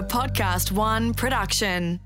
A 0.00 0.02
PodcastOne 0.02 1.14
production. 1.14 2.00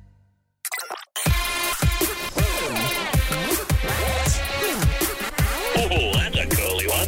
Oh, 5.77 6.13
that's 6.15 6.37
a 6.37 6.47
curly 6.49 6.89
one. 6.89 7.07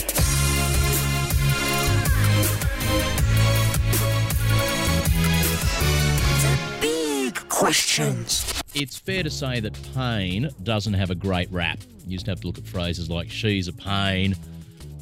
Big 6.81 7.35
questions. 7.49 8.63
It's 8.73 8.97
fair 8.97 9.25
to 9.25 9.31
say 9.31 9.59
that 9.59 9.77
pain 9.93 10.51
doesn't 10.63 10.95
have 10.95 11.11
a 11.11 11.17
great 11.17 11.51
rap. 11.51 11.81
You 12.07 12.17
just 12.17 12.29
have 12.29 12.41
to 12.43 12.47
look 12.47 12.59
at 12.59 12.65
phrases 12.65 13.11
like 13.11 13.29
"she's 13.29 13.67
a 13.67 13.73
pain," 13.73 14.37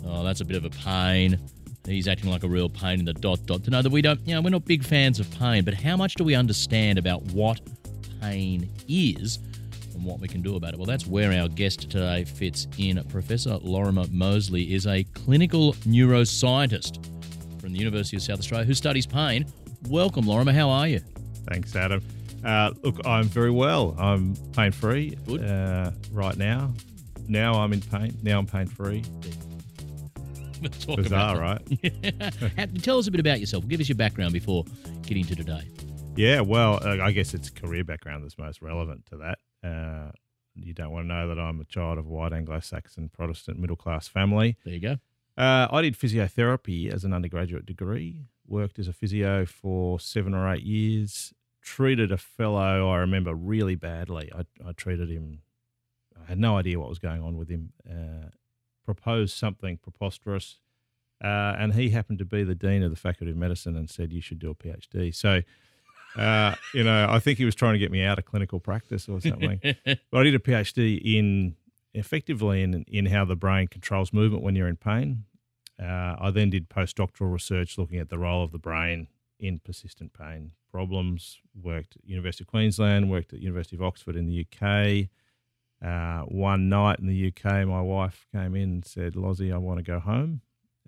"oh, 0.06 0.24
that's 0.24 0.40
a 0.40 0.46
bit 0.46 0.56
of 0.56 0.64
a 0.64 0.70
pain," 0.70 1.38
"he's 1.86 2.08
acting 2.08 2.30
like 2.30 2.42
a 2.44 2.48
real 2.48 2.68
pain 2.68 2.98
in 2.98 3.04
the 3.04 3.14
dot 3.14 3.44
dot." 3.46 3.64
To 3.64 3.70
know 3.70 3.82
that 3.82 3.90
we 3.90 4.02
don't, 4.02 4.20
you 4.26 4.34
know, 4.34 4.40
we're 4.40 4.50
not 4.50 4.64
big 4.64 4.84
fans 4.84 5.20
of 5.20 5.30
pain, 5.38 5.64
but 5.64 5.74
how 5.74 5.96
much 5.96 6.14
do 6.14 6.24
we 6.24 6.34
understand 6.34 6.98
about 6.98 7.22
what 7.32 7.60
pain 8.20 8.70
is 8.88 9.38
and 9.94 10.04
what 10.04 10.20
we 10.20 10.28
can 10.28 10.42
do 10.42 10.56
about 10.56 10.74
it? 10.74 10.78
Well, 10.78 10.86
that's 10.86 11.06
where 11.06 11.32
our 11.40 11.48
guest 11.48 11.90
today 11.90 12.24
fits 12.24 12.66
in. 12.78 13.02
Professor 13.04 13.58
Lorimer 13.62 14.06
Moseley 14.10 14.74
is 14.74 14.86
a 14.86 15.04
clinical 15.14 15.74
neuroscientist 15.84 17.04
from 17.60 17.72
the 17.72 17.78
University 17.78 18.16
of 18.16 18.22
South 18.22 18.38
Australia 18.38 18.66
who 18.66 18.74
studies 18.74 19.06
pain. 19.06 19.46
Welcome, 19.88 20.26
Lorimer. 20.26 20.52
How 20.52 20.70
are 20.70 20.88
you? 20.88 21.00
Thanks, 21.48 21.76
Adam. 21.76 22.02
Uh, 22.44 22.72
look, 22.82 23.06
I'm 23.06 23.24
very 23.24 23.50
well. 23.50 23.94
I'm 23.98 24.34
pain 24.52 24.72
free 24.72 25.16
uh, 25.28 25.90
right 26.12 26.36
now. 26.36 26.72
Now 27.26 27.54
I'm 27.54 27.72
in 27.72 27.80
pain. 27.80 28.14
Now 28.22 28.38
I'm 28.38 28.46
pain 28.46 28.66
free. 28.66 29.02
We'll 30.64 30.96
talk 30.96 30.96
Bizarre, 30.96 31.36
about 31.36 31.64
that. 31.68 31.92
right? 32.22 32.54
Ha- 32.58 32.66
Tell 32.82 32.98
us 32.98 33.06
a 33.06 33.10
bit 33.10 33.20
about 33.20 33.40
yourself. 33.40 33.66
Give 33.68 33.80
us 33.80 33.88
your 33.88 33.96
background 33.96 34.32
before 34.32 34.64
getting 35.02 35.24
to 35.26 35.36
today. 35.36 35.68
Yeah, 36.16 36.40
well, 36.40 36.80
uh, 36.82 37.02
I 37.02 37.10
guess 37.12 37.34
it's 37.34 37.50
career 37.50 37.84
background 37.84 38.24
that's 38.24 38.38
most 38.38 38.62
relevant 38.62 39.04
to 39.06 39.16
that. 39.18 39.38
Uh, 39.68 40.12
you 40.54 40.72
don't 40.72 40.90
want 40.90 41.04
to 41.04 41.08
know 41.08 41.28
that 41.28 41.38
I'm 41.38 41.60
a 41.60 41.64
child 41.64 41.98
of 41.98 42.06
a 42.06 42.08
white 42.08 42.32
Anglo 42.32 42.60
Saxon 42.60 43.10
Protestant 43.12 43.58
middle 43.58 43.76
class 43.76 44.06
family. 44.08 44.56
There 44.64 44.74
you 44.74 44.80
go. 44.80 44.96
Uh, 45.36 45.66
I 45.70 45.82
did 45.82 45.98
physiotherapy 45.98 46.92
as 46.92 47.04
an 47.04 47.12
undergraduate 47.12 47.66
degree, 47.66 48.26
worked 48.46 48.78
as 48.78 48.86
a 48.86 48.92
physio 48.92 49.44
for 49.44 49.98
seven 49.98 50.32
or 50.34 50.48
eight 50.52 50.62
years, 50.62 51.34
treated 51.60 52.12
a 52.12 52.16
fellow 52.16 52.88
I 52.90 52.98
remember 52.98 53.34
really 53.34 53.74
badly. 53.74 54.30
I, 54.32 54.42
I 54.66 54.72
treated 54.72 55.10
him, 55.10 55.40
I 56.22 56.28
had 56.28 56.38
no 56.38 56.56
idea 56.56 56.78
what 56.78 56.88
was 56.88 57.00
going 57.00 57.20
on 57.22 57.36
with 57.36 57.48
him, 57.48 57.72
uh, 57.90 58.28
proposed 58.84 59.34
something 59.36 59.78
preposterous. 59.78 60.58
Uh, 61.24 61.56
and 61.58 61.72
he 61.72 61.88
happened 61.88 62.18
to 62.18 62.24
be 62.26 62.44
the 62.44 62.54
dean 62.54 62.82
of 62.82 62.90
the 62.90 62.96
Faculty 62.96 63.30
of 63.30 63.36
Medicine 63.38 63.76
and 63.76 63.88
said, 63.88 64.12
You 64.12 64.20
should 64.20 64.38
do 64.38 64.50
a 64.50 64.54
PhD. 64.54 65.14
So, 65.14 65.40
uh, 66.20 66.54
you 66.74 66.84
know, 66.84 67.06
I 67.08 67.18
think 67.18 67.38
he 67.38 67.46
was 67.46 67.54
trying 67.54 67.72
to 67.72 67.78
get 67.78 67.90
me 67.90 68.02
out 68.02 68.18
of 68.18 68.26
clinical 68.26 68.60
practice 68.60 69.08
or 69.08 69.20
something. 69.22 69.58
But 69.84 70.18
I 70.20 70.22
did 70.22 70.34
a 70.34 70.38
PhD 70.38 71.00
in 71.02 71.56
effectively 71.94 72.62
in, 72.62 72.84
in 72.88 73.06
how 73.06 73.24
the 73.24 73.36
brain 73.36 73.68
controls 73.68 74.12
movement 74.12 74.42
when 74.42 74.54
you're 74.54 74.68
in 74.68 74.76
pain. 74.76 75.24
Uh, 75.82 76.16
I 76.20 76.30
then 76.30 76.50
did 76.50 76.68
postdoctoral 76.68 77.32
research 77.32 77.78
looking 77.78 77.98
at 77.98 78.10
the 78.10 78.18
role 78.18 78.44
of 78.44 78.52
the 78.52 78.58
brain 78.58 79.08
in 79.40 79.60
persistent 79.60 80.12
pain 80.12 80.52
problems. 80.70 81.38
Worked 81.60 81.96
at 81.96 82.04
University 82.04 82.44
of 82.44 82.48
Queensland, 82.48 83.10
worked 83.10 83.32
at 83.32 83.40
University 83.40 83.76
of 83.76 83.82
Oxford 83.82 84.14
in 84.14 84.26
the 84.26 84.46
UK. 84.46 85.08
Uh, 85.82 86.24
one 86.26 86.68
night 86.68 86.98
in 86.98 87.06
the 87.06 87.28
UK, 87.28 87.66
my 87.66 87.80
wife 87.80 88.26
came 88.30 88.54
in 88.54 88.62
and 88.62 88.84
said, 88.84 89.16
"Lozzie, 89.16 89.52
I 89.52 89.56
want 89.56 89.78
to 89.78 89.82
go 89.82 90.00
home." 90.00 90.42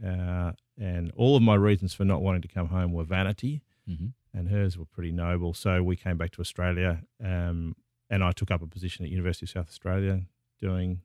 Uh, 0.04 0.52
and 0.78 1.10
all 1.16 1.36
of 1.36 1.42
my 1.42 1.54
reasons 1.54 1.94
for 1.94 2.04
not 2.04 2.20
wanting 2.22 2.42
to 2.42 2.48
come 2.48 2.68
home 2.68 2.92
were 2.92 3.04
vanity 3.04 3.62
Mhm. 3.88 4.12
and 4.34 4.48
hers 4.48 4.76
were 4.76 4.84
pretty 4.84 5.10
noble. 5.12 5.54
So 5.54 5.82
we 5.82 5.96
came 5.96 6.18
back 6.18 6.32
to 6.32 6.40
Australia, 6.40 7.02
um, 7.22 7.76
and 8.10 8.22
I 8.22 8.32
took 8.32 8.50
up 8.50 8.60
a 8.62 8.66
position 8.66 9.04
at 9.04 9.10
University 9.10 9.46
of 9.46 9.50
South 9.50 9.68
Australia 9.68 10.26
doing 10.60 11.00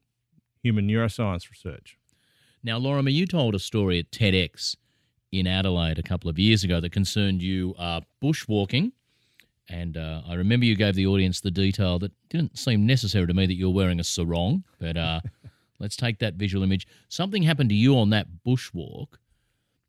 human 0.62 0.88
neuroscience 0.88 1.50
research. 1.50 1.98
Now, 2.64 2.78
Lorimer, 2.78 3.10
you 3.10 3.26
told 3.26 3.56
a 3.56 3.60
story 3.60 3.98
at 4.00 4.12
TEDx 4.12 4.76
in 5.32 5.48
Adelaide 5.48 5.98
a 5.98 6.04
couple 6.04 6.30
of 6.30 6.38
years 6.38 6.64
ago 6.64 6.80
that 6.82 6.92
concerned 6.92 7.42
you 7.42 7.74
uh, 7.78 8.02
bushwalking. 8.22 8.92
And 9.70 9.96
uh, 9.96 10.22
I 10.28 10.34
remember 10.34 10.66
you 10.66 10.76
gave 10.76 10.96
the 10.96 11.08
audience 11.08 11.40
the 11.40 11.50
detail 11.52 11.98
that 12.00 12.12
didn't 12.30 12.58
seem 12.60 12.86
necessary 12.86 13.26
to 13.26 13.34
me 13.34 13.46
that 13.46 13.54
you 13.54 13.70
were 13.70 13.74
wearing 13.76 14.00
a 14.02 14.04
sarong, 14.04 14.64
but 14.80 14.98
uh, 14.98 15.22
let's 15.82 15.96
take 15.96 16.20
that 16.20 16.36
visual 16.36 16.64
image. 16.64 16.88
Something 17.10 17.44
happened 17.44 17.70
to 17.70 17.76
you 17.76 17.98
on 17.98 18.10
that 18.12 18.28
bushwalk 18.46 19.18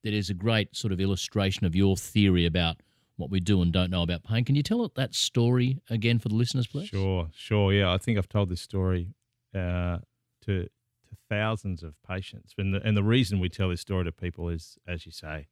that 0.02 0.12
is 0.12 0.30
a 0.30 0.34
great 0.34 0.74
sort 0.74 0.92
of 0.92 1.00
illustration 1.00 1.64
of 1.64 1.76
your 1.76 1.96
theory 1.96 2.46
about 2.46 2.78
what 3.16 3.30
we 3.30 3.40
do 3.40 3.62
and 3.62 3.72
don't 3.72 3.90
know 3.90 4.02
about 4.02 4.24
pain. 4.24 4.44
Can 4.44 4.56
you 4.56 4.62
tell 4.62 4.90
that 4.94 5.14
story 5.14 5.80
again 5.88 6.18
for 6.18 6.28
the 6.28 6.34
listeners, 6.34 6.66
please? 6.66 6.88
Sure, 6.88 7.28
sure, 7.34 7.72
yeah. 7.72 7.92
I 7.92 7.98
think 7.98 8.18
I've 8.18 8.28
told 8.28 8.48
this 8.48 8.60
story 8.60 9.14
uh, 9.54 9.98
to 10.46 10.68
to 11.08 11.16
thousands 11.28 11.82
of 11.82 11.94
patients, 12.08 12.54
and 12.56 12.74
the, 12.74 12.80
and 12.82 12.96
the 12.96 13.02
reason 13.02 13.38
we 13.38 13.50
tell 13.50 13.68
this 13.68 13.82
story 13.82 14.04
to 14.04 14.12
people 14.12 14.48
is, 14.48 14.78
as 14.88 15.04
you 15.04 15.12
say, 15.12 15.46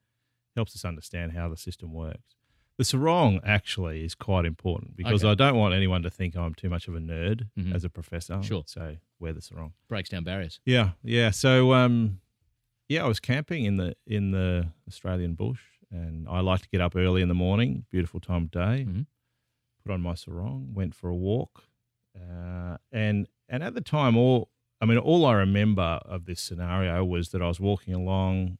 helps 0.56 0.74
us 0.74 0.84
understand 0.84 1.32
how 1.32 1.48
the 1.48 1.56
system 1.56 1.92
works. 1.92 2.36
The 2.80 2.84
sarong 2.84 3.40
actually 3.44 4.06
is 4.06 4.14
quite 4.14 4.46
important 4.46 4.96
because 4.96 5.22
Okay. 5.22 5.32
I 5.32 5.34
don't 5.34 5.58
want 5.58 5.74
anyone 5.74 6.02
to 6.02 6.08
think 6.08 6.34
I'm 6.34 6.54
too 6.54 6.70
much 6.70 6.88
of 6.88 6.94
a 6.94 6.98
nerd 6.98 7.50
Mhm. 7.58 7.74
as 7.74 7.84
a 7.84 7.90
professor. 7.90 8.42
Sure. 8.42 8.62
So 8.66 8.96
wear 9.18 9.34
the 9.34 9.42
sarong. 9.42 9.74
Breaks 9.88 10.08
down 10.08 10.24
barriers. 10.24 10.60
Yeah, 10.64 10.92
yeah. 11.02 11.28
So, 11.30 11.74
um, 11.74 12.22
yeah, 12.88 13.04
I 13.04 13.06
was 13.06 13.20
camping 13.20 13.66
in 13.66 13.76
the 13.76 13.96
in 14.06 14.30
the 14.30 14.72
Australian 14.88 15.34
bush, 15.34 15.60
and 15.90 16.26
I 16.26 16.40
like 16.40 16.62
to 16.62 16.68
get 16.70 16.80
up 16.80 16.96
early 16.96 17.20
in 17.20 17.28
the 17.28 17.34
morning. 17.34 17.84
Beautiful 17.90 18.18
time 18.18 18.44
of 18.44 18.50
day. 18.50 18.86
Mhm. 18.88 19.06
Put 19.84 19.92
on 19.92 20.00
my 20.00 20.14
sarong, 20.14 20.72
went 20.72 20.94
for 20.94 21.10
a 21.10 21.14
walk, 21.14 21.64
uh, 22.18 22.78
and 22.90 23.28
and 23.46 23.62
at 23.62 23.74
the 23.74 23.82
time, 23.82 24.16
all 24.16 24.50
I 24.80 24.86
mean, 24.86 24.96
all 24.96 25.26
I 25.26 25.34
remember 25.34 26.00
of 26.06 26.24
this 26.24 26.40
scenario 26.40 27.04
was 27.04 27.28
that 27.32 27.42
I 27.42 27.48
was 27.48 27.60
walking 27.60 27.92
along. 27.92 28.56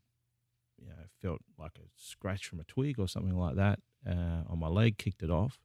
You 0.79 0.89
know, 0.91 1.07
felt 1.23 1.41
like 1.57 1.79
a 1.79 1.89
scratch 1.97 2.47
from 2.47 2.61
a 2.61 2.65
twig 2.65 2.99
or 2.99 3.09
something 3.09 3.35
like 3.39 3.57
that 3.57 3.81
uh, 4.07 4.43
on 4.49 4.59
my 4.59 4.69
leg, 4.69 4.99
kicked 4.99 5.23
it 5.23 5.31
off. 5.31 5.59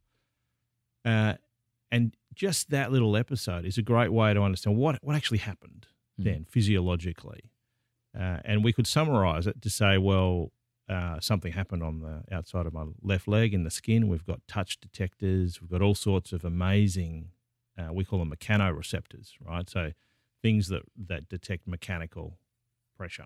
Uh, 1.04 1.36
and 1.92 2.16
just 2.34 2.70
that 2.72 2.92
little 2.92 3.16
episode 3.16 3.66
is 3.66 3.78
a 3.78 3.82
great 3.82 4.12
way 4.12 4.34
to 4.34 4.42
understand 4.42 4.78
what 4.78 4.98
what 5.04 5.16
actually 5.16 5.38
happened 5.38 5.88
Mhm. 6.20 6.24
then 6.24 6.46
physiologically. 6.46 7.52
Uh, 8.18 8.40
and 8.46 8.64
we 8.64 8.72
could 8.74 8.88
summarize 8.88 9.46
it 9.48 9.62
to 9.62 9.70
say, 9.70 9.98
well, 9.98 10.52
uh, 10.88 11.20
something 11.20 11.52
happened 11.52 11.84
on 11.84 12.00
the 12.00 12.24
outside 12.32 12.66
of 12.66 12.74
my 12.74 12.86
left 13.02 13.28
leg 13.28 13.54
in 13.54 13.64
the 13.64 13.70
skin. 13.72 14.08
We've 14.08 14.26
got 14.26 14.48
touch 14.48 14.80
detectors. 14.80 15.60
We've 15.62 15.70
got 15.70 15.82
all 15.82 15.96
sorts 15.96 16.32
of 16.32 16.46
amazing, 16.46 17.32
uh, 17.78 17.92
we 17.92 18.06
call 18.06 18.20
them 18.20 18.32
mechanoreceptors, 18.32 19.34
right? 19.42 19.70
So 19.70 19.92
things 20.42 20.68
that, 20.70 20.84
that 20.96 21.28
detect 21.28 21.68
mechanical 21.68 22.38
pressure, 22.96 23.26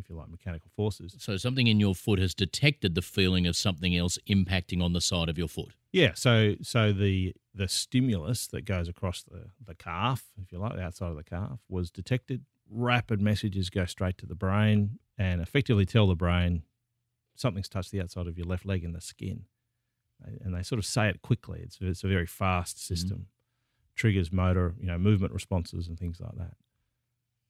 if 0.00 0.10
you 0.10 0.16
like, 0.16 0.28
mechanical 0.28 0.70
forces. 0.74 1.14
So 1.18 1.36
something 1.36 1.66
in 1.66 1.80
your 1.80 1.94
foot 1.94 2.18
has 2.18 2.34
detected 2.34 2.94
the 2.94 3.02
feeling 3.02 3.46
of 3.46 3.56
something 3.56 3.96
else 3.96 4.18
impacting 4.28 4.82
on 4.82 4.92
the 4.92 5.00
side 5.00 5.28
of 5.28 5.38
your 5.38 5.48
foot. 5.48 5.70
Yeah, 5.92 6.12
so 6.14 6.54
so 6.62 6.92
the 6.92 7.34
the 7.54 7.68
stimulus 7.68 8.46
that 8.48 8.64
goes 8.64 8.88
across 8.88 9.22
the, 9.22 9.46
the 9.64 9.74
calf, 9.74 10.24
if 10.40 10.52
you 10.52 10.58
like, 10.58 10.74
the 10.74 10.82
outside 10.82 11.10
of 11.10 11.16
the 11.16 11.24
calf, 11.24 11.60
was 11.68 11.90
detected. 11.90 12.44
Rapid 12.72 13.20
messages 13.20 13.68
go 13.68 13.84
straight 13.84 14.16
to 14.18 14.26
the 14.26 14.36
brain 14.36 14.98
and 15.18 15.40
effectively 15.40 15.84
tell 15.84 16.06
the 16.06 16.14
brain 16.14 16.62
something's 17.34 17.68
touched 17.68 17.90
the 17.90 18.00
outside 18.00 18.26
of 18.26 18.38
your 18.38 18.46
left 18.46 18.64
leg 18.64 18.84
in 18.84 18.92
the 18.92 19.00
skin. 19.00 19.44
And 20.44 20.54
they 20.54 20.62
sort 20.62 20.78
of 20.78 20.84
say 20.84 21.08
it 21.08 21.22
quickly. 21.22 21.60
It's 21.62 21.78
it's 21.80 22.04
a 22.04 22.08
very 22.08 22.26
fast 22.26 22.76
mm-hmm. 22.76 22.94
system. 22.94 23.26
Triggers 23.96 24.32
motor, 24.32 24.74
you 24.80 24.86
know, 24.86 24.98
movement 24.98 25.32
responses 25.32 25.88
and 25.88 25.98
things 25.98 26.20
like 26.20 26.36
that. 26.36 26.54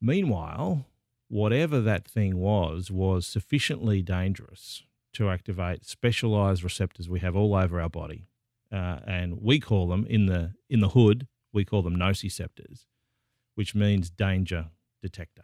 Meanwhile, 0.00 0.86
whatever 1.30 1.80
that 1.80 2.06
thing 2.06 2.36
was 2.36 2.90
was 2.90 3.26
sufficiently 3.26 4.02
dangerous 4.02 4.82
to 5.12 5.30
activate 5.30 5.84
specialized 5.84 6.62
receptors 6.62 7.08
we 7.08 7.20
have 7.20 7.34
all 7.34 7.54
over 7.54 7.80
our 7.80 7.88
body 7.88 8.26
uh, 8.72 8.98
and 9.06 9.40
we 9.40 9.58
call 9.58 9.88
them 9.88 10.04
in 10.08 10.26
the 10.26 10.52
in 10.68 10.80
the 10.80 10.90
hood 10.90 11.26
we 11.52 11.64
call 11.64 11.82
them 11.82 11.96
nociceptors, 11.96 12.86
which 13.54 13.74
means 13.74 14.08
danger 14.10 14.66
detector. 15.02 15.42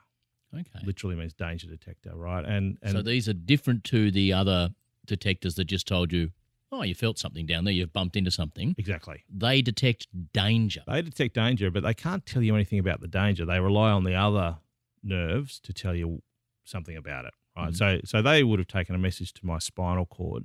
Okay. 0.54 0.84
Literally 0.84 1.16
means 1.16 1.34
danger 1.34 1.66
detector, 1.66 2.12
right? 2.14 2.44
And 2.44 2.78
and 2.82 2.92
so 2.92 3.02
these 3.02 3.28
are 3.28 3.32
different 3.32 3.84
to 3.84 4.10
the 4.10 4.32
other 4.32 4.70
detectors 5.06 5.56
that 5.56 5.64
just 5.64 5.86
told 5.88 6.12
you, 6.12 6.30
oh, 6.70 6.82
you 6.82 6.94
felt 6.94 7.18
something 7.18 7.46
down 7.46 7.64
there, 7.64 7.74
you've 7.74 7.92
bumped 7.92 8.16
into 8.16 8.30
something. 8.30 8.74
exactly, 8.78 9.24
They 9.28 9.62
detect 9.62 10.06
danger. 10.32 10.82
they 10.86 11.02
detect 11.02 11.34
danger, 11.34 11.70
but 11.70 11.82
they 11.82 11.94
can't 11.94 12.24
tell 12.24 12.42
you 12.42 12.54
anything 12.54 12.78
about 12.78 13.00
the 13.00 13.08
danger. 13.08 13.44
They 13.44 13.60
rely 13.60 13.90
on 13.90 14.04
the 14.04 14.14
other 14.14 14.58
nerves 15.06 15.60
to 15.60 15.72
tell 15.72 15.94
you 15.94 16.22
something 16.64 16.96
about 16.96 17.24
it, 17.24 17.34
right? 17.56 17.72
Mhm. 17.72 17.76
So 17.76 18.00
so 18.04 18.22
they 18.22 18.42
would 18.44 18.58
have 18.58 18.68
taken 18.68 18.94
a 18.94 18.98
message 18.98 19.32
to 19.34 19.46
my 19.46 19.58
spinal 19.58 20.06
cord, 20.06 20.44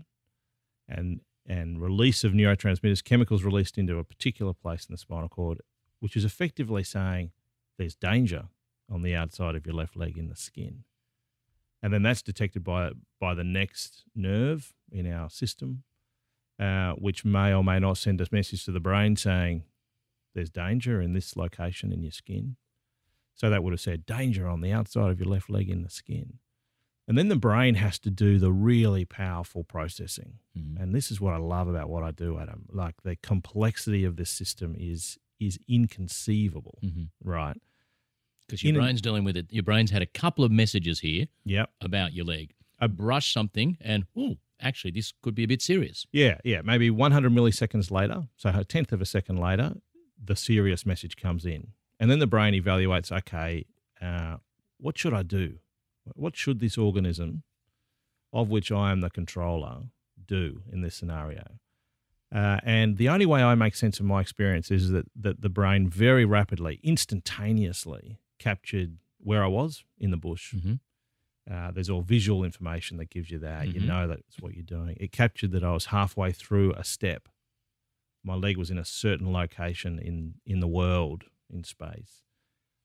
and 0.88 1.22
and 1.48 1.82
release 1.82 2.24
of 2.24 2.34
neurotransmitters, 2.34 3.04
chemicals 3.04 3.44
released 3.44 3.78
into 3.78 3.98
a 3.98 4.04
particular 4.04 4.54
place 4.54 4.86
in 4.86 4.94
the 4.94 4.98
spinal 4.98 5.28
cord, 5.30 5.60
which 6.00 6.16
is 6.16 6.24
effectively 6.24 6.84
saying 6.84 7.32
there's 7.78 7.96
danger 7.96 8.50
on 8.88 9.02
the 9.02 9.16
outside 9.16 9.56
of 9.56 9.66
your 9.66 9.74
left 9.76 9.96
leg 9.96 10.18
in 10.18 10.28
the 10.28 10.36
skin. 10.36 10.84
And 11.82 11.92
then 11.92 12.04
that's 12.04 12.22
detected 12.22 12.64
by 12.64 12.92
by 13.20 13.34
the 13.34 13.44
next 13.44 14.04
nerve 14.16 14.74
in 14.92 15.08
our 15.12 15.30
system. 15.30 15.84
uh, 16.60 16.94
which 16.94 17.26
may 17.26 17.52
or 17.52 17.64
may 17.64 17.80
not 17.80 17.98
send 17.98 18.22
a 18.22 18.28
message 18.32 18.64
to 18.66 18.72
the 18.72 18.80
brain 18.80 19.16
saying 19.16 19.64
there's 20.36 20.52
danger 20.52 21.02
in 21.02 21.14
this 21.14 21.36
location 21.36 21.92
in 21.92 22.04
your 22.04 22.12
skin. 22.12 22.56
So 23.42 23.50
that 23.50 23.64
would 23.64 23.74
have 23.74 23.82
said 23.82 24.06
danger 24.06 24.48
on 24.48 24.62
the 24.62 24.72
outside 24.72 25.10
of 25.10 25.20
your 25.20 25.28
left 25.28 25.50
leg 25.50 25.68
in 25.68 25.82
the 25.82 25.90
skin. 25.90 26.38
And 27.08 27.18
then 27.18 27.28
the 27.28 27.36
brain 27.36 27.74
has 27.74 27.98
to 28.02 28.12
do 28.12 28.38
the 28.38 28.52
really 28.52 29.04
powerful 29.04 29.64
processing. 29.64 30.38
Mhm. 30.56 30.80
And 30.80 30.94
this 30.94 31.10
is 31.10 31.20
what 31.20 31.34
I 31.34 31.38
love 31.38 31.68
about 31.68 31.90
what 31.90 32.04
I 32.04 32.12
do, 32.12 32.38
Adam. 32.38 32.68
Like 32.72 33.02
the 33.02 33.16
complexity 33.16 34.04
of 34.04 34.16
this 34.16 34.30
system 34.30 34.76
is 34.78 35.18
is 35.40 35.58
inconceivable, 35.68 36.78
Mhm. 36.84 37.10
right? 37.24 37.58
Because 38.46 38.62
your 38.62 38.74
In 38.74 38.76
a- 38.76 38.84
brain's 38.84 39.02
dealing 39.02 39.24
with 39.24 39.36
it. 39.36 39.52
Your 39.52 39.64
brain's 39.64 39.90
had 39.90 40.04
a 40.04 40.06
couple 40.06 40.44
of 40.46 40.52
messages 40.52 41.00
here 41.00 41.26
Yep. 41.46 41.74
about 41.82 42.14
your 42.14 42.26
leg. 42.26 42.54
I 42.78 42.86
brush 42.86 43.34
something, 43.34 43.76
and 43.82 44.06
oh, 44.16 44.38
actually, 44.60 44.92
this 44.92 45.14
could 45.24 45.34
be 45.34 45.42
a 45.42 45.48
bit 45.48 45.64
serious. 45.64 46.06
Yeah, 46.12 46.38
yeah. 46.46 46.62
Maybe 46.62 46.92
100 46.92 47.32
milliseconds 47.32 47.90
later, 47.90 48.30
so 48.38 48.52
a 48.54 48.64
tenth 48.64 48.94
of 48.94 49.02
a 49.02 49.06
second 49.08 49.38
later, 49.38 49.82
the 50.24 50.36
serious 50.36 50.86
message 50.86 51.16
comes 51.18 51.44
in. 51.44 51.74
And 52.02 52.10
then 52.10 52.18
the 52.20 52.26
brain 52.28 52.56
evaluates 52.56 53.12
okay, 53.12 53.66
uh, 54.02 54.38
what 54.80 54.98
should 54.98 55.14
I 55.14 55.22
do? 55.22 55.60
What 56.16 56.36
should 56.36 56.60
this 56.60 56.76
organism, 56.78 57.44
of 58.34 58.50
which 58.50 58.72
I 58.72 58.92
am 58.92 59.02
the 59.02 59.12
controller, 59.12 59.84
do 60.26 60.64
in 60.72 60.82
this 60.82 60.96
scenario? 60.96 61.44
Uh, 62.34 62.60
and 62.64 62.98
the 62.98 63.08
only 63.08 63.28
way 63.28 63.44
I 63.44 63.54
make 63.54 63.76
sense 63.76 64.00
of 64.00 64.06
my 64.08 64.20
experience 64.20 64.72
is 64.72 64.90
that, 64.90 65.06
that 65.16 65.42
the 65.42 65.50
brain 65.50 65.88
very 65.88 66.26
rapidly, 66.26 66.80
instantaneously 66.82 68.18
captured 68.40 68.98
where 69.20 69.44
I 69.44 69.48
was 69.48 69.84
in 70.00 70.10
the 70.10 70.18
bush. 70.18 70.56
Mhm. 70.56 70.80
Uh, 71.50 71.70
there's 71.70 71.90
all 71.90 72.02
visual 72.02 72.44
information 72.44 72.98
that 72.98 73.12
gives 73.12 73.30
you 73.30 73.38
that. 73.40 73.68
You 73.68 73.82
Mhm. 73.82 73.86
know 73.86 74.08
that's 74.08 74.40
what 74.40 74.56
you're 74.56 74.64
doing. 74.64 74.98
It 75.00 75.12
captured 75.12 75.52
that 75.52 75.64
I 75.64 75.72
was 75.72 75.88
halfway 75.88 76.32
through 76.32 76.74
a 76.74 76.84
step. 76.84 77.28
My 78.24 78.34
leg 78.36 78.58
was 78.58 78.72
in 78.72 78.78
a 78.80 78.86
certain 78.86 79.32
location 79.32 80.00
in, 80.00 80.36
in 80.46 80.62
the 80.62 80.68
world, 80.68 81.26
in 81.52 81.64
space. 81.64 82.24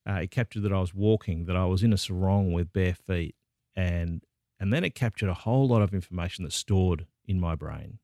Uh, 0.08 0.20
it 0.22 0.30
captured 0.30 0.62
that 0.62 0.72
I 0.72 0.80
was 0.80 0.94
walking, 0.94 1.46
that 1.46 1.56
I 1.56 1.64
was 1.64 1.82
in 1.82 1.92
a 1.92 1.98
sarong 1.98 2.52
with 2.52 2.72
bare 2.72 2.94
feet, 2.94 3.34
and 3.74 4.22
and 4.58 4.72
then 4.72 4.84
it 4.84 4.94
captured 4.94 5.28
a 5.28 5.34
whole 5.34 5.68
lot 5.68 5.82
of 5.82 5.92
information 5.92 6.44
that's 6.44 6.56
stored 6.56 7.06
in 7.26 7.38
my 7.40 7.54
brain. 7.54 7.98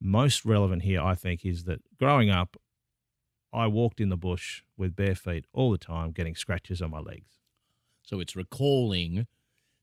Most 0.00 0.44
relevant 0.44 0.82
here, 0.82 1.00
I 1.00 1.14
think, 1.14 1.44
is 1.44 1.64
that 1.64 1.80
growing 1.98 2.30
up, 2.30 2.56
I 3.52 3.66
walked 3.66 4.00
in 4.00 4.08
the 4.08 4.16
bush 4.16 4.62
with 4.76 4.94
bare 4.94 5.14
feet 5.14 5.46
all 5.52 5.72
the 5.72 5.78
time, 5.78 6.12
getting 6.12 6.36
scratches 6.36 6.82
on 6.82 6.90
my 6.90 7.00
legs. 7.00 7.40
So 8.02 8.20
it's 8.20 8.36
recalling 8.36 9.26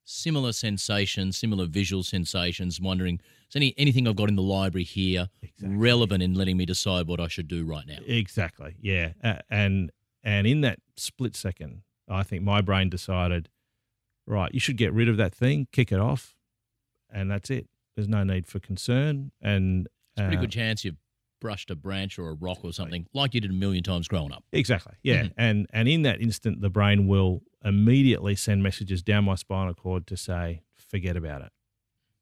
similar 0.04 0.52
sensations, 0.52 1.38
similar 1.38 1.66
visual 1.66 2.04
sensations, 2.04 2.80
wondering, 2.82 3.20
is 3.50 3.56
any 3.56 3.74
anything 3.78 4.08
I've 4.08 4.16
got 4.16 4.30
in 4.30 4.36
the 4.36 4.42
library 4.42 4.84
here 4.84 5.30
Exactly. 5.42 5.78
relevant 5.78 6.24
in 6.24 6.34
letting 6.34 6.58
me 6.58 6.66
decide 6.66 7.08
what 7.08 7.20
I 7.20 7.28
should 7.28 7.48
do 7.48 7.64
right 7.66 7.86
now? 7.88 8.00
Exactly. 8.06 8.76
Yeah. 8.82 9.14
Uh, 9.24 9.40
and 9.50 9.92
and 10.24 10.46
in 10.48 10.62
that 10.62 10.80
split 10.98 11.36
second, 11.36 11.82
I 12.10 12.24
think 12.24 12.44
my 12.44 12.62
brain 12.62 12.90
decided, 12.90 13.50
right, 14.28 14.54
you 14.54 14.60
should 14.60 14.78
get 14.78 14.94
rid 14.94 15.08
of 15.10 15.18
that 15.18 15.34
thing, 15.34 15.68
kick 15.72 15.92
it 15.92 16.00
off, 16.00 16.36
and 17.10 17.30
that's 17.32 17.50
it. 17.50 17.68
There's 17.96 18.08
no 18.08 18.24
need 18.24 18.48
for 18.48 18.60
concern. 18.60 19.32
And 19.42 19.88
It's 20.16 20.22
a 20.22 20.24
pretty 20.24 20.38
uh, 20.38 20.42
good 20.42 20.52
chance 20.52 20.86
you've 20.86 20.98
brushed 21.40 21.72
a 21.72 21.76
branch 21.76 22.20
or 22.20 22.30
a 22.30 22.34
rock 22.36 22.60
or 22.64 22.72
something 22.72 23.08
like 23.14 23.34
you 23.34 23.42
did 23.42 23.50
a 23.50 23.54
million 23.54 23.84
times 23.84 24.08
growing 24.08 24.32
up. 24.32 24.44
Exactly. 24.54 24.94
Yeah. 25.04 25.24
Mhm. 25.24 25.34
And 25.38 25.68
and 25.74 25.88
in 25.90 26.02
that 26.04 26.22
instant, 26.22 26.62
the 26.62 26.70
brain 26.70 27.08
will 27.08 27.42
immediately 27.64 28.36
send 28.36 28.64
messages 28.64 29.04
down 29.04 29.24
my 29.26 29.36
spinal 29.36 29.74
cord 29.74 30.08
to 30.08 30.18
say, 30.18 30.62
forget 30.76 31.16
about 31.16 31.42
it. 31.42 31.52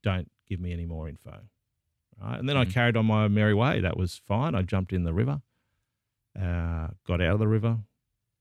Don't 0.03 0.29
give 0.47 0.59
me 0.59 0.73
any 0.73 0.85
more 0.85 1.07
info. 1.07 1.39
Right. 2.21 2.37
And 2.39 2.49
then 2.49 2.57
I 2.57 2.65
Mhm. 2.65 2.71
carried 2.73 2.97
on 2.97 3.05
my 3.05 3.27
merry 3.29 3.53
way. 3.53 3.79
That 3.79 3.95
was 3.97 4.17
fine. 4.17 4.53
I 4.55 4.61
jumped 4.63 4.91
in 4.91 5.03
the 5.03 5.13
river, 5.13 5.41
uh, 6.37 6.89
got 7.05 7.21
out 7.21 7.33
of 7.33 7.39
the 7.39 7.47
river, 7.47 7.79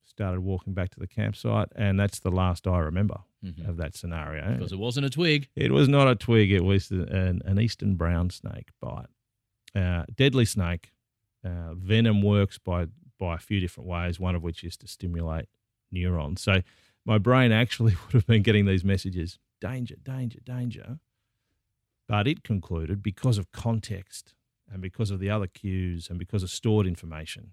started 0.04 0.40
walking 0.40 0.74
back 0.74 0.90
to 0.90 0.98
the 1.00 1.06
campsite, 1.06 1.68
and 1.76 1.98
that's 1.98 2.18
the 2.18 2.30
last 2.30 2.66
I 2.66 2.78
remember 2.80 3.18
Mhm. 3.44 3.68
of 3.68 3.76
that 3.76 3.94
scenario. 3.94 4.54
Because 4.54 4.72
it 4.72 4.78
wasn't 4.78 5.06
a 5.06 5.10
twig. 5.10 5.48
It 5.54 5.70
was 5.70 5.88
not 5.88 6.08
a 6.08 6.16
twig. 6.16 6.50
It 6.50 6.64
was 6.64 6.90
an, 6.90 7.40
an 7.44 7.60
eastern 7.60 7.94
brown 7.96 8.30
snake 8.30 8.70
bite. 8.80 9.06
Uh, 9.74 10.04
deadly 10.16 10.44
snake. 10.44 10.92
Uh, 11.44 11.74
venom 11.74 12.20
works 12.22 12.58
by 12.58 12.86
by 13.18 13.34
a 13.34 13.38
few 13.38 13.58
different 13.58 13.88
ways. 13.88 14.20
One 14.20 14.36
of 14.36 14.42
which 14.44 14.62
is 14.62 14.76
to 14.76 14.86
stimulate 14.86 15.48
neurons. 15.90 16.40
So 16.40 16.62
my 17.08 17.18
brain 17.18 17.50
actually 17.50 17.96
would 18.06 18.12
have 18.12 18.26
been 18.26 18.42
getting 18.42 18.66
these 18.66 18.84
messages: 18.84 19.38
danger, 19.60 19.96
danger, 20.02 20.38
danger. 20.44 21.00
But 22.06 22.26
it 22.26 22.42
concluded 22.42 23.02
because 23.02 23.36
of 23.36 23.50
context 23.52 24.34
and 24.72 24.80
because 24.80 25.10
of 25.10 25.18
the 25.18 25.28
other 25.28 25.46
cues 25.46 26.08
and 26.08 26.18
because 26.18 26.42
of 26.42 26.50
stored 26.50 26.86
information, 26.86 27.52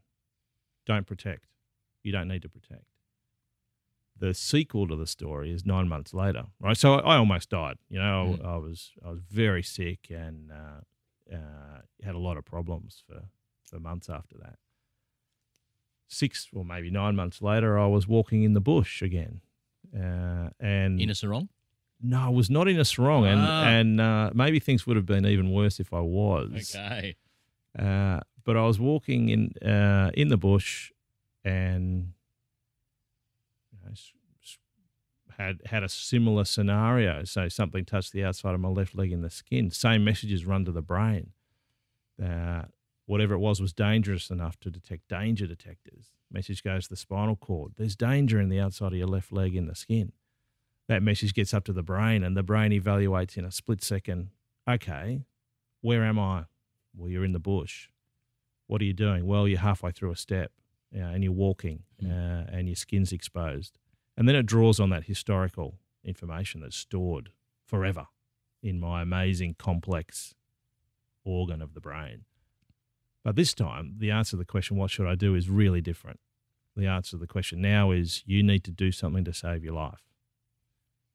don't 0.85 1.07
protect. 1.07 1.47
You 2.03 2.11
don't 2.11 2.27
need 2.27 2.43
to 2.43 2.49
protect 2.49 2.85
the 4.17 4.33
sequel 4.33 4.87
to 4.87 4.95
the 4.95 5.07
story 5.07 5.51
is 5.51 5.65
nine 5.65 5.87
months 5.87 6.13
later, 6.13 6.45
right? 6.59 6.77
So 6.77 6.95
I, 6.95 7.15
I 7.15 7.17
almost 7.17 7.49
died. 7.49 7.77
You 7.89 7.99
know, 7.99 8.37
Mm. 8.39 8.45
I, 8.45 8.53
I 8.53 8.57
was 8.57 8.91
I 9.05 9.09
was 9.09 9.19
very 9.19 9.63
sick 9.63 10.09
and 10.09 10.51
uh, 10.51 11.35
uh, 11.35 11.81
had 12.03 12.15
a 12.15 12.19
lot 12.19 12.37
of 12.37 12.45
problems 12.45 13.03
for 13.05 13.23
for 13.63 13.79
months 13.79 14.09
after 14.09 14.37
that. 14.37 14.57
Six 16.07 16.47
or 16.53 16.63
maybe 16.63 16.89
nine 16.89 17.15
months 17.15 17.41
later, 17.41 17.77
I 17.77 17.87
was 17.87 18.07
walking 18.07 18.43
in 18.43 18.53
the 18.53 18.61
bush 18.61 19.01
again, 19.01 19.41
uh, 19.95 20.49
and 20.59 20.99
In 21.01 21.09
a 21.09 21.15
sarong? 21.15 21.49
no, 22.01 22.19
I 22.19 22.29
was 22.29 22.49
not 22.49 22.67
in 22.67 22.79
a 22.79 22.85
sarong, 22.85 23.25
and 23.25 23.39
Ah. 23.41 23.67
and 23.67 24.01
uh, 24.01 24.31
maybe 24.33 24.59
things 24.59 24.85
would 24.85 24.95
have 24.97 25.05
been 25.05 25.25
even 25.25 25.51
worse 25.51 25.79
if 25.79 25.93
I 25.93 26.01
was. 26.01 26.75
Okay. 26.75 27.15
Uh, 27.77 28.19
but 28.43 28.55
I 28.57 28.65
was 28.65 28.79
walking 28.79 29.29
in 29.29 29.53
uh, 29.67 30.11
in 30.13 30.27
the 30.29 30.37
bush, 30.37 30.91
and 31.43 32.13
you 33.71 33.79
know, 33.83 33.91
had 35.37 35.61
had 35.65 35.83
a 35.83 35.89
similar 35.89 36.45
scenario. 36.45 37.23
So 37.25 37.49
something 37.49 37.83
touched 37.85 38.11
the 38.13 38.23
outside 38.23 38.53
of 38.53 38.59
my 38.61 38.69
left 38.69 38.95
leg 38.95 39.11
in 39.11 39.21
the 39.21 39.29
skin. 39.29 39.71
Same 39.71 40.03
messages 40.03 40.45
run 40.45 40.63
to 40.65 40.71
the 40.71 40.81
brain. 40.81 41.31
Uh, 42.21 42.63
whatever 43.05 43.33
it 43.33 43.39
was 43.39 43.61
was 43.61 43.73
dangerous 43.73 44.29
enough 44.29 44.59
to 44.61 44.71
detect 44.71 45.07
danger 45.07 45.45
detectors. 45.47 46.11
Message 46.31 46.63
goes 46.63 46.85
to 46.85 46.89
the 46.91 46.95
spinal 46.95 47.35
cord. 47.35 47.73
There's 47.77 47.95
danger 47.95 48.39
in 48.39 48.49
the 48.49 48.59
outside 48.59 48.93
of 48.93 48.97
your 48.97 49.07
left 49.07 49.31
leg 49.31 49.55
in 49.55 49.67
the 49.67 49.75
skin. 49.75 50.11
That 50.87 51.03
message 51.03 51.33
gets 51.33 51.53
up 51.53 51.63
to 51.65 51.73
the 51.73 51.83
brain, 51.83 52.23
and 52.23 52.35
the 52.37 52.43
brain 52.43 52.71
evaluates 52.71 53.37
in 53.37 53.45
a 53.45 53.51
split 53.51 53.83
second. 53.83 54.29
Okay, 54.69 55.21
where 55.81 56.03
am 56.03 56.19
I? 56.19 56.45
Well, 56.95 57.09
you're 57.09 57.25
in 57.25 57.33
the 57.33 57.39
bush. 57.39 57.89
What 58.67 58.81
are 58.81 58.85
you 58.85 58.93
doing? 58.93 59.25
Well, 59.27 59.47
you're 59.47 59.59
halfway 59.59 59.91
through 59.91 60.11
a 60.11 60.15
step 60.15 60.51
uh, 60.95 60.99
and 60.99 61.23
you're 61.23 61.33
walking 61.33 61.83
Mm. 62.03 62.11
uh, 62.11 62.49
and 62.51 62.67
your 62.67 62.75
skin's 62.75 63.13
exposed. 63.13 63.77
And 64.17 64.27
then 64.27 64.35
it 64.35 64.45
draws 64.45 64.79
on 64.79 64.89
that 64.89 65.05
historical 65.05 65.75
information 66.03 66.61
that's 66.61 66.75
stored 66.75 67.31
forever 67.65 68.07
in 68.61 68.79
my 68.79 69.01
amazing 69.01 69.55
complex 69.57 70.33
organ 71.23 71.61
of 71.61 71.73
the 71.73 71.79
brain. 71.79 72.25
But 73.25 73.35
this 73.35 73.55
time, 73.55 73.95
the 73.97 74.11
answer 74.11 74.31
to 74.31 74.37
the 74.37 74.45
question, 74.45 74.77
what 74.77 74.91
should 74.91 75.07
I 75.07 75.15
do, 75.15 75.33
is 75.33 75.49
really 75.49 75.81
different. 75.81 76.19
The 76.77 76.85
answer 76.85 77.11
to 77.11 77.17
the 77.17 77.27
question 77.27 77.59
now 77.59 77.89
is 77.89 78.21
you 78.27 78.43
need 78.43 78.63
to 78.65 78.71
do 78.71 78.91
something 78.91 79.25
to 79.25 79.33
save 79.33 79.63
your 79.63 79.73
life. 79.73 80.03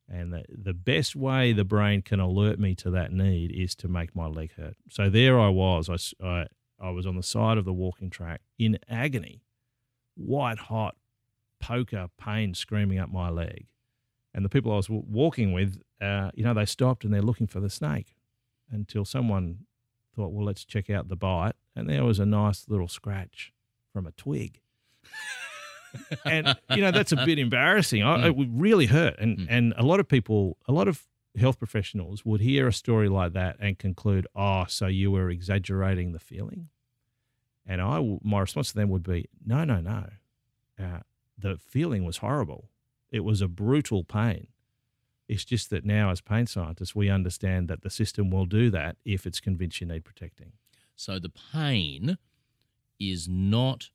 And 0.08 0.32
the, 0.32 0.44
the 0.48 0.74
best 0.74 1.14
way 1.14 1.52
the 1.52 1.64
brain 1.64 2.02
can 2.02 2.18
alert 2.18 2.58
me 2.58 2.74
to 2.76 2.90
that 2.90 3.12
need 3.12 3.52
is 3.52 3.76
to 3.76 3.86
make 3.86 4.16
my 4.16 4.26
leg 4.26 4.54
hurt. 4.56 4.76
So 4.90 5.08
there 5.08 5.38
I 5.38 5.48
was. 5.50 5.88
I 6.20 6.46
I 6.80 6.90
was 6.90 7.06
on 7.06 7.14
the 7.14 7.22
side 7.22 7.58
of 7.58 7.64
the 7.64 7.72
walking 7.72 8.10
track 8.10 8.40
in 8.58 8.78
agony, 8.88 9.44
white 10.16 10.58
hot 10.58 10.96
poker 11.60 12.08
pain 12.18 12.54
screaming 12.54 12.98
up 12.98 13.12
my 13.12 13.28
leg. 13.28 13.66
And 14.34 14.44
the 14.44 14.48
people 14.48 14.72
I 14.72 14.76
was 14.76 14.88
walking 14.90 15.52
with, 15.52 15.80
uh, 16.00 16.30
you 16.34 16.42
know, 16.42 16.54
they 16.54 16.64
stopped 16.64 17.04
and 17.04 17.14
they're 17.14 17.22
looking 17.22 17.46
for 17.46 17.60
the 17.60 17.70
snake 17.70 18.16
until 18.72 19.04
someone 19.04 19.66
thought, 20.14 20.32
well, 20.32 20.44
let's 20.44 20.64
check 20.64 20.90
out 20.90 21.08
the 21.08 21.16
bite. 21.16 21.54
And 21.76 21.88
there 21.88 22.04
was 22.04 22.18
a 22.18 22.26
nice 22.26 22.68
little 22.68 22.88
scratch 22.88 23.52
from 23.92 24.06
a 24.06 24.12
twig. 24.12 24.60
and 26.24 26.56
you 26.70 26.82
know 26.82 26.90
that's 26.90 27.12
a 27.12 27.16
bit 27.24 27.38
embarrassing. 27.38 28.02
I, 28.02 28.28
It 28.28 28.36
would 28.36 28.60
really 28.60 28.86
hurt, 28.86 29.18
and 29.18 29.38
Mm. 29.38 29.46
and 29.48 29.74
a 29.76 29.82
lot 29.84 29.98
of 30.00 30.08
people, 30.08 30.56
a 30.68 30.72
lot 30.72 30.88
of 30.88 31.06
health 31.38 31.58
professionals 31.58 32.24
would 32.24 32.40
hear 32.40 32.68
a 32.68 32.72
story 32.72 33.08
like 33.08 33.32
that 33.32 33.56
and 33.60 33.78
conclude, 33.78 34.26
"Oh, 34.36 34.66
so 34.68 34.86
you 34.86 35.10
were 35.10 35.30
exaggerating 35.30 36.12
the 36.12 36.18
feeling." 36.20 36.68
And 37.66 37.80
I, 37.80 38.18
my 38.22 38.40
response 38.40 38.68
to 38.68 38.74
them 38.74 38.88
would 38.90 39.02
be, 39.02 39.26
"No, 39.44 39.64
no, 39.64 39.80
no. 39.80 40.10
Uh, 40.78 41.00
the 41.38 41.56
feeling 41.56 42.04
was 42.04 42.18
horrible. 42.18 42.70
It 43.10 43.20
was 43.20 43.40
a 43.40 43.48
brutal 43.48 44.04
pain. 44.04 44.48
It's 45.30 45.44
just 45.44 45.70
that 45.70 45.84
now, 45.84 46.10
as 46.10 46.20
pain 46.20 46.46
scientists, 46.46 46.94
we 46.94 47.08
understand 47.08 47.68
that 47.68 47.82
the 47.82 47.90
system 47.90 48.30
will 48.30 48.46
do 48.46 48.68
that 48.70 48.96
if 49.04 49.26
it's 49.26 49.38
convinced 49.38 49.80
you 49.80 49.86
need 49.86 50.04
protecting." 50.04 50.52
So 50.96 51.20
the 51.20 51.30
pain 51.30 52.18
is 52.98 53.28
not 53.28 53.90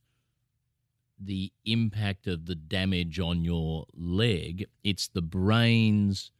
the 1.20 1.52
impact 1.66 2.26
of 2.26 2.46
the 2.46 2.56
damage 2.56 3.20
on 3.20 3.44
your 3.44 3.86
leg, 3.94 4.66
it's 4.84 5.08
the 5.08 5.22
brain's 5.22 6.32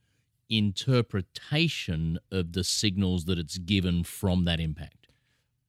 interpretation 0.50 2.18
of 2.32 2.54
the 2.54 2.64
signals 2.64 3.26
that 3.26 3.38
it's 3.38 3.58
given 3.58 4.04
from 4.04 4.46
that 4.46 4.60
impact. 4.60 5.08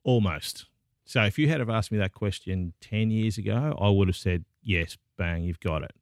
Almost. 0.05 0.67
So 1.05 1.25
if 1.25 1.39
you 1.39 1.49
had 1.49 1.61
have 1.61 1.71
asked 1.71 1.91
me 1.91 1.99
that 1.99 2.13
question 2.13 2.75
10 2.81 3.11
years 3.11 3.39
ago, 3.39 3.77
I 3.81 3.89
would 3.91 4.09
have 4.09 4.17
said, 4.17 4.45
yes, 4.63 4.99
bang, 5.17 5.45
you've 5.45 5.61
got 5.61 5.83
it. 5.83 5.95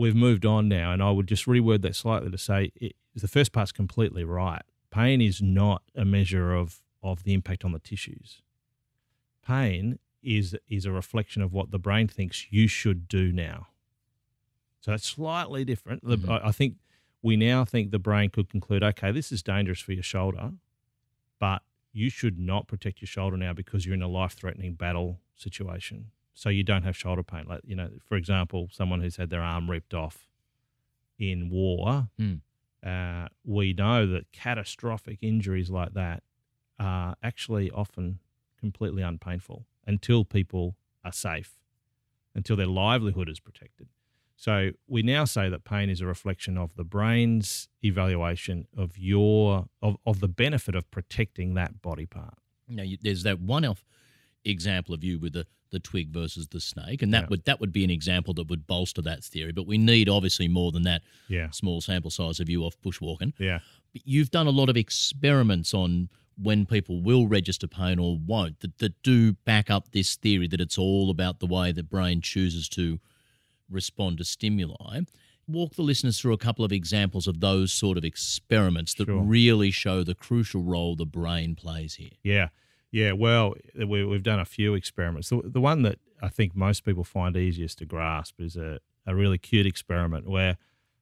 We've 0.00 0.16
moved 0.16 0.46
on 0.46 0.66
now, 0.66 0.92
and 0.92 1.02
I 1.02 1.10
would 1.10 1.26
just 1.28 1.44
reword 1.44 1.82
that 1.82 1.94
slightly 1.94 2.30
to 2.30 2.38
say 2.38 2.72
it, 2.76 2.96
the 3.14 3.28
first 3.28 3.52
part's 3.52 3.70
completely 3.70 4.24
right. 4.24 4.62
Pain 4.90 5.20
is 5.20 5.42
not 5.42 5.82
a 5.94 6.06
measure 6.06 6.54
of, 6.54 6.80
of 7.02 7.24
the 7.24 7.34
impact 7.34 7.66
on 7.66 7.72
the 7.72 7.78
tissues. 7.78 8.40
Pain 9.46 9.98
is, 10.22 10.56
is 10.68 10.86
a 10.86 10.90
reflection 10.90 11.42
of 11.42 11.52
what 11.52 11.70
the 11.70 11.78
brain 11.78 12.08
thinks 12.08 12.46
you 12.50 12.66
should 12.66 13.08
do 13.08 13.30
now. 13.30 13.66
So 14.80 14.92
that's 14.92 15.06
slightly 15.06 15.66
different. 15.66 16.02
Mhm. 16.02 16.30
I, 16.30 16.48
I 16.48 16.52
think 16.52 16.76
we 17.20 17.36
now 17.36 17.66
think 17.66 17.90
the 17.90 17.98
brain 17.98 18.30
could 18.30 18.48
conclude, 18.48 18.82
okay, 18.82 19.12
this 19.12 19.30
is 19.30 19.42
dangerous 19.42 19.80
for 19.80 19.92
your 19.92 20.02
shoulder, 20.02 20.52
but 21.38 21.60
you 21.92 22.08
should 22.08 22.38
not 22.38 22.68
protect 22.68 23.02
your 23.02 23.06
shoulder 23.06 23.36
now 23.36 23.52
because 23.52 23.84
you're 23.84 23.94
in 23.94 24.02
a 24.02 24.08
life-threatening 24.08 24.74
battle 24.76 25.20
situation. 25.36 26.06
So 26.40 26.48
you 26.48 26.62
don't 26.62 26.84
have 26.84 26.96
shoulder 26.96 27.22
pain. 27.22 27.44
Like 27.46 27.60
you 27.66 27.76
know, 27.76 27.90
for 28.02 28.16
example, 28.16 28.70
someone 28.72 29.02
who's 29.02 29.16
had 29.16 29.28
their 29.28 29.42
arm 29.42 29.68
ripped 29.68 29.92
off 29.92 30.26
in 31.18 31.50
war. 31.50 32.08
Hmm. 32.18 32.36
Uh, 32.82 33.26
we 33.44 33.74
know 33.74 34.06
that 34.06 34.32
catastrophic 34.32 35.18
injuries 35.20 35.68
like 35.68 35.92
that 35.92 36.22
are 36.78 37.14
actually 37.22 37.70
often 37.70 38.20
completely 38.58 39.02
unpainful 39.02 39.66
until 39.86 40.24
people 40.24 40.76
are 41.04 41.12
safe, 41.12 41.58
until 42.34 42.56
their 42.56 42.66
livelihood 42.66 43.28
is 43.28 43.38
protected. 43.38 43.88
So 44.34 44.70
we 44.88 45.02
now 45.02 45.26
say 45.26 45.50
that 45.50 45.64
pain 45.64 45.90
is 45.90 46.00
a 46.00 46.06
reflection 46.06 46.56
of 46.56 46.74
the 46.74 46.84
brain's 46.84 47.68
evaluation 47.84 48.66
of 48.74 48.96
your 48.96 49.66
of, 49.82 49.98
of 50.06 50.20
the 50.20 50.28
benefit 50.28 50.74
of 50.74 50.90
protecting 50.90 51.52
that 51.52 51.82
body 51.82 52.06
part. 52.06 52.38
Now, 52.66 52.82
you, 52.82 52.96
there's 52.98 53.24
that 53.24 53.40
one 53.40 53.66
off 53.66 53.84
example 54.42 54.94
of 54.94 55.04
you 55.04 55.18
with 55.18 55.34
the, 55.34 55.46
the 55.70 55.78
twig 55.80 56.10
versus 56.10 56.48
the 56.48 56.60
snake, 56.60 57.02
and 57.02 57.12
that 57.14 57.22
Yeah. 57.24 57.28
would 57.30 57.44
that 57.44 57.60
would 57.60 57.72
be 57.72 57.84
an 57.84 57.90
example 57.90 58.34
that 58.34 58.48
would 58.48 58.66
bolster 58.66 59.02
that 59.02 59.22
theory. 59.24 59.52
But 59.52 59.66
we 59.66 59.78
need 59.78 60.08
obviously 60.08 60.48
more 60.48 60.72
than 60.72 60.82
that 60.82 61.02
Yeah. 61.28 61.50
small 61.50 61.80
sample 61.80 62.10
size 62.10 62.40
of 62.40 62.48
you 62.48 62.64
off 62.64 62.80
bushwalking. 62.82 63.32
Yeah. 63.38 63.60
But 63.92 64.02
you've 64.04 64.30
done 64.30 64.46
a 64.46 64.50
lot 64.50 64.68
of 64.68 64.76
experiments 64.76 65.72
on 65.74 66.08
when 66.36 66.64
people 66.64 67.02
will 67.02 67.26
register 67.26 67.66
pain 67.66 67.98
or 67.98 68.16
won't 68.16 68.60
that, 68.60 68.78
that 68.78 69.02
do 69.02 69.32
back 69.44 69.68
up 69.70 69.90
this 69.92 70.16
theory 70.16 70.46
that 70.48 70.60
it's 70.60 70.78
all 70.78 71.10
about 71.10 71.38
the 71.40 71.46
way 71.46 71.70
the 71.72 71.82
brain 71.82 72.20
chooses 72.20 72.68
to 72.70 72.98
respond 73.68 74.18
to 74.18 74.24
stimuli. 74.24 75.00
Walk 75.46 75.74
the 75.74 75.82
listeners 75.82 76.18
through 76.20 76.32
a 76.32 76.38
couple 76.38 76.64
of 76.64 76.72
examples 76.72 77.26
of 77.26 77.40
those 77.40 77.72
sort 77.72 77.98
of 77.98 78.04
experiments 78.04 78.94
that 78.94 79.06
Sure. 79.06 79.22
really 79.22 79.70
show 79.70 80.02
the 80.04 80.14
crucial 80.14 80.62
role 80.62 80.94
the 80.96 81.04
brain 81.06 81.54
plays 81.56 81.94
here. 81.96 82.10
Yeah, 82.22 82.48
yeah. 82.90 83.12
Well, 83.12 83.54
we, 83.76 84.04
we've 84.04 84.22
done 84.22 84.40
a 84.40 84.44
few 84.44 84.74
experiments. 84.74 85.28
The, 85.30 85.42
the 85.44 85.60
one 85.60 85.82
that 85.82 85.98
I 86.22 86.28
think 86.28 86.54
most 86.54 86.84
people 86.84 87.04
find 87.04 87.36
easiest 87.36 87.78
to 87.78 87.86
grasp 87.86 88.40
is 88.40 88.56
a, 88.56 88.80
a 89.06 89.14
really 89.14 89.38
cute 89.38 89.66
experiment 89.66 90.28
where 90.28 90.56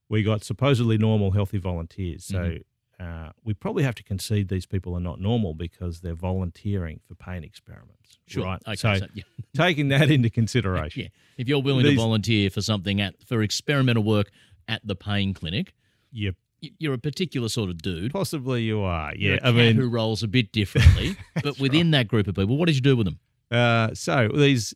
we 0.09 0.23
got 0.23 0.45
supposedly 0.45 0.99
normal, 0.99 1.33
healthy 1.33 1.59
volunteers. 1.59 2.25
So 2.25 2.59
uh, 3.01 3.31
we 3.45 3.55
probably 3.55 3.85
have 3.85 3.95
to 3.97 4.03
concede 4.03 4.49
these 4.49 4.67
people 4.67 4.95
are 4.97 5.01
not 5.01 5.21
normal 5.21 5.55
because 5.55 6.01
they're 6.01 6.15
volunteering 6.15 7.01
for 7.07 7.15
pain 7.15 7.45
experiments. 7.45 8.19
Sure. 8.27 8.45
Right. 8.45 8.61
Okay. 8.67 8.77
so, 8.77 8.95
so, 8.97 9.07
yeah. 9.15 9.23
taking 9.57 9.89
that 9.89 10.11
into 10.11 10.31
consideration. 10.31 11.03
yeah. 11.03 11.09
If 11.37 11.49
you're 11.49 11.63
willing 11.63 11.85
These- 11.85 11.95
to 11.97 12.01
volunteer 12.03 12.51
for 12.51 12.61
something 12.61 13.01
at 13.01 13.15
for 13.25 13.43
experimental 13.43 14.03
work 14.03 14.31
at 14.67 14.85
the 14.85 14.97
pain 14.97 15.33
clinic, 15.33 15.75
you 16.11 16.31
y- 16.31 16.35
you're 16.61 16.95
a 16.95 16.99
particular 16.99 17.49
sort 17.49 17.71
of 17.71 17.81
dude. 17.83 18.13
possibly 18.13 18.63
you 18.63 18.81
are. 18.81 19.15
Yeah. 19.15 19.39
a 19.43 19.49
I 19.49 19.53
mean, 19.53 19.77
who 19.77 19.89
rolls 19.89 20.23
a 20.23 20.29
bit 20.29 20.53
differently, 20.53 21.17
but 21.43 21.59
within 21.59 21.91
that 21.93 22.09
group 22.09 22.27
of 22.29 22.35
people, 22.35 22.57
what 22.57 22.67
did 22.67 22.75
you 22.75 22.81
do 22.81 22.97
with 22.97 23.07
them? 23.07 23.19
Uh, 23.51 23.95
so 23.95 24.29
these 24.35 24.75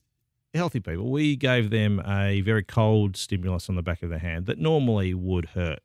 healthy 0.55 0.81
people, 0.81 1.11
we 1.11 1.37
gave 1.37 1.71
them 1.71 2.01
a 2.07 2.41
very 2.43 2.63
cold 2.63 3.17
stimulus 3.17 3.69
on 3.69 3.77
the 3.77 3.83
back 3.83 4.03
of 4.03 4.11
the 4.11 4.19
hand 4.19 4.47
that 4.47 4.59
normally 4.59 5.15
would 5.15 5.47
hurt. 5.47 5.81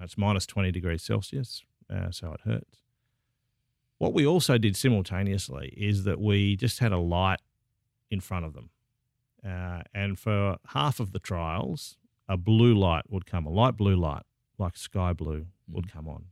It's 0.00 0.16
minus 0.16 0.46
20 0.46 0.70
degrees 0.70 1.02
Celsius, 1.02 1.64
uh, 1.92 2.10
so 2.10 2.32
it 2.32 2.40
hurts. 2.44 2.82
What 3.98 4.14
we 4.14 4.24
also 4.26 4.58
did 4.58 4.76
simultaneously 4.76 5.74
is 5.76 6.04
that 6.04 6.20
we 6.20 6.56
just 6.56 6.78
had 6.78 6.92
a 6.92 6.98
light 6.98 7.40
in 8.10 8.20
front 8.20 8.44
of 8.44 8.54
them. 8.54 8.70
Uh, 9.44 9.82
and 9.94 10.18
for 10.18 10.58
half 10.68 11.00
of 11.00 11.12
the 11.12 11.18
trials, 11.18 11.96
a 12.28 12.36
blue 12.36 12.74
light 12.74 13.04
would 13.08 13.26
come, 13.26 13.46
a 13.46 13.50
light 13.50 13.76
blue 13.76 13.96
light, 13.96 14.22
like 14.58 14.76
sky 14.76 15.12
blue, 15.12 15.46
would 15.68 15.90
come 15.92 16.08
on. 16.08 16.26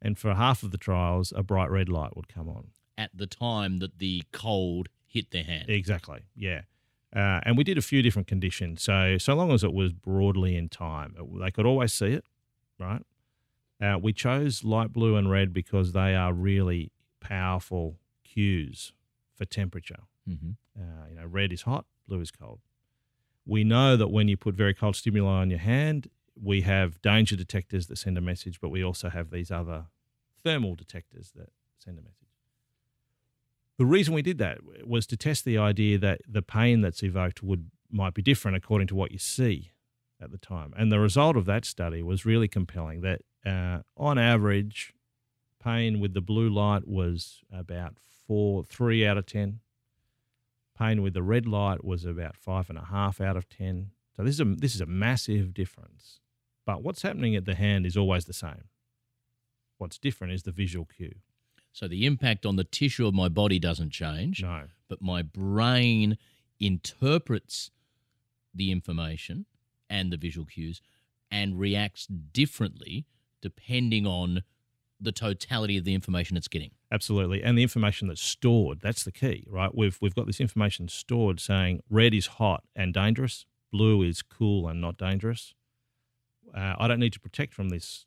And 0.00 0.18
for 0.18 0.34
half 0.34 0.62
of 0.62 0.70
the 0.70 0.78
trials, 0.78 1.32
a 1.36 1.42
bright 1.42 1.70
red 1.70 1.88
light 1.88 2.16
would 2.16 2.28
come 2.28 2.48
on. 2.48 2.68
At 2.98 3.10
the 3.14 3.26
time 3.26 3.78
that 3.78 3.98
the 3.98 4.22
cold 4.32 4.88
hit 5.06 5.30
their 5.30 5.44
hand. 5.44 5.68
Exactly. 5.68 6.20
Yeah. 6.34 6.62
Uh, 7.14 7.40
and 7.44 7.56
we 7.58 7.64
did 7.64 7.76
a 7.78 7.82
few 7.82 8.02
different 8.02 8.26
conditions. 8.26 8.82
So, 8.82 9.18
so 9.18 9.34
long 9.34 9.50
as 9.52 9.62
it 9.62 9.72
was 9.72 9.92
broadly 9.92 10.56
in 10.56 10.68
time, 10.68 11.14
it- 11.18 11.38
they 11.40 11.50
could 11.50 11.66
always 11.66 11.92
see 11.92 12.06
it, 12.06 12.24
right? 12.78 13.02
Uh, 13.80 13.98
we 14.00 14.12
chose 14.12 14.64
light 14.64 14.92
blue 14.92 15.16
and 15.16 15.30
red 15.30 15.52
because 15.52 15.92
they 15.92 16.14
are 16.14 16.32
really 16.32 16.90
powerful 17.20 17.98
cues 18.24 18.92
for 19.34 19.44
temperature. 19.44 20.04
hmm 20.26 20.52
Uh, 20.78 21.06
you 21.10 21.16
know, 21.16 21.26
red 21.26 21.52
is 21.52 21.62
hot, 21.62 21.84
blue 22.08 22.20
is 22.20 22.30
cold. 22.30 22.60
We 23.44 23.62
know 23.64 23.96
that 23.96 24.08
when 24.08 24.28
you 24.28 24.36
put 24.36 24.54
very 24.54 24.72
cold 24.72 24.96
stimuli 24.96 25.40
on 25.42 25.50
your 25.50 25.58
hand, 25.58 26.08
we 26.40 26.62
have 26.62 27.00
danger 27.02 27.36
detectors 27.36 27.86
that 27.88 27.98
send 27.98 28.18
a 28.18 28.20
message, 28.20 28.60
but 28.60 28.70
we 28.70 28.82
also 28.82 29.08
have 29.10 29.30
these 29.30 29.50
other 29.50 29.86
thermal 30.42 30.74
detectors 30.74 31.32
that 31.36 31.50
send 31.78 31.98
a 31.98 32.02
message. 32.02 32.28
The 33.78 33.86
reason 33.86 34.14
we 34.14 34.22
did 34.22 34.38
that 34.38 34.58
was 34.86 35.06
to 35.08 35.16
test 35.16 35.44
the 35.44 35.58
idea 35.58 35.98
that 35.98 36.20
the 36.28 36.42
pain 36.42 36.82
that's 36.82 37.02
evoked 37.02 37.42
would 37.42 37.70
might 37.90 38.14
be 38.14 38.22
different 38.22 38.56
according 38.56 38.88
to 38.88 38.94
what 38.94 39.12
you 39.12 39.18
see 39.18 39.70
at 40.20 40.30
the 40.30 40.38
time. 40.38 40.72
And 40.76 40.90
the 40.90 41.00
result 41.00 41.36
of 41.36 41.44
that 41.46 41.64
study 41.64 42.02
was 42.02 42.24
really 42.24 42.48
compelling. 42.48 43.02
That 43.02 43.20
uh, 43.44 43.80
on 43.96 44.18
average, 44.18 44.94
pain 45.62 46.00
with 46.00 46.14
the 46.14 46.20
blue 46.20 46.48
light 46.48 46.86
was 46.86 47.42
about 47.52 47.96
four, 48.26 48.64
three 48.64 49.06
out 49.06 49.18
of 49.18 49.26
ten. 49.26 49.60
Pain 50.78 51.02
with 51.02 51.12
the 51.12 51.22
red 51.22 51.46
light 51.46 51.84
was 51.84 52.04
about 52.04 52.36
five 52.36 52.70
and 52.70 52.78
a 52.78 52.84
half 52.86 53.20
out 53.20 53.36
of 53.36 53.48
ten. 53.48 53.90
So 54.16 54.22
this 54.22 54.34
is 54.34 54.40
a 54.40 54.44
this 54.44 54.74
is 54.74 54.80
a 54.80 54.86
massive 54.86 55.52
difference. 55.52 56.20
But 56.64 56.82
what's 56.82 57.02
happening 57.02 57.34
at 57.36 57.44
the 57.44 57.54
hand 57.54 57.86
is 57.86 57.96
always 57.96 58.24
the 58.26 58.32
same. 58.32 58.64
What's 59.78 59.98
different 59.98 60.32
is 60.32 60.44
the 60.44 60.52
visual 60.52 60.84
cue. 60.86 61.16
So 61.72 61.88
the 61.88 62.06
impact 62.06 62.44
on 62.46 62.56
the 62.56 62.64
tissue 62.64 63.06
of 63.06 63.14
my 63.14 63.28
body 63.28 63.58
doesn't 63.58 63.90
change, 63.90 64.42
No. 64.42 64.68
but 64.88 65.00
my 65.02 65.22
brain 65.22 66.18
interprets 66.60 67.70
the 68.54 68.70
information 68.70 69.46
and 69.90 70.12
the 70.12 70.16
visual 70.16 70.46
cues 70.46 70.80
and 71.30 71.58
reacts 71.58 72.06
differently 72.06 73.06
depending 73.40 74.06
on 74.06 74.42
the 75.00 75.10
totality 75.12 75.76
of 75.76 75.84
the 75.84 75.94
information 75.94 76.36
it's 76.36 76.46
getting. 76.46 76.70
Absolutely. 76.92 77.42
And 77.42 77.58
the 77.58 77.62
information 77.62 78.06
that's 78.06 78.22
stored, 78.22 78.80
that's 78.80 79.02
the 79.02 79.10
key, 79.10 79.44
right? 79.50 79.74
We've 79.74 79.98
we've 80.00 80.14
got 80.14 80.26
this 80.26 80.40
information 80.40 80.86
stored 80.88 81.40
saying 81.40 81.80
red 81.90 82.14
is 82.14 82.26
hot 82.26 82.62
and 82.76 82.94
dangerous, 82.94 83.46
blue 83.72 84.02
is 84.02 84.22
cool 84.22 84.68
and 84.68 84.80
not 84.80 84.96
dangerous. 84.98 85.54
Uh, 86.54 86.74
I 86.78 86.88
don't 86.88 87.00
need 87.00 87.12
to 87.14 87.20
protect 87.20 87.54
from 87.54 87.70
this 87.70 88.06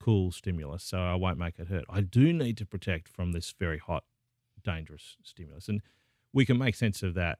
cool 0.00 0.30
stimulus, 0.30 0.84
so 0.84 0.98
I 0.98 1.14
won't 1.14 1.38
make 1.38 1.58
it 1.58 1.68
hurt. 1.68 1.84
I 1.88 2.00
do 2.00 2.32
need 2.32 2.56
to 2.58 2.66
protect 2.66 3.08
from 3.08 3.32
this 3.32 3.54
very 3.58 3.78
hot, 3.78 4.04
dangerous 4.62 5.16
stimulus. 5.22 5.68
And 5.68 5.80
we 6.32 6.44
can 6.44 6.58
make 6.58 6.74
sense 6.74 7.02
of 7.02 7.14
that, 7.14 7.38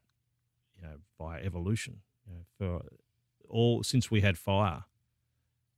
you 0.77 0.83
know, 0.83 0.97
by 1.19 1.41
evolution. 1.41 2.01
You 2.27 2.35
know, 2.35 2.41
for 2.59 2.87
all 3.49 3.83
since 3.83 4.11
we 4.11 4.21
had 4.21 4.39
fire, 4.39 4.85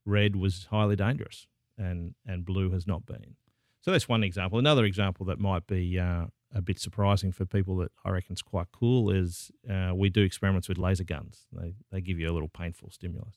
red 0.04 0.36
was 0.36 0.66
highly 0.70 0.96
dangerous 0.96 1.46
and, 1.76 2.14
and 2.26 2.44
blue 2.44 2.70
has 2.70 2.86
not 2.86 3.06
been. 3.06 3.36
So 3.82 3.90
that's 3.90 4.08
one 4.08 4.22
example. 4.22 4.58
Another 4.58 4.84
example 4.84 5.24
that 5.26 5.38
might 5.38 5.66
be 5.66 5.98
uh, 5.98 6.26
a 6.54 6.60
bit 6.60 6.78
surprising 6.78 7.32
for 7.32 7.44
people 7.46 7.76
that 7.76 7.92
I 8.04 8.10
reckon 8.10 8.34
is 8.34 8.42
quite 8.42 8.66
cool 8.72 9.10
is 9.10 9.50
uh, 9.68 9.92
we 9.94 10.10
do 10.10 10.22
experiments 10.22 10.68
with 10.68 10.78
laser 10.78 11.04
guns. 11.04 11.46
They, 11.52 11.74
they 11.90 12.00
give 12.00 12.18
you 12.18 12.28
a 12.28 12.32
little 12.32 12.48
painful 12.48 12.90
stimulus. 12.90 13.36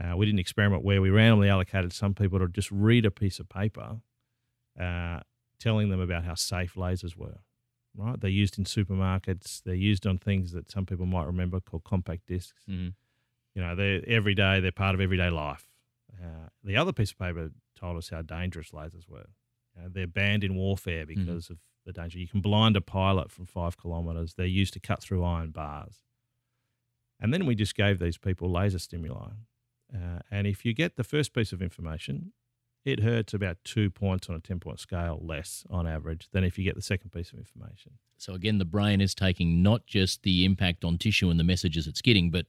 Uh, 0.00 0.16
we 0.16 0.26
did 0.26 0.34
an 0.34 0.38
experiment 0.40 0.82
where 0.84 1.00
we 1.00 1.10
randomly 1.10 1.48
allocated 1.48 1.92
some 1.92 2.14
people 2.14 2.38
to 2.38 2.48
just 2.48 2.70
read 2.70 3.04
a 3.06 3.10
piece 3.10 3.38
of 3.38 3.48
paper 3.48 4.00
uh, 4.80 5.20
telling 5.60 5.88
them 5.88 6.00
about 6.00 6.24
how 6.24 6.34
safe 6.34 6.74
lasers 6.74 7.16
were. 7.16 7.38
Right? 7.96 8.20
They're 8.20 8.28
used 8.30 8.58
in 8.58 8.64
supermarkets. 8.64 9.62
They're 9.62 9.74
used 9.74 10.04
on 10.04 10.18
things 10.18 10.50
that 10.52 10.68
some 10.70 10.84
people 10.84 11.06
might 11.06 11.26
remember 11.26 11.60
called 11.60 11.84
compact 11.84 12.26
discs 12.26 12.64
Mm-hmm. 12.68 12.88
you 13.54 13.62
know, 13.62 13.76
they're 13.76 14.02
every 14.08 14.34
day, 14.34 14.58
they're 14.58 14.72
part 14.72 14.96
of 14.96 15.00
everyday 15.00 15.30
life. 15.30 15.66
Uh, 16.20 16.48
the 16.64 16.76
other 16.76 16.92
piece 16.92 17.12
of 17.12 17.18
paper 17.18 17.50
told 17.78 17.96
us 17.96 18.08
how 18.08 18.22
dangerous 18.22 18.70
lasers 18.70 19.08
were. 19.08 19.26
You 19.76 19.82
know, 19.82 19.88
they're 19.92 20.06
banned 20.08 20.42
in 20.42 20.56
warfare 20.56 21.06
because 21.06 21.50
of 21.50 21.58
the 21.86 21.92
danger. 21.92 22.18
You 22.18 22.26
can 22.26 22.40
blind 22.40 22.76
a 22.76 22.80
pilot 22.80 23.30
from 23.30 23.46
five 23.46 23.80
kilometres. 23.80 24.34
They're 24.34 24.46
used 24.46 24.72
to 24.74 24.80
cut 24.80 25.00
through 25.02 25.22
iron 25.24 25.50
bars. 25.50 26.02
And 27.20 27.32
then 27.32 27.46
we 27.46 27.54
just 27.54 27.74
gave 27.76 27.98
these 28.00 28.18
people 28.18 28.50
laser 28.50 28.78
stimuli. 28.80 29.30
Uh, 29.92 30.20
and 30.30 30.46
if 30.46 30.64
you 30.64 30.74
get 30.74 30.96
the 30.96 31.04
first 31.04 31.32
piece 31.32 31.52
of 31.52 31.60
information, 31.62 32.32
it 32.84 33.00
hurts 33.00 33.32
about 33.32 33.56
two 33.64 33.90
points 33.90 34.28
on 34.28 34.36
a 34.36 34.40
10 34.40 34.60
point 34.60 34.78
scale 34.78 35.18
less 35.22 35.64
on 35.70 35.86
average 35.86 36.28
than 36.32 36.44
if 36.44 36.58
you 36.58 36.64
get 36.64 36.74
the 36.74 36.82
second 36.82 37.10
piece 37.10 37.32
of 37.32 37.38
information. 37.38 37.92
So 38.18 38.34
again, 38.34 38.58
the 38.58 38.64
brain 38.64 39.00
is 39.00 39.14
taking 39.14 39.62
not 39.62 39.86
just 39.86 40.22
the 40.22 40.44
impact 40.44 40.84
on 40.84 40.98
tissue 40.98 41.30
and 41.30 41.40
the 41.40 41.44
messages 41.44 41.86
it's 41.86 42.02
getting, 42.02 42.30
but 42.30 42.46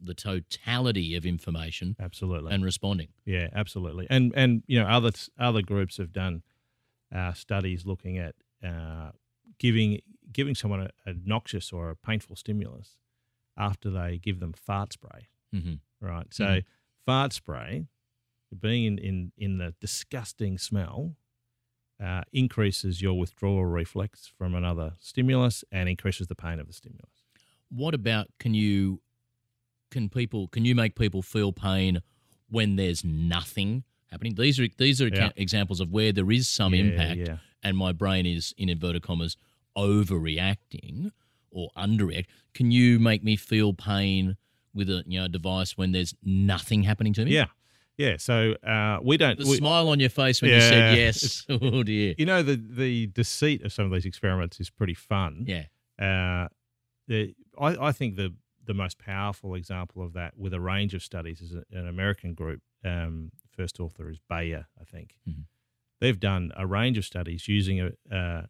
the 0.00 0.14
totality 0.14 1.16
of 1.16 1.26
information 1.26 1.96
Absolutely. 2.00 2.52
and 2.52 2.64
responding. 2.64 3.08
Yeah, 3.24 3.48
absolutely. 3.52 4.06
And 4.10 4.32
and 4.36 4.62
you 4.66 4.80
know 4.80 4.86
other 4.88 5.10
other 5.38 5.62
groups 5.62 5.96
have 5.96 6.12
done 6.12 6.42
uh, 7.14 7.32
studies 7.32 7.84
looking 7.84 8.18
at 8.18 8.34
uh, 8.64 9.10
giving 9.58 10.00
giving 10.32 10.54
someone 10.54 10.82
a, 10.82 10.90
a 11.10 11.14
noxious 11.24 11.72
or 11.72 11.90
a 11.90 11.96
painful 11.96 12.36
stimulus 12.36 12.96
after 13.56 13.90
they 13.90 14.18
give 14.22 14.38
them 14.40 14.52
fart 14.52 14.92
spray. 14.92 15.28
hmm 15.52 15.74
Right. 16.00 16.32
So 16.32 16.44
Mhm. 16.44 16.64
fart 17.04 17.32
spray, 17.32 17.86
being 18.58 18.84
in 18.86 18.98
in, 18.98 19.32
in 19.36 19.58
the 19.58 19.74
disgusting 19.80 20.58
smell. 20.58 21.16
Uh, 22.00 22.22
increases 22.32 23.02
your 23.02 23.18
withdrawal 23.18 23.64
reflex 23.66 24.28
from 24.28 24.54
another 24.54 24.94
stimulus 25.00 25.64
and 25.72 25.88
increases 25.88 26.28
the 26.28 26.34
pain 26.36 26.60
of 26.60 26.68
the 26.68 26.72
stimulus. 26.72 27.24
What 27.70 27.92
about 27.92 28.28
can 28.38 28.54
you 28.54 29.02
can 29.90 30.08
people 30.08 30.46
can 30.46 30.64
you 30.64 30.76
make 30.76 30.94
people 30.94 31.22
feel 31.22 31.52
pain 31.52 32.00
when 32.48 32.76
there's 32.76 33.02
nothing 33.04 33.82
happening? 34.12 34.36
These 34.36 34.60
are 34.60 34.68
these 34.78 35.02
are 35.02 35.08
Yeah. 35.08 35.32
examples 35.34 35.80
of 35.80 35.90
where 35.90 36.12
there 36.12 36.30
is 36.30 36.48
some 36.48 36.72
Yeah, 36.72 36.82
impact, 36.84 37.18
Yeah. 37.18 37.38
and 37.64 37.76
my 37.76 37.90
brain 37.90 38.26
is 38.26 38.54
in 38.56 38.68
inverted 38.68 39.02
commas 39.02 39.36
overreacting 39.76 41.10
or 41.50 41.70
underreact. 41.76 42.26
Can 42.54 42.70
you 42.70 43.00
make 43.00 43.24
me 43.24 43.34
feel 43.34 43.72
pain 43.74 44.36
with 44.78 44.88
a 44.88 45.02
you 45.06 45.20
know 45.20 45.28
device 45.28 45.76
when 45.76 45.92
there's 45.92 46.14
nothing 46.24 46.82
happening 46.84 47.12
to 47.14 47.24
me? 47.26 47.32
Yeah. 47.32 47.46
Yeah. 47.98 48.16
So 48.18 48.52
uh, 48.64 49.00
we 49.02 49.16
don't. 49.18 49.38
The 49.38 49.44
we- 49.46 49.56
smile 49.56 49.88
on 49.90 50.00
your 50.00 50.08
face 50.08 50.40
when 50.40 50.50
you 50.52 50.56
Yeah, 50.56 50.68
said 50.70 50.96
yes. 50.96 51.44
Oh 51.50 51.82
dear. 51.82 52.14
you 52.16 52.24
know 52.24 52.42
the 52.42 52.56
the 52.56 53.08
deceit 53.08 53.62
of 53.64 53.72
some 53.72 53.84
of 53.86 53.92
these 53.92 54.06
experiments 54.06 54.58
is 54.60 54.70
pretty 54.70 54.94
fun. 54.94 55.44
Yeah. 55.46 55.64
Uh, 56.00 56.48
the, 57.08 57.34
I, 57.60 57.88
I 57.88 57.92
think 57.92 58.14
the 58.16 58.34
the 58.64 58.74
most 58.74 58.98
powerful 58.98 59.54
example 59.54 60.02
of 60.02 60.12
that 60.12 60.36
with 60.38 60.54
a 60.54 60.60
range 60.60 60.94
of 60.94 61.02
studies 61.02 61.40
is 61.40 61.52
an 61.72 61.88
American 61.88 62.34
group. 62.34 62.60
Um, 62.84 63.32
first 63.50 63.80
author 63.80 64.08
is 64.10 64.18
Bayer, 64.28 64.66
I 64.80 64.84
think. 64.84 65.16
Mhm. 65.28 65.44
They've 66.00 66.20
done 66.20 66.52
a 66.56 66.66
range 66.66 66.96
of 66.98 67.04
studies 67.04 67.48
using 67.48 67.80
a, 67.80 67.90
a 68.12 68.44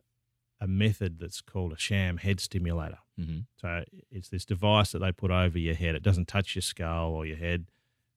a 0.61 0.67
method 0.67 1.19
that's 1.21 1.41
called 1.41 1.73
a 1.73 1.79
sham 1.79 2.17
head 2.19 2.41
stimulator. 2.41 2.99
hmm 3.17 3.41
So 3.61 3.85
it's 4.11 4.29
this 4.29 4.45
device 4.45 4.93
that 4.93 4.99
they 5.01 5.13
put 5.13 5.31
over 5.31 5.59
your 5.59 5.75
head. 5.75 5.95
It 5.95 6.03
doesn't 6.03 6.29
touch 6.29 6.55
your 6.55 6.63
skull 6.63 7.11
or 7.13 7.25
your 7.27 7.37
head, 7.37 7.67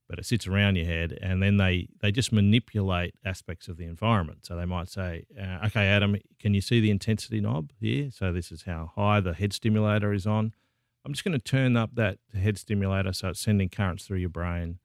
but 0.09 0.19
it 0.19 0.25
sits 0.25 0.47
around 0.47 0.75
your 0.75 0.87
head, 0.87 1.17
and 1.21 1.41
then 1.41 1.57
they 1.57 1.87
they 2.01 2.11
just 2.11 2.31
manipulate 2.31 3.15
aspects 3.23 3.67
of 3.67 3.77
the 3.77 3.85
environment. 3.85 4.45
So 4.45 4.55
they 4.55 4.65
might 4.65 4.89
say, 4.89 5.25
uh, 5.39 5.65
"Okay, 5.67 5.85
Adam, 5.87 6.17
can 6.39 6.53
you 6.53 6.61
see 6.61 6.79
the 6.79 6.91
intensity 6.91 7.39
knob 7.41 7.71
here? 7.79 8.09
So 8.11 8.33
this 8.33 8.51
is 8.51 8.63
how 8.63 8.91
high 8.95 9.19
the 9.21 9.33
head 9.33 9.53
stimulator 9.53 10.11
is 10.13 10.25
on. 10.27 10.53
I'm 11.05 11.13
just 11.13 11.23
going 11.23 11.33
to 11.33 11.39
turn 11.39 11.75
up 11.77 11.95
that 11.95 12.19
head 12.33 12.57
stimulator 12.57 13.13
so 13.13 13.29
it's 13.29 13.39
sending 13.39 13.69
currents 13.69 14.05
through 14.05 14.19
your 14.19 14.29
brain. 14.29 14.79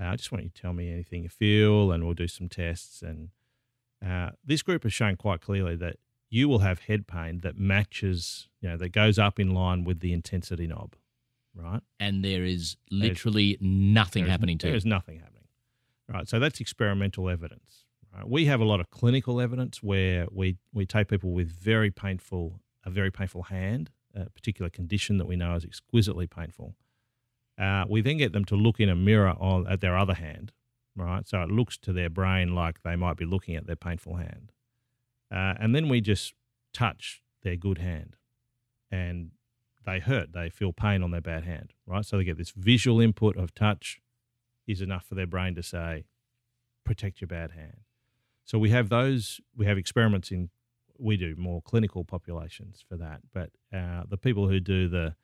Uh, 0.00 0.04
I 0.04 0.16
just 0.16 0.30
want 0.30 0.44
you 0.44 0.50
to 0.50 0.62
tell 0.62 0.72
me 0.72 0.92
anything 0.92 1.22
you 1.24 1.28
feel, 1.28 1.90
and 1.90 2.04
we'll 2.04 2.14
do 2.14 2.28
some 2.28 2.48
tests. 2.48 3.02
And 3.02 3.30
uh, 4.06 4.30
this 4.44 4.62
group 4.62 4.84
has 4.84 4.92
shown 4.92 5.16
quite 5.16 5.40
clearly 5.40 5.74
that 5.76 5.96
you 6.30 6.48
will 6.48 6.58
have 6.60 6.80
head 6.80 7.06
pain 7.06 7.40
that 7.40 7.56
matches, 7.58 8.48
you 8.60 8.68
know, 8.68 8.76
that 8.76 8.90
goes 8.90 9.18
up 9.18 9.38
in 9.40 9.52
line 9.54 9.84
with 9.84 10.00
the 10.00 10.12
intensity 10.12 10.66
knob, 10.66 10.94
right? 11.54 11.80
And 11.98 12.24
there 12.24 12.44
is 12.44 12.76
literally 12.90 13.56
nothing 13.60 14.24
There 14.24 14.28
is- 14.28 14.30
happening 14.32 14.58
to 14.58 14.66
There 14.66 14.74
it. 14.74 14.78
is 14.78 14.86
nothing 14.86 15.18
happening. 15.20 15.34
Right. 16.08 16.26
So 16.28 16.38
that's 16.38 16.60
experimental 16.60 17.28
evidence. 17.28 17.84
Right? 18.14 18.26
We 18.28 18.46
have 18.46 18.60
a 18.60 18.64
lot 18.64 18.80
of 18.80 18.90
clinical 18.90 19.40
evidence 19.42 19.82
where 19.82 20.26
we, 20.32 20.56
we 20.72 20.86
take 20.86 21.08
people 21.08 21.32
with 21.32 21.50
very 21.50 21.90
painful, 21.90 22.60
a 22.84 22.88
very 22.90 23.10
painful 23.10 23.42
hand, 23.44 23.90
a 24.14 24.30
particular 24.30 24.70
condition 24.70 25.18
that 25.18 25.26
we 25.26 25.36
know 25.36 25.54
is 25.54 25.64
exquisitely 25.64 26.26
painful. 26.26 26.74
Uh, 27.58 27.84
we 27.88 28.00
then 28.00 28.16
get 28.16 28.32
them 28.32 28.44
to 28.46 28.54
look 28.56 28.80
in 28.80 28.88
a 28.88 28.94
mirror 28.94 29.34
on 29.38 29.66
at 29.66 29.80
their 29.82 29.98
other 29.98 30.14
hand, 30.14 30.52
right? 30.96 31.26
So 31.28 31.42
it 31.42 31.50
looks 31.50 31.76
to 31.78 31.92
their 31.92 32.08
brain 32.08 32.54
like 32.54 32.82
they 32.82 32.96
might 32.96 33.16
be 33.18 33.24
looking 33.26 33.56
at 33.56 33.66
their 33.66 33.76
painful 33.76 34.16
hand. 34.16 34.52
Uh, 35.30 35.54
and 35.60 35.74
then 35.74 35.88
we 35.88 36.00
just 36.00 36.34
touch 36.72 37.22
their 37.42 37.56
good 37.56 37.78
hand 37.78 38.16
and 38.90 39.30
they 39.84 39.98
hurt. 39.98 40.32
They 40.32 40.50
feel 40.50 40.72
pain 40.72 41.02
on 41.02 41.10
their 41.10 41.20
bad 41.20 41.44
hand, 41.44 41.72
right? 41.86 42.04
So 42.04 42.18
they 42.18 42.24
get 42.24 42.38
this 42.38 42.50
visual 42.50 43.00
input 43.00 43.36
of 43.36 43.54
touch 43.54 44.00
is 44.66 44.80
enough 44.80 45.04
for 45.04 45.14
their 45.14 45.26
brain 45.26 45.54
to 45.54 45.62
say, 45.62 46.04
protect 46.84 47.20
your 47.20 47.28
bad 47.28 47.52
hand. 47.52 47.78
So 48.44 48.58
we 48.58 48.70
have 48.70 48.88
those, 48.88 49.40
we 49.56 49.66
have 49.66 49.76
experiments 49.78 50.30
in, 50.30 50.50
we 50.98 51.16
do 51.16 51.34
more 51.36 51.62
clinical 51.62 52.04
populations 52.04 52.84
for 52.88 52.96
that. 52.96 53.20
But 53.32 53.50
uh, 53.72 54.04
the 54.08 54.16
people 54.16 54.48
who 54.48 54.60
do 54.60 54.88
the 54.88 55.14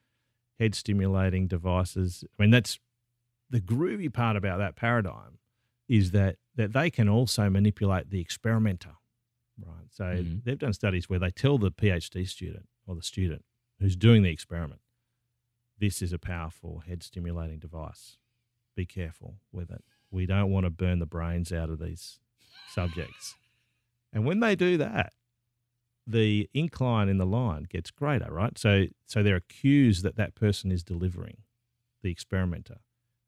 head 0.58 0.74
stimulating 0.74 1.46
devices, 1.46 2.24
I 2.38 2.42
mean, 2.42 2.50
that's 2.50 2.78
the 3.50 3.60
groovy 3.60 4.12
part 4.12 4.36
about 4.36 4.58
that 4.58 4.76
paradigm 4.76 5.38
is 5.88 6.10
that, 6.12 6.36
that 6.54 6.72
they 6.72 6.90
can 6.90 7.08
also 7.08 7.50
manipulate 7.50 8.10
the 8.10 8.20
experimenter, 8.20 8.92
right? 9.58 9.86
So 9.90 10.04
Mhm. 10.04 10.44
they've 10.44 10.58
done 10.58 10.72
studies 10.72 11.08
where 11.08 11.18
they 11.18 11.30
tell 11.30 11.58
the 11.58 11.70
PhD 11.70 12.26
student 12.28 12.68
or 12.86 12.94
the 12.94 13.02
student 13.02 13.44
who's 13.78 13.96
doing 13.96 14.22
the 14.22 14.30
experiment, 14.30 14.80
this 15.78 16.02
is 16.02 16.12
a 16.12 16.18
powerful 16.18 16.80
head 16.80 17.02
stimulating 17.02 17.58
device. 17.58 18.16
Be 18.74 18.86
careful 18.86 19.40
with 19.52 19.70
it. 19.70 19.84
We 20.10 20.26
don't 20.26 20.50
want 20.50 20.64
to 20.64 20.70
burn 20.70 20.98
the 20.98 21.06
brains 21.06 21.52
out 21.52 21.70
of 21.70 21.78
these 21.78 22.20
subjects. 22.68 23.36
And 24.12 24.24
when 24.24 24.40
they 24.40 24.54
do 24.54 24.76
that, 24.78 25.12
the 26.06 26.48
incline 26.52 27.08
in 27.08 27.18
the 27.18 27.26
line 27.26 27.64
gets 27.64 27.90
greater, 27.90 28.32
right? 28.32 28.58
So, 28.58 28.86
so 29.06 29.22
there 29.22 29.36
are 29.36 29.40
cues 29.40 30.02
that 30.02 30.16
that 30.16 30.34
person 30.34 30.70
is 30.70 30.84
delivering, 30.84 31.38
the 32.02 32.10
experimenter, 32.10 32.78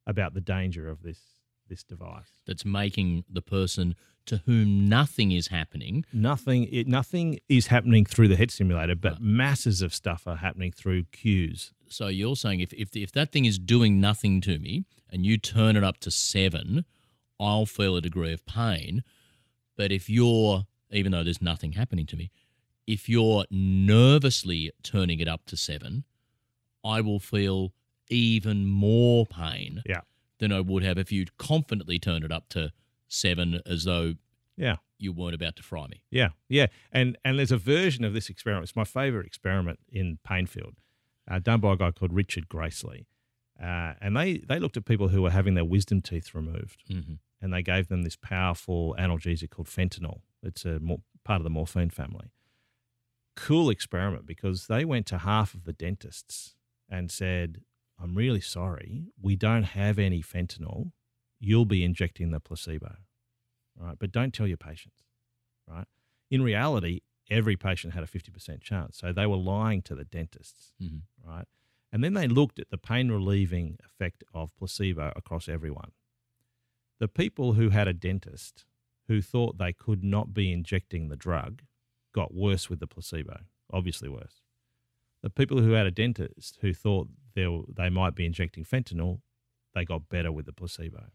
about 0.06 0.34
the 0.34 0.40
danger 0.40 0.88
of 0.88 1.02
this 1.02 1.40
this 1.68 1.82
device. 1.82 2.40
That's 2.46 2.64
making 2.64 3.24
the 3.30 3.42
person 3.42 3.94
to 4.26 4.38
whom 4.46 4.88
nothing 4.88 5.30
is 5.32 5.48
happening. 5.48 6.04
Nothing, 6.12 6.64
it, 6.72 6.88
nothing 6.88 7.38
is 7.48 7.68
happening 7.68 8.04
through 8.04 8.28
the 8.28 8.36
head 8.36 8.50
stimulator, 8.50 8.96
but 8.96 9.12
Right. 9.12 9.20
masses 9.22 9.82
of 9.82 9.94
stuff 9.94 10.26
are 10.26 10.36
happening 10.36 10.72
through 10.72 11.04
cues. 11.12 11.72
So 11.88 12.08
you're 12.08 12.34
saying 12.36 12.60
if, 12.60 12.72
if 12.72 12.96
if 12.96 13.12
that 13.12 13.30
thing 13.30 13.44
is 13.44 13.58
doing 13.60 14.00
nothing 14.00 14.40
to 14.42 14.58
me 14.58 14.84
and 15.10 15.24
you 15.24 15.38
turn 15.38 15.76
it 15.76 15.84
up 15.84 15.98
to 15.98 16.10
seven, 16.10 16.84
I'll 17.38 17.66
feel 17.66 17.94
a 17.96 18.00
degree 18.00 18.32
of 18.32 18.44
pain. 18.46 19.04
But 19.76 19.92
if 19.92 20.10
you're 20.10 20.66
even 20.90 21.12
though 21.12 21.22
there's 21.22 21.40
nothing 21.42 21.72
happening 21.72 22.06
to 22.06 22.16
me, 22.16 22.30
if 22.88 23.08
you're 23.08 23.44
nervously 23.50 24.72
turning 24.82 25.20
it 25.20 25.28
up 25.28 25.44
to 25.46 25.56
seven, 25.56 26.04
I 26.84 27.00
will 27.00 27.20
feel 27.20 27.72
even 28.08 28.66
more 28.66 29.26
pain 29.26 29.82
Yeah. 29.86 30.00
Than 30.38 30.52
I 30.52 30.60
would 30.60 30.82
have 30.82 30.98
if 30.98 31.10
you'd 31.12 31.36
confidently 31.38 31.98
turned 31.98 32.24
it 32.24 32.32
up 32.32 32.48
to 32.50 32.72
seven 33.08 33.60
as 33.66 33.84
though 33.84 34.14
Yeah. 34.56 34.76
you 34.98 35.12
weren't 35.12 35.34
about 35.34 35.56
to 35.56 35.62
fry 35.62 35.86
me. 35.88 36.02
Yeah, 36.10 36.30
yeah, 36.48 36.66
and 36.92 37.16
and 37.24 37.38
there's 37.38 37.52
a 37.52 37.58
version 37.58 38.04
of 38.04 38.12
this 38.14 38.28
experiment. 38.30 38.64
It's 38.64 38.76
my 38.76 38.84
favorite 38.84 39.26
experiment 39.26 39.78
in 39.88 40.18
Painfield, 40.24 40.76
uh, 41.30 41.38
done 41.38 41.60
by 41.60 41.72
a 41.74 41.76
guy 41.76 41.90
called 41.92 42.12
Richard 42.12 42.48
Gracely, 42.48 43.06
uh, 43.60 43.94
and 44.00 44.16
they 44.16 44.38
they 44.38 44.58
looked 44.58 44.76
at 44.76 44.84
people 44.84 45.08
who 45.08 45.22
were 45.22 45.30
having 45.30 45.54
their 45.54 45.64
wisdom 45.64 46.00
teeth 46.02 46.34
removed, 46.34 46.82
hmm 46.88 47.14
and 47.42 47.52
they 47.52 47.62
gave 47.62 47.88
them 47.88 48.02
this 48.02 48.16
powerful 48.16 48.96
analgesic 48.98 49.50
called 49.50 49.68
fentanyl. 49.68 50.22
It's 50.42 50.64
a 50.64 50.80
more, 50.80 51.02
part 51.22 51.38
of 51.38 51.44
the 51.44 51.50
morphine 51.50 51.90
family. 51.90 52.30
Cool 53.36 53.68
experiment 53.68 54.24
because 54.26 54.66
they 54.68 54.84
went 54.86 55.04
to 55.08 55.18
half 55.18 55.52
of 55.52 55.64
the 55.64 55.74
dentists 55.74 56.54
and 56.88 57.10
said, 57.10 57.60
"I'm 58.00 58.14
really 58.14 58.40
sorry, 58.40 59.04
we 59.20 59.36
don't 59.36 59.64
have 59.64 59.98
any 59.98 60.22
fentanyl. 60.22 60.92
You'll 61.38 61.64
be 61.64 61.84
injecting 61.84 62.30
the 62.30 62.40
placebo, 62.40 62.96
right? 63.78 63.96
But 63.98 64.12
don't 64.12 64.32
tell 64.34 64.46
your 64.46 64.56
patients, 64.56 65.02
right? 65.68 65.86
In 66.30 66.42
reality, 66.42 67.00
every 67.30 67.56
patient 67.56 67.94
had 67.94 68.02
a 68.02 68.06
50% 68.06 68.60
chance, 68.60 68.98
so 68.98 69.12
they 69.12 69.26
were 69.26 69.36
lying 69.36 69.82
to 69.82 69.94
the 69.94 70.04
dentists, 70.04 70.72
hmm 70.80 70.98
right? 71.24 71.46
And 71.92 72.02
then 72.04 72.14
they 72.14 72.28
looked 72.28 72.58
at 72.58 72.70
the 72.70 72.78
pain 72.78 73.10
relieving 73.10 73.78
effect 73.84 74.22
of 74.34 74.54
placebo 74.56 75.12
across 75.16 75.48
everyone. 75.48 75.92
The 76.98 77.08
people 77.08 77.54
who 77.54 77.70
had 77.70 77.88
a 77.88 77.94
dentist 77.94 78.64
who 79.08 79.22
thought 79.22 79.58
they 79.58 79.72
could 79.72 80.02
not 80.02 80.34
be 80.34 80.52
injecting 80.52 81.08
the 81.08 81.16
drug 81.16 81.62
got 82.12 82.34
worse 82.34 82.68
with 82.68 82.80
the 82.80 82.86
placebo, 82.86 83.40
obviously 83.72 84.08
worse. 84.08 84.42
The 85.22 85.30
people 85.30 85.60
who 85.60 85.72
had 85.72 85.86
a 85.86 85.90
dentist 85.90 86.58
who 86.60 86.72
thought 86.72 87.08
they, 87.34 87.46
they 87.74 87.88
might 87.88 88.14
be 88.14 88.26
injecting 88.26 88.64
fentanyl, 88.64 89.20
they 89.74 89.84
got 89.84 90.08
better 90.08 90.30
with 90.32 90.46
the 90.46 90.52
placebo, 90.52 91.06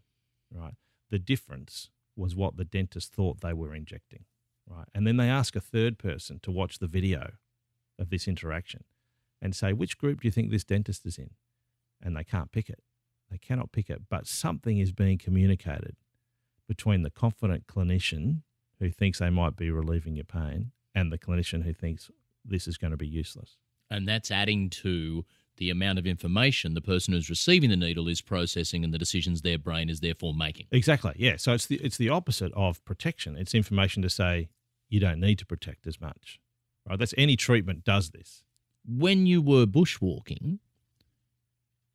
right? 0.53 0.73
The 1.09 1.19
difference 1.19 1.89
was 2.15 2.35
what 2.35 2.57
the 2.57 2.65
dentist 2.65 3.13
thought 3.13 3.41
they 3.41 3.53
were 3.53 3.73
injecting, 3.73 4.25
right? 4.67 4.87
And 4.93 5.07
then 5.07 5.17
they 5.17 5.29
ask 5.29 5.55
a 5.55 5.61
third 5.61 5.97
person 5.97 6.39
to 6.43 6.51
watch 6.51 6.79
the 6.79 6.87
video 6.87 7.33
of 7.97 8.09
this 8.09 8.27
interaction 8.27 8.83
and 9.41 9.55
say, 9.55 9.73
which 9.73 9.97
group 9.97 10.21
do 10.21 10.27
you 10.27 10.31
think 10.31 10.51
this 10.51 10.63
dentist 10.63 11.05
is 11.05 11.17
in? 11.17 11.31
And 12.01 12.15
they 12.15 12.23
can't 12.23 12.51
pick 12.51 12.69
it. 12.69 12.79
They 13.29 13.37
cannot 13.37 13.71
pick 13.71 13.89
it, 13.89 14.01
but 14.09 14.27
something 14.27 14.77
is 14.77 14.91
being 14.91 15.17
communicated 15.17 15.95
between 16.67 17.01
the 17.01 17.09
confident 17.09 17.67
clinician 17.67 18.41
who 18.79 18.89
thinks 18.89 19.19
they 19.19 19.29
might 19.29 19.55
be 19.55 19.71
relieving 19.71 20.15
your 20.15 20.25
pain 20.25 20.71
and 20.93 21.11
the 21.11 21.17
clinician 21.17 21.63
who 21.63 21.73
thinks 21.73 22.11
this 22.43 22.67
is 22.67 22.77
going 22.77 22.91
to 22.91 22.97
be 22.97 23.07
useless. 23.07 23.57
And 23.91 24.07
that's 24.07 24.31
adding 24.31 24.69
to 24.69 25.25
the 25.57 25.69
amount 25.69 25.99
of 25.99 26.07
information 26.07 26.73
the 26.73 26.81
person 26.81 27.13
who's 27.13 27.29
receiving 27.29 27.69
the 27.69 27.75
needle 27.75 28.07
is 28.07 28.21
processing 28.21 28.83
and 28.83 28.91
the 28.91 28.97
decisions 28.97 29.41
their 29.41 29.59
brain 29.59 29.89
is 29.89 29.99
therefore 29.99 30.33
making. 30.33 30.65
Exactly. 30.71 31.13
Yeah. 31.17 31.35
So 31.37 31.53
it's 31.53 31.67
the 31.67 31.75
it's 31.77 31.97
the 31.97 32.09
opposite 32.09 32.51
of 32.55 32.83
protection. 32.85 33.37
It's 33.37 33.53
information 33.53 34.01
to 34.01 34.09
say 34.09 34.49
you 34.89 34.99
don't 34.99 35.19
need 35.19 35.37
to 35.39 35.45
protect 35.45 35.85
as 35.85 36.01
much. 36.01 36.39
Right? 36.89 36.97
That's 36.97 37.13
any 37.15 37.35
treatment 37.35 37.83
does 37.83 38.09
this. 38.09 38.43
When 38.87 39.27
you 39.27 39.41
were 39.41 39.67
bushwalking 39.67 40.57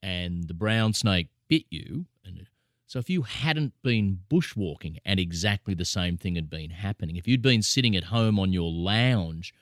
and 0.00 0.46
the 0.46 0.54
brown 0.54 0.92
snake 0.92 1.28
bit 1.48 1.64
you 1.70 2.06
and 2.24 2.46
so 2.86 3.00
if 3.00 3.10
you 3.10 3.22
hadn't 3.22 3.74
been 3.82 4.20
bushwalking 4.30 4.98
and 5.04 5.18
exactly 5.18 5.74
the 5.74 5.84
same 5.84 6.16
thing 6.16 6.36
had 6.36 6.48
been 6.48 6.70
happening, 6.70 7.16
if 7.16 7.26
you'd 7.26 7.42
been 7.42 7.62
sitting 7.62 7.96
at 7.96 8.04
home 8.04 8.38
on 8.38 8.52
your 8.52 8.70
lounge 8.70 9.52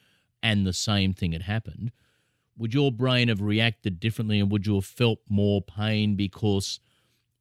and 0.42 0.66
the 0.66 0.75
same 0.75 1.14
thing 1.14 1.33
had 1.33 1.42
happened, 1.42 1.90
would 2.56 2.74
your 2.74 2.92
brain 2.92 3.28
have 3.28 3.40
reacted 3.40 4.00
differently 4.00 4.40
and 4.40 4.50
would 4.50 4.66
you 4.66 4.74
have 4.76 4.84
felt 4.84 5.18
more 5.28 5.62
pain 5.62 6.16
because 6.16 6.80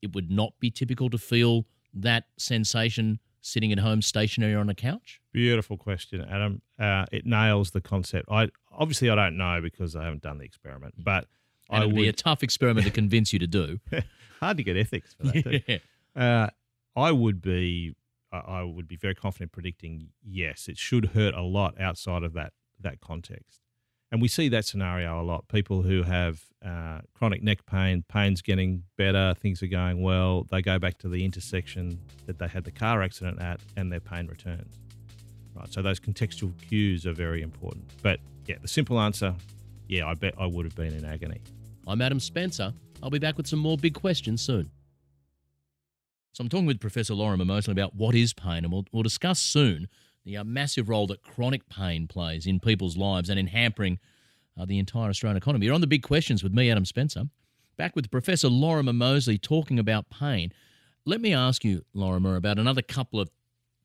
it 0.02 0.14
would 0.14 0.32
not 0.32 0.54
be 0.60 0.70
typical 0.70 1.10
to 1.10 1.18
feel 1.18 1.66
that 1.94 2.26
sensation 2.38 3.20
sitting 3.42 3.72
at 3.72 3.80
home 3.80 4.02
stationary 4.02 4.56
on 4.56 4.70
a 4.70 4.76
couch? 4.76 5.22
Beautiful 5.32 5.78
question, 5.78 6.22
Adam. 6.22 6.62
Uh, 6.80 7.06
it 7.12 7.26
nails 7.26 7.72
the 7.72 7.82
concept. 7.82 8.28
I 8.32 8.50
obviously 8.72 9.10
I 9.10 9.16
don't 9.16 9.38
know 9.38 9.60
because 9.62 9.96
I 9.96 10.04
haven't 10.04 10.24
done 10.24 10.40
the 10.40 10.46
experiment, 10.46 10.96
but 10.98 11.28
and 11.70 11.84
I 11.84 11.86
it'd 11.86 11.96
be 11.96 12.08
a 12.08 12.14
tough 12.14 12.44
experiment 12.44 12.86
to 12.86 12.92
convince 12.92 13.34
you 13.34 13.40
to 13.40 13.48
do. 13.48 13.80
hard 14.40 14.58
to 14.58 14.64
get 14.64 14.78
ethics 14.78 15.14
for 15.14 15.28
that. 15.28 15.64
Yeah. 15.68 15.78
Uh, 16.16 16.50
I 16.96 17.12
would 17.12 17.42
be 17.42 17.96
I 18.32 18.64
would 18.64 18.88
be 18.88 18.96
very 18.96 19.16
confident 19.16 19.52
predicting 19.52 20.10
yes, 20.24 20.68
it 20.68 20.78
should 20.78 21.08
hurt 21.08 21.34
a 21.34 21.42
lot 21.42 21.80
outside 21.80 22.24
of 22.24 22.34
that 22.34 22.54
that 22.80 23.00
context. 23.00 23.62
And 24.14 24.22
we 24.22 24.28
see 24.28 24.48
that 24.50 24.64
scenario 24.64 25.20
a 25.20 25.24
lot. 25.24 25.48
People 25.48 25.82
who 25.82 26.04
have 26.04 26.40
uh, 26.64 27.00
chronic 27.16 27.42
neck 27.42 27.66
pain, 27.66 28.04
pain's 28.08 28.44
getting 28.44 28.84
better, 28.96 29.34
things 29.42 29.64
are 29.64 29.68
going 29.68 30.04
well. 30.04 30.46
They 30.52 30.62
go 30.62 30.78
back 30.78 31.00
to 31.00 31.10
the 31.10 31.26
intersection 31.26 32.00
that 32.28 32.38
they 32.38 32.48
had 32.48 32.64
the 32.64 32.72
car 32.72 33.02
accident 33.02 33.42
at, 33.42 33.60
and 33.76 33.92
their 33.92 34.00
pain 34.00 34.28
returns. 34.28 34.78
Right. 35.56 35.74
So 35.74 35.82
those 35.82 36.00
contextual 36.00 36.54
cues 36.62 37.08
are 37.08 37.14
very 37.14 37.42
important. 37.42 37.86
But 38.04 38.20
yeah, 38.46 38.58
the 38.62 38.68
simple 38.68 39.00
answer, 39.00 39.34
yeah, 39.88 40.06
I 40.06 40.14
bet 40.14 40.36
I 40.40 40.46
would 40.46 40.66
have 40.66 40.76
been 40.76 40.94
in 40.94 41.06
agony. 41.06 41.42
I'm 41.88 42.00
Adam 42.00 42.20
Spencer. 42.20 42.72
I'll 43.02 43.10
be 43.10 43.18
back 43.18 43.36
with 43.36 43.48
some 43.48 43.58
more 43.58 43.78
big 43.78 43.96
questions 43.96 44.44
soon. 44.44 44.70
So 46.34 46.44
I'm 46.44 46.50
talking 46.50 46.68
with 46.68 46.80
Professor 46.80 47.16
Lorimer 47.16 47.46
Moseley 47.46 47.72
about 47.72 47.96
what 47.96 48.14
is 48.14 48.32
pain, 48.32 48.64
and 48.64 48.72
we'll, 48.72 48.86
we'll 48.92 49.02
discuss 49.02 49.40
soon 49.40 49.88
the 50.26 50.38
uh, 50.38 50.44
massive 50.44 50.90
role 50.90 51.08
that 51.08 51.22
chronic 51.22 51.68
pain 51.70 52.08
plays 52.08 52.46
in 52.46 52.60
people's 52.60 52.98
lives 52.98 53.30
and 53.30 53.40
in 53.40 53.48
hampering 53.48 54.00
uh, 54.60 54.66
the 54.66 54.80
entire 54.80 55.10
Australian 55.10 55.38
economy. 55.38 55.66
You're 55.66 55.76
on 55.76 55.82
the 55.82 55.88
big 55.88 56.04
questions 56.04 56.44
with 56.44 56.54
me, 56.54 56.70
Adam 56.70 56.86
Spencer. 56.86 57.24
Back 57.78 57.96
with 57.96 58.12
Professor 58.12 58.50
Lorimer 58.50 58.94
Moseley 58.94 59.38
talking 59.38 59.80
about 59.80 60.10
pain. 60.10 60.52
Let 61.06 61.22
me 61.22 61.34
ask 61.34 61.66
you, 61.66 61.84
Lorimer, 61.94 62.36
about 62.36 62.60
another 62.60 62.82
couple 62.82 63.20
of 63.20 63.30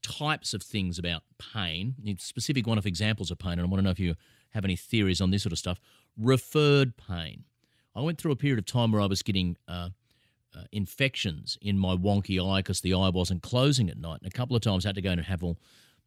types 0.03 0.55
of 0.55 0.63
things 0.63 0.99
about 0.99 1.23
pain, 1.39 1.95
specific 2.19 2.67
one 2.67 2.79
of 2.79 2.87
examples 2.87 3.31
of 3.31 3.39
pain, 3.39 3.53
and 3.53 3.63
I 3.63 3.65
want 3.65 3.79
to 3.79 3.83
know 3.83 3.91
if 3.91 3.99
you 3.99 4.15
have 4.51 4.65
any 4.65 4.77
theories 4.77 5.21
on 5.21 5.31
this 5.31 5.43
sort 5.43 5.53
of 5.53 5.59
stuff. 5.59 5.81
Referred 6.17 6.97
pain. 6.97 7.45
I 7.95 8.01
went 8.01 8.19
through 8.19 8.33
a 8.33 8.37
period 8.37 8.59
of 8.59 8.67
time 8.67 8.93
where 8.93 9.01
I 9.01 9.07
was 9.07 9.23
getting 9.23 9.57
uh, 9.67 9.89
uh, 10.57 10.63
infections 10.73 11.59
in 11.61 11.79
my 11.79 11.97
wonky 11.97 12.41
eye 12.41 12.61
because 12.61 12.81
the 12.81 12.95
eye 12.95 13.09
wasn't 13.09 13.43
closing 13.43 13.91
at 13.91 13.99
night. 13.99 14.21
And 14.23 14.33
a 14.33 14.37
couple 14.37 14.55
of 14.55 14.63
times 14.63 14.85
I 14.85 14.91
had 14.91 14.97
to 14.97 15.03
go 15.03 15.11
and 15.11 15.21
have 15.21 15.43
all 15.43 15.59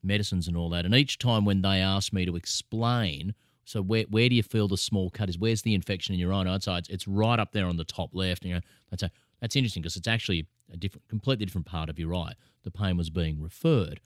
medicines 0.04 0.48
and 0.48 0.58
all 0.58 0.70
that. 0.70 0.86
And 0.86 0.96
each 0.96 1.18
time 1.18 1.46
when 1.46 1.62
they 1.62 1.80
asked 1.80 2.14
me 2.14 2.26
to 2.26 2.36
explain, 2.36 3.34
so 3.66 3.82
where, 3.82 4.06
where 4.10 4.30
do 4.30 4.36
you 4.36 4.44
feel 4.44 4.68
the 4.68 4.78
small 4.78 5.10
cut 5.10 5.30
is? 5.30 5.38
Where's 5.38 5.62
the 5.62 5.74
infection 5.74 6.14
in 6.14 6.20
your 6.20 6.34
I'd 6.34 6.64
say 6.64 6.78
it's, 6.78 6.90
it's 6.90 7.08
right 7.08 7.40
up 7.40 7.52
there 7.52 7.68
on 7.68 7.78
the 7.78 7.84
top 7.84 8.12
left. 8.14 8.44
And 8.44 8.50
you 8.50 8.56
know, 8.56 8.62
that's, 8.90 9.04
a, 9.04 9.12
that's 9.40 9.56
interesting 9.56 9.82
because 9.82 9.96
it's 9.96 10.08
actually 10.08 10.48
a 10.72 10.78
different, 10.78 11.08
completely 11.08 11.46
different 11.46 11.68
part 11.68 11.90
of 11.90 12.00
your 12.00 12.16
eye. 12.16 12.34
The 12.64 12.72
pain 12.72 12.98
was 12.98 13.10
being 13.10 13.42
referred. 13.42 14.00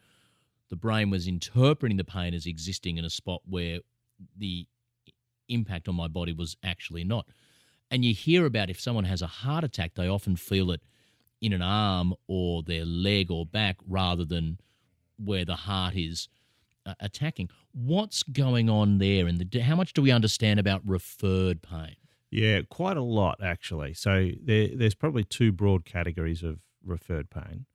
The 0.70 0.76
brain 0.76 1.10
was 1.10 1.28
interpreting 1.28 1.98
the 1.98 2.04
pain 2.04 2.34
as 2.34 2.46
existing 2.46 2.98
in 2.98 3.06
a 3.06 3.10
spot 3.10 3.42
where 3.46 3.80
the 4.38 4.68
impact 5.48 5.88
on 5.88 5.96
my 5.96 6.08
body 6.08 6.34
was 6.34 6.58
actually 6.64 7.04
not. 7.04 7.28
And 7.92 8.04
you 8.04 8.14
hear 8.14 8.46
about 8.46 8.70
if 8.70 8.80
someone 8.80 9.04
has 9.06 9.22
a 9.22 9.28
heart 9.28 9.64
attack, 9.64 9.94
they 9.94 10.08
often 10.08 10.36
feel 10.36 10.72
it 10.72 10.82
in 11.42 11.54
an 11.54 11.62
arm 11.62 12.14
or 12.28 12.64
their 12.64 12.86
leg 12.86 13.30
or 13.30 13.46
back 13.46 13.78
rather 13.88 14.26
than 14.26 14.60
where 15.18 15.46
the 15.46 15.56
heart 15.56 15.96
is 15.96 16.28
uh, 16.86 16.94
attacking. 17.00 17.50
What's 17.74 18.24
going 18.24 18.70
on 18.70 18.98
there? 19.00 19.28
And 19.28 19.40
the, 19.40 19.60
how 19.60 19.76
much 19.76 19.94
do 19.94 20.02
we 20.02 20.12
understand 20.12 20.60
about 20.60 20.82
referred 20.86 21.62
pain? 21.62 21.96
Yeah, 22.32 22.62
quite 22.70 22.98
a 22.98 23.02
lot 23.02 23.42
actually. 23.44 23.94
So 23.94 24.32
there, 24.44 24.70
there's 24.74 24.96
probably 24.96 25.24
two 25.24 25.52
broad 25.52 25.86
categories 25.86 26.44
of 26.44 26.60
referred 26.84 27.30
pain. 27.30 27.66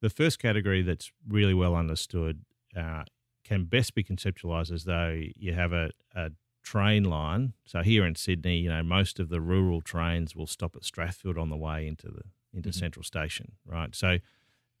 The 0.00 0.10
first 0.10 0.38
category 0.38 0.82
that's 0.82 1.10
really 1.28 1.54
well 1.54 1.74
understood 1.74 2.44
uh, 2.76 3.04
can 3.44 3.64
best 3.64 3.94
be 3.94 4.04
conceptualized 4.04 4.72
as 4.72 4.84
though 4.84 5.20
you 5.36 5.52
have 5.54 5.72
a, 5.72 5.90
a 6.14 6.30
train 6.62 7.04
line. 7.04 7.54
So 7.64 7.82
here 7.82 8.04
in 8.06 8.14
Sydney, 8.14 8.58
you 8.58 8.68
know, 8.68 8.82
most 8.82 9.18
of 9.18 9.28
the 9.28 9.40
rural 9.40 9.80
trains 9.80 10.36
will 10.36 10.46
stop 10.46 10.76
at 10.76 10.82
Strathfield 10.82 11.40
on 11.40 11.48
the 11.50 11.56
way 11.56 11.86
into 11.86 12.08
the 12.08 12.22
into 12.54 12.70
Mhm. 12.70 12.74
Central 12.74 13.02
Station, 13.02 13.52
right? 13.66 13.94
So 13.94 14.18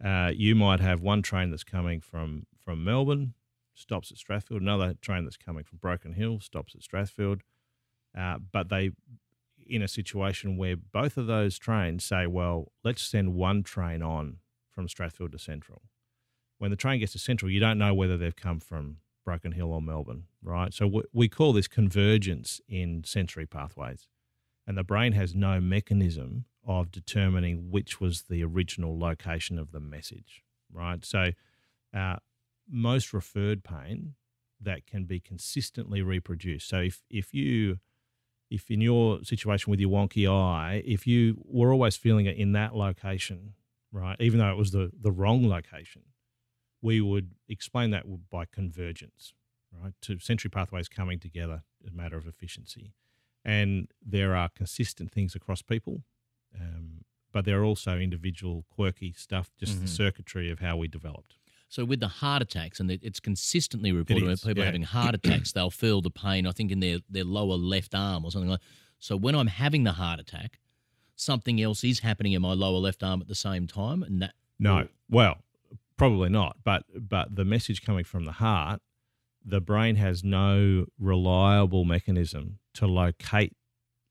uh, 0.04 0.32
you 0.34 0.54
might 0.54 0.80
have 0.80 1.00
one 1.00 1.22
train 1.22 1.50
that's 1.50 1.64
coming 1.64 2.00
from 2.00 2.46
from 2.64 2.84
Melbourne, 2.84 3.34
stops 3.74 4.10
at 4.10 4.18
Strathfield. 4.18 4.58
Another 4.58 4.94
train 5.00 5.24
that's 5.24 5.36
coming 5.36 5.64
from 5.64 5.78
Broken 5.78 6.12
Hill 6.12 6.40
stops 6.40 6.74
at 6.74 6.82
Strathfield. 6.82 7.40
Uh, 8.16 8.38
but 8.52 8.68
they, 8.68 8.90
in 9.66 9.82
a 9.82 9.88
situation 9.88 10.56
where 10.56 10.76
both 10.76 11.16
of 11.16 11.26
those 11.26 11.58
trains 11.58 12.04
say, 12.04 12.26
well, 12.26 12.72
let's 12.84 13.02
send 13.02 13.34
one 13.34 13.62
train 13.62 14.02
on 14.02 14.38
from 14.70 14.86
Strathfield 14.86 15.32
to 15.32 15.38
Central. 15.38 15.82
When 16.58 16.70
the 16.70 16.76
train 16.76 17.00
gets 17.00 17.12
to 17.12 17.18
Central, 17.18 17.50
you 17.50 17.60
don't 17.60 17.78
know 17.78 17.94
whether 17.94 18.16
they've 18.16 18.34
come 18.34 18.60
from 18.60 18.98
Broken 19.24 19.52
Hill 19.52 19.72
or 19.72 19.80
Melbourne, 19.80 20.24
right? 20.42 20.72
So 20.74 20.86
we, 20.86 21.02
we 21.12 21.28
call 21.28 21.52
this 21.52 21.68
convergence 21.68 22.60
in 22.68 23.04
sensory 23.04 23.46
pathways. 23.46 24.08
And 24.66 24.76
the 24.76 24.84
brain 24.84 25.12
has 25.12 25.34
no 25.34 25.60
mechanism 25.60 26.44
of 26.68 26.92
determining 26.92 27.70
which 27.70 28.00
was 28.00 28.24
the 28.28 28.44
original 28.44 28.96
location 28.96 29.58
of 29.58 29.72
the 29.72 29.80
message, 29.80 30.44
right? 30.70 31.04
So 31.04 31.30
uh, 31.96 32.16
most 32.70 33.12
referred 33.12 33.64
pain 33.64 34.14
that 34.60 34.86
can 34.86 35.04
be 35.04 35.18
consistently 35.18 36.02
reproduced. 36.02 36.68
So 36.68 36.80
if, 36.80 37.02
if 37.10 37.32
you 37.32 37.78
if 38.50 38.70
in 38.70 38.80
your 38.80 39.22
situation 39.24 39.70
with 39.70 39.80
your 39.80 39.90
wonky 39.90 40.30
eye, 40.30 40.82
if 40.86 41.06
you 41.06 41.36
were 41.44 41.72
always 41.72 41.96
feeling 41.96 42.26
it 42.26 42.36
in 42.36 42.52
that 42.52 42.74
location, 42.74 43.54
right, 43.92 44.16
even 44.20 44.38
though 44.38 44.50
it 44.50 44.56
was 44.56 44.70
the, 44.70 44.90
the 44.98 45.12
wrong 45.12 45.46
location, 45.46 46.02
we 46.80 47.00
would 47.00 47.32
explain 47.48 47.90
that 47.90 48.04
by 48.30 48.46
convergence, 48.46 49.34
right, 49.70 49.92
to 50.00 50.18
sensory 50.18 50.50
pathways 50.50 50.88
coming 50.88 51.18
together 51.18 51.62
as 51.84 51.92
a 51.92 51.94
matter 51.94 52.16
of 52.16 52.26
efficiency. 52.26 52.94
And 53.44 53.88
there 54.04 54.34
are 54.34 54.48
consistent 54.48 55.12
things 55.12 55.34
across 55.34 55.60
people, 55.60 56.02
um, 56.58 57.04
but 57.32 57.44
there 57.44 57.60
are 57.60 57.64
also 57.64 57.98
individual 57.98 58.64
quirky 58.70 59.12
stuff, 59.12 59.50
just 59.58 59.76
Mhm. 59.78 59.80
the 59.82 59.88
circuitry 59.88 60.50
of 60.50 60.60
how 60.60 60.76
we 60.76 60.88
developed. 60.88 61.36
So 61.68 61.84
with 61.84 62.00
the 62.00 62.08
heart 62.08 62.40
attacks, 62.40 62.80
and 62.80 62.90
it's 62.90 63.20
consistently 63.20 63.92
reported 63.92 64.24
when 64.24 64.32
is, 64.32 64.40
people 64.40 64.60
are 64.62 64.64
yeah. 64.64 64.64
having 64.66 64.82
heart 64.84 65.14
attacks, 65.14 65.52
they'll 65.52 65.70
feel 65.70 66.00
the 66.00 66.10
pain. 66.10 66.46
I 66.46 66.52
think 66.52 66.70
in 66.72 66.80
their 66.80 67.00
their 67.10 67.24
lower 67.24 67.56
left 67.56 67.94
arm 67.94 68.24
or 68.24 68.30
something 68.30 68.48
like. 68.50 68.60
So 68.98 69.16
when 69.16 69.34
I'm 69.34 69.46
having 69.48 69.84
the 69.84 69.92
heart 69.92 70.18
attack, 70.18 70.58
something 71.14 71.60
else 71.60 71.84
is 71.84 72.00
happening 72.00 72.32
in 72.32 72.42
my 72.42 72.52
lower 72.54 72.78
left 72.78 73.02
arm 73.02 73.20
at 73.20 73.28
the 73.28 73.34
same 73.34 73.66
time, 73.66 74.02
and 74.02 74.22
that 74.22 74.34
No, 74.58 74.88
well, 75.10 75.44
probably 75.96 76.30
not. 76.30 76.56
But 76.64 76.84
but 76.98 77.36
the 77.36 77.44
message 77.44 77.82
coming 77.82 78.04
from 78.04 78.24
the 78.24 78.32
heart, 78.32 78.80
the 79.44 79.60
brain 79.60 79.96
has 79.96 80.24
no 80.24 80.86
reliable 80.98 81.84
mechanism 81.84 82.58
to 82.74 82.86
locate 82.86 83.54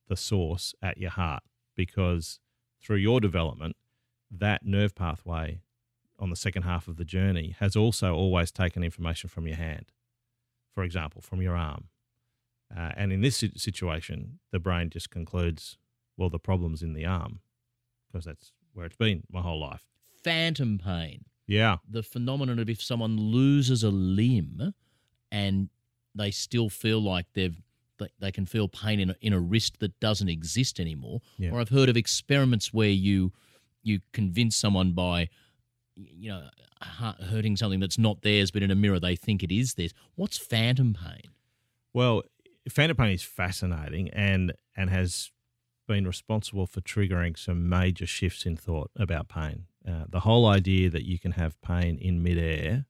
the 0.08 0.16
source 0.16 0.74
at 0.82 0.98
your 1.00 1.10
heart 1.12 1.44
because 1.78 2.40
through 2.82 2.98
your 2.98 3.22
development, 3.22 3.78
that 4.30 4.66
nerve 4.66 4.94
pathway 4.94 5.62
on 6.20 6.30
the 6.30 6.36
second 6.36 6.64
half 6.64 6.88
of 6.90 6.98
the 6.98 7.06
journey 7.06 7.56
has 7.60 7.76
also 7.78 8.14
always 8.14 8.52
taken 8.52 8.84
information 8.84 9.30
from 9.30 9.48
your 9.48 9.56
hand, 9.56 9.86
for 10.74 10.84
example, 10.84 11.22
from 11.22 11.42
your 11.42 11.56
arm. 11.56 11.86
Uh, 12.76 12.92
and 12.98 13.14
in 13.14 13.22
this 13.22 13.42
situation, 13.56 14.40
the 14.52 14.60
brain 14.60 14.90
just 14.90 15.10
concludes, 15.10 15.78
well, 16.18 16.30
the 16.30 16.40
problem's 16.40 16.82
in 16.84 16.92
the 16.94 17.06
arm 17.06 17.40
because 18.12 18.26
that's 18.26 18.52
where 18.74 18.86
it's 18.86 18.98
been 18.98 19.24
my 19.32 19.42
whole 19.42 19.60
life. 19.62 19.86
phantom 20.24 20.78
pain, 20.78 21.24
Yeah. 21.46 21.78
the 21.90 22.04
phenomenon 22.04 22.60
of 22.60 22.70
if 22.70 22.82
someone 22.82 23.18
loses 23.18 23.84
a 23.84 23.92
limb, 23.92 24.74
and 25.32 25.70
they 26.14 26.32
still 26.32 26.68
feel 26.70 27.00
like 27.00 27.28
they've 27.34 27.62
they, 27.98 28.08
they 28.20 28.32
can 28.32 28.46
feel 28.46 28.68
pain 28.68 29.00
in 29.00 29.10
a, 29.12 29.16
in 29.22 29.34
a 29.34 29.40
wrist 29.40 29.80
that 29.80 30.00
doesn't 30.00 30.30
exist 30.30 30.80
anymore. 30.80 31.22
Yeah. 31.38 31.52
Or 31.52 31.60
I've 31.60 31.70
heard 31.70 31.90
of 31.90 31.98
experiments 31.98 32.74
where 32.74 32.90
you 32.90 33.32
you 33.84 34.00
convince 34.12 34.56
someone 34.56 34.92
by 34.92 35.30
you 35.96 36.30
know, 36.30 36.48
hurting 36.82 37.58
something 37.58 37.80
that's 37.80 37.98
not 37.98 38.22
theirs, 38.22 38.52
but 38.52 38.64
in 38.64 38.72
a 38.72 38.76
mirror 38.76 39.00
they 39.00 39.16
think 39.16 39.44
it 39.44 39.52
is 39.52 39.74
theirs. 39.74 39.94
What's 40.16 40.38
phantom 40.38 40.94
pain? 40.94 41.32
Well, 41.94 42.24
phantom 42.70 42.98
pain 42.98 43.14
is 43.14 43.24
fascinating 43.24 44.10
and 44.10 44.54
and 44.76 44.90
has 44.90 45.32
been 45.88 46.06
responsible 46.06 46.68
for 46.68 46.82
triggering 46.82 47.38
some 47.38 47.70
major 47.70 48.06
shifts 48.06 48.46
in 48.46 48.58
thought 48.58 48.92
about 48.98 49.30
pain. 49.30 49.66
Uh, 49.88 50.04
the 50.10 50.20
whole 50.22 50.46
idea 50.46 50.90
that 50.90 51.06
you 51.06 51.18
can 51.18 51.32
have 51.32 51.60
pain 51.62 51.98
in 51.98 52.22
midair, 52.22 52.86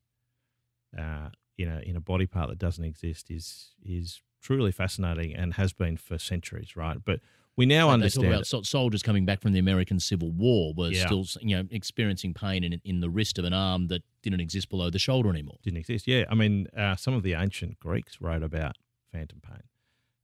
uh, 0.97 1.29
you 1.55 1.65
know, 1.65 1.79
in 1.83 1.95
a 1.95 2.01
body 2.01 2.25
part 2.25 2.49
that 2.49 2.57
doesn't 2.57 2.83
exist 2.83 3.29
is 3.29 3.75
is 3.83 4.21
truly 4.41 4.71
fascinating 4.71 5.33
and 5.35 5.53
has 5.55 5.73
been 5.73 5.97
for 5.97 6.17
centuries, 6.17 6.75
right? 6.75 6.97
But 7.03 7.19
we 7.55 7.65
now 7.65 7.87
They- 7.87 7.93
understand. 7.93 8.25
They 8.25 8.29
talk 8.41 8.51
about 8.53 8.65
soldiers 8.67 9.01
coming 9.03 9.25
back 9.25 9.41
from 9.41 9.51
the 9.53 9.59
American 9.59 9.99
Civil 9.99 10.31
War 10.31 10.73
were 10.75 10.91
Yeah. 10.91 11.05
still, 11.07 11.25
you 11.41 11.55
know, 11.55 11.67
experiencing 11.71 12.33
pain 12.33 12.63
in 12.63 12.79
in 12.83 12.99
the 12.99 13.09
wrist 13.09 13.39
of 13.39 13.45
an 13.45 13.53
arm 13.53 13.87
that 13.87 14.03
didn't 14.21 14.41
exist 14.41 14.69
below 14.69 14.89
the 14.89 14.99
shoulder 14.99 15.29
anymore. 15.29 15.57
didn't 15.63 15.77
exist. 15.79 16.07
Yeah, 16.07 16.25
I 16.29 16.35
mean, 16.35 16.67
uh, 16.75 16.95
some 16.95 17.13
of 17.15 17.23
the 17.23 17.33
ancient 17.33 17.79
Greeks 17.79 18.21
wrote 18.21 18.43
about 18.43 18.77
phantom 19.11 19.41
pain. 19.41 19.63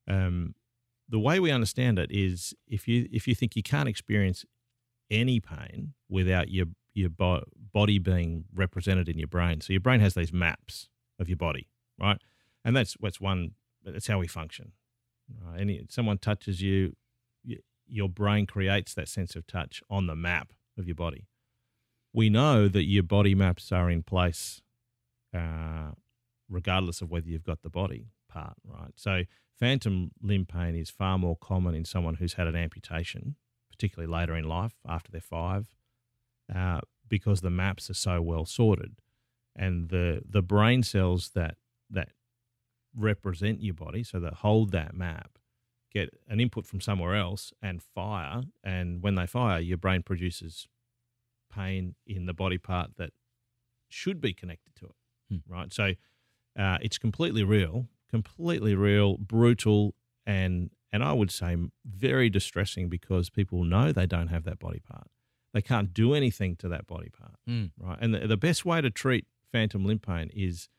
Um, 0.08 0.56
the 1.10 1.20
way 1.20 1.40
we 1.40 1.52
understand 1.52 1.98
it 2.00 2.12
is 2.12 2.54
if 2.68 2.88
you 2.88 3.08
if 3.12 3.28
you 3.28 3.36
think 3.36 3.56
you 3.56 3.64
can't 3.64 3.90
experience 3.90 4.46
any 5.10 5.40
pain 5.40 5.94
without 6.10 6.50
your 6.50 6.68
your 6.94 7.10
bo- 7.10 7.46
body 7.74 7.98
being 7.98 8.46
represented 8.54 9.10
in 9.10 9.18
your 9.18 9.28
brain, 9.28 9.60
so 9.62 9.74
your 9.74 9.80
brain 9.80 10.00
has 10.00 10.14
these 10.14 10.32
maps 10.32 10.90
of 11.20 11.28
your 11.28 11.38
body, 11.38 11.68
right? 12.00 12.22
And 12.64 12.76
that's 12.76 12.94
what's 13.00 13.20
one. 13.20 13.56
That's 13.84 14.08
how 14.08 14.20
we 14.20 14.28
function. 14.28 14.72
Right? 15.42 15.60
Any 15.62 15.86
someone 15.90 16.18
touches 16.18 16.62
you, 16.62 16.96
y 17.46 17.58
your 17.88 18.10
brain 18.10 18.46
creates 18.46 18.94
that 18.94 19.10
sense 19.10 19.36
of 19.36 19.46
touch 19.46 19.82
on 19.90 20.08
the 20.08 20.16
map 20.16 20.54
of 20.78 20.88
your 20.88 20.96
body. 20.96 21.28
We 22.14 22.30
know 22.30 22.68
that 22.68 22.86
your 22.86 23.04
body 23.04 23.36
maps 23.36 23.72
are 23.72 23.90
in 23.90 24.04
place 24.04 24.62
uh, 25.34 25.92
regardless 26.50 27.02
of 27.02 27.10
whether 27.10 27.28
you've 27.28 27.44
got 27.44 27.62
the 27.62 27.70
body 27.70 28.08
part, 28.30 28.54
right? 28.66 28.92
So, 28.96 29.24
phantom 29.60 30.12
limb 30.22 30.46
pain 30.46 30.76
is 30.76 30.90
far 30.90 31.18
more 31.18 31.38
common 31.38 31.76
in 31.76 31.86
someone 31.86 32.16
who's 32.16 32.34
had 32.34 32.48
an 32.48 32.56
amputation, 32.56 33.36
particularly 33.70 34.12
later 34.12 34.36
in 34.36 34.46
life 34.46 34.74
after 34.88 35.12
they're 35.12 35.22
five, 35.22 35.76
uh, 36.54 36.82
because 37.08 37.42
the 37.42 37.50
maps 37.50 37.90
are 37.90 37.96
so 37.96 38.22
well 38.22 38.46
sorted, 38.46 38.96
and 39.56 39.90
the 39.90 40.22
the 40.28 40.42
brain 40.42 40.84
cells 40.84 41.32
that 41.34 41.56
that 41.90 42.10
represent 42.96 43.62
your 43.62 43.74
body, 43.74 44.04
so 44.04 44.20
that 44.20 44.36
hold 44.36 44.72
that 44.72 44.96
map, 44.96 45.38
get 45.92 46.10
an 46.28 46.40
input 46.40 46.66
from 46.66 46.82
somewhere 46.82 47.16
else 47.16 47.52
and 47.62 47.82
fire, 47.82 48.44
and 48.64 49.02
when 49.04 49.16
they 49.16 49.26
fire, 49.28 49.60
your 49.60 49.78
brain 49.78 50.04
produces 50.04 50.68
pain 51.52 51.96
in 52.08 52.26
the 52.26 52.34
body 52.34 52.58
part 52.58 52.92
that 52.98 53.12
should 53.90 54.20
be 54.20 54.34
connected 54.34 54.76
to 54.76 54.86
it, 54.86 54.96
Hmm. 55.30 55.38
right? 55.54 55.72
So 55.74 55.94
uh, 56.58 56.78
it's 56.82 56.98
completely 56.98 57.44
real, 57.44 57.88
completely 58.10 58.76
real, 58.76 59.18
brutal, 59.18 59.96
and 60.26 60.72
and 60.92 61.04
I 61.04 61.12
would 61.14 61.32
say 61.32 61.58
very 61.84 62.30
distressing 62.30 62.88
because 62.88 63.32
people 63.32 63.64
know 63.64 63.92
they 63.92 64.06
don't 64.06 64.28
have 64.28 64.44
that 64.44 64.60
body 64.60 64.80
part. 64.80 65.08
They 65.52 65.62
can't 65.62 65.92
do 65.92 66.14
anything 66.14 66.56
to 66.58 66.68
that 66.70 66.86
body 66.86 67.10
part, 67.10 67.34
Mm. 67.50 67.72
right? 67.80 67.98
And 68.00 68.14
the, 68.14 68.28
the 68.28 68.38
best 68.38 68.64
way 68.64 68.80
to 68.82 68.92
treat 68.92 69.26
phantom 69.52 69.86
limb 69.86 69.98
pain 70.00 70.30
is 70.34 70.70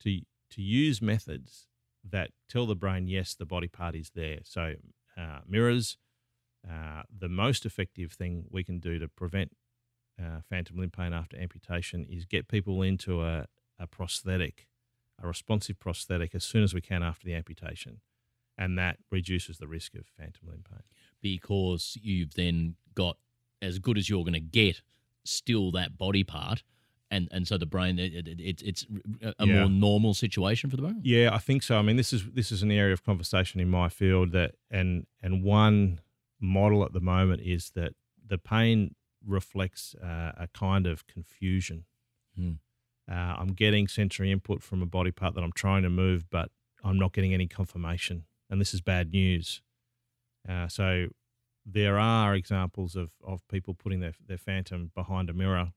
to 0.00 0.20
to 0.52 0.62
use 0.62 1.02
methods 1.02 1.66
that 2.08 2.30
tell 2.48 2.66
the 2.66 2.74
brain 2.74 3.06
yes, 3.06 3.34
the 3.34 3.46
body 3.46 3.68
part 3.68 3.94
is 3.94 4.10
there. 4.14 4.38
So 4.44 4.74
uh, 5.16 5.40
mirrors, 5.46 5.96
uh, 6.68 7.02
the 7.16 7.28
most 7.28 7.66
effective 7.66 8.12
thing 8.12 8.44
we 8.50 8.64
can 8.64 8.78
do 8.78 8.98
to 8.98 9.08
prevent 9.08 9.52
uh, 10.20 10.40
phantom 10.48 10.78
limb 10.78 10.90
pain 10.90 11.12
after 11.12 11.36
amputation 11.36 12.06
is 12.08 12.24
get 12.24 12.48
people 12.48 12.82
into 12.82 13.22
a, 13.22 13.46
a 13.78 13.86
prosthetic, 13.86 14.66
a 15.22 15.26
responsive 15.26 15.78
prosthetic 15.78 16.34
as 16.34 16.44
soon 16.44 16.62
as 16.62 16.74
we 16.74 16.80
can 16.80 17.02
after 17.02 17.26
the 17.26 17.34
amputation. 17.34 18.00
And 18.58 18.78
that 18.78 18.98
reduces 19.10 19.58
the 19.58 19.66
risk 19.66 19.94
of 19.94 20.06
phantom 20.18 20.48
limb 20.48 20.64
pain. 20.68 20.82
because 21.22 21.96
you've 22.02 22.34
then 22.34 22.76
got 22.94 23.16
as 23.62 23.78
good 23.78 23.96
as 23.96 24.10
you're 24.10 24.24
going 24.24 24.34
to 24.34 24.40
get 24.40 24.82
still 25.24 25.70
that 25.72 25.96
body 25.96 26.24
part 26.24 26.62
and 27.12 27.28
and 27.30 27.46
so 27.46 27.56
the 27.58 27.66
brain 27.74 27.98
it, 27.98 28.12
it, 28.14 28.40
it, 28.40 28.62
it's 28.62 28.82
a 29.22 29.46
Yeah. 29.46 29.60
more 29.60 29.68
normal 29.70 30.14
situation 30.14 30.70
for 30.70 30.76
the 30.76 30.82
brain 30.82 31.00
Yeah, 31.04 31.28
I 31.32 31.38
think 31.38 31.62
so. 31.62 31.76
I 31.78 31.82
mean, 31.82 31.96
this 31.96 32.12
is 32.12 32.22
this 32.40 32.50
is 32.50 32.62
an 32.62 32.70
area 32.72 32.92
of 32.92 33.02
conversation 33.04 33.60
in 33.60 33.68
my 33.70 33.88
field 33.88 34.32
that, 34.32 34.50
and 34.70 35.06
and 35.24 35.32
one 35.44 36.00
model 36.40 36.84
at 36.84 36.92
the 36.92 37.00
moment 37.00 37.40
is 37.42 37.70
that 37.78 37.92
the 38.32 38.38
pain 38.38 38.94
reflects 39.24 39.94
uh, 40.02 40.32
a 40.46 40.48
kind 40.52 40.86
of 40.86 41.06
confusion. 41.06 41.84
Hmm. 42.36 42.52
Uh, 43.10 43.14
I'm 43.40 43.52
getting 43.64 43.88
sensory 43.88 44.30
input 44.32 44.62
from 44.62 44.82
a 44.82 44.86
body 44.86 45.10
part 45.10 45.34
that 45.34 45.44
I'm 45.44 45.52
trying 45.52 45.82
to 45.82 45.90
move, 45.90 46.20
but 46.30 46.50
I'm 46.84 46.98
not 46.98 47.12
getting 47.12 47.34
any 47.34 47.46
confirmation, 47.46 48.24
and 48.50 48.60
this 48.60 48.72
is 48.74 48.80
bad 48.80 49.12
news. 49.12 49.62
Uh, 50.48 50.66
so 50.68 51.06
there 51.64 51.98
are 51.98 52.34
examples 52.34 52.96
of, 52.96 53.10
of 53.24 53.46
people 53.48 53.74
putting 53.74 54.00
their, 54.00 54.14
their 54.26 54.38
phantom 54.38 54.90
behind 54.94 55.30
a 55.30 55.32
mirror 55.32 55.72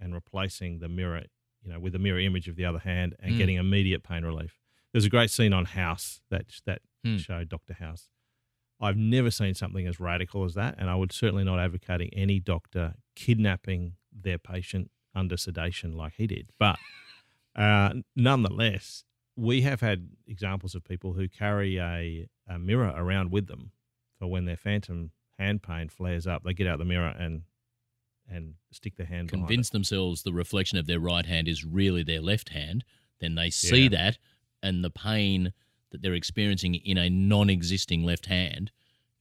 and 0.00 0.14
replacing 0.14 0.78
the 0.78 0.88
mirror, 0.88 1.22
you 1.62 1.70
know, 1.72 1.78
with 1.80 1.94
a 1.94 1.98
mirror 1.98 2.20
image 2.20 2.48
of 2.48 2.56
the 2.56 2.64
other 2.64 2.78
hand 2.80 3.14
and 3.18 3.34
Mm. 3.34 3.38
getting 3.38 3.56
immediate 3.56 4.02
pain 4.02 4.24
relief. 4.24 4.58
There's 4.92 5.04
a 5.04 5.10
great 5.10 5.30
scene 5.30 5.52
on 5.52 5.64
House 5.66 6.20
that 6.30 6.60
that 6.64 6.82
Hmm. 7.04 7.16
showed 7.18 7.48
Doctor 7.48 7.74
House. 7.74 8.08
I've 8.80 8.96
never 8.96 9.30
seen 9.30 9.54
something 9.54 9.86
as 9.86 9.98
radical 10.00 10.44
as 10.44 10.54
that, 10.54 10.74
and 10.78 10.90
I 10.90 10.96
would 10.96 11.12
certainly 11.12 11.44
not 11.44 11.58
advocating 11.58 12.12
any 12.12 12.40
doctor 12.40 12.94
kidnapping 13.14 13.96
their 14.12 14.38
patient 14.38 14.90
under 15.14 15.36
sedation 15.36 15.92
like 15.92 16.14
he 16.16 16.26
did. 16.26 16.50
But 16.58 16.78
uh, 17.54 17.94
nonetheless, 18.14 19.04
we 19.34 19.62
have 19.62 19.80
had 19.80 20.10
examples 20.26 20.74
of 20.74 20.84
people 20.84 21.14
who 21.14 21.28
carry 21.28 21.78
a, 21.78 22.28
a 22.46 22.58
mirror 22.58 22.92
around 22.94 23.30
with 23.30 23.46
them 23.46 23.72
for 24.18 24.26
when 24.26 24.44
their 24.44 24.56
phantom 24.56 25.12
hand 25.38 25.62
pain 25.62 25.88
flares 25.88 26.26
up. 26.26 26.42
They 26.44 26.52
get 26.54 26.66
out 26.66 26.78
the 26.78 26.84
mirror 26.84 27.14
and 27.18 27.42
and 28.30 28.54
stick 28.72 28.96
their 28.96 29.06
hand 29.06 29.28
convince 29.28 29.70
themselves 29.70 30.22
the 30.22 30.32
reflection 30.32 30.78
of 30.78 30.86
their 30.86 31.00
right 31.00 31.26
hand 31.26 31.48
is 31.48 31.64
really 31.64 32.02
their 32.02 32.20
left 32.20 32.50
hand 32.50 32.84
then 33.20 33.34
they 33.34 33.50
see 33.50 33.84
Yeah. 33.84 33.88
that 33.90 34.18
and 34.62 34.82
the 34.84 34.90
pain 34.90 35.52
that 35.90 36.02
they're 36.02 36.14
experiencing 36.14 36.74
in 36.74 36.98
a 36.98 37.08
non-existing 37.08 38.02
left 38.04 38.26
hand 38.26 38.72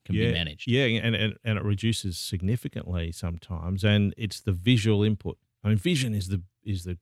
can 0.05 0.15
yeah, 0.15 0.27
be 0.27 0.33
managed 0.33 0.67
Yeah, 0.69 0.85
and, 0.85 1.15
and 1.15 1.35
and 1.43 1.57
it 1.57 1.63
reduces 1.63 2.17
significantly 2.17 3.11
sometimes, 3.11 3.83
and 3.83 4.13
it's 4.17 4.39
the 4.39 4.51
visual 4.51 5.01
input. 5.03 5.37
I 5.63 5.69
mean, 5.69 5.77
vision 5.77 6.13
is 6.13 6.27
the 6.27 6.43
is 6.63 6.83
the 6.83 6.99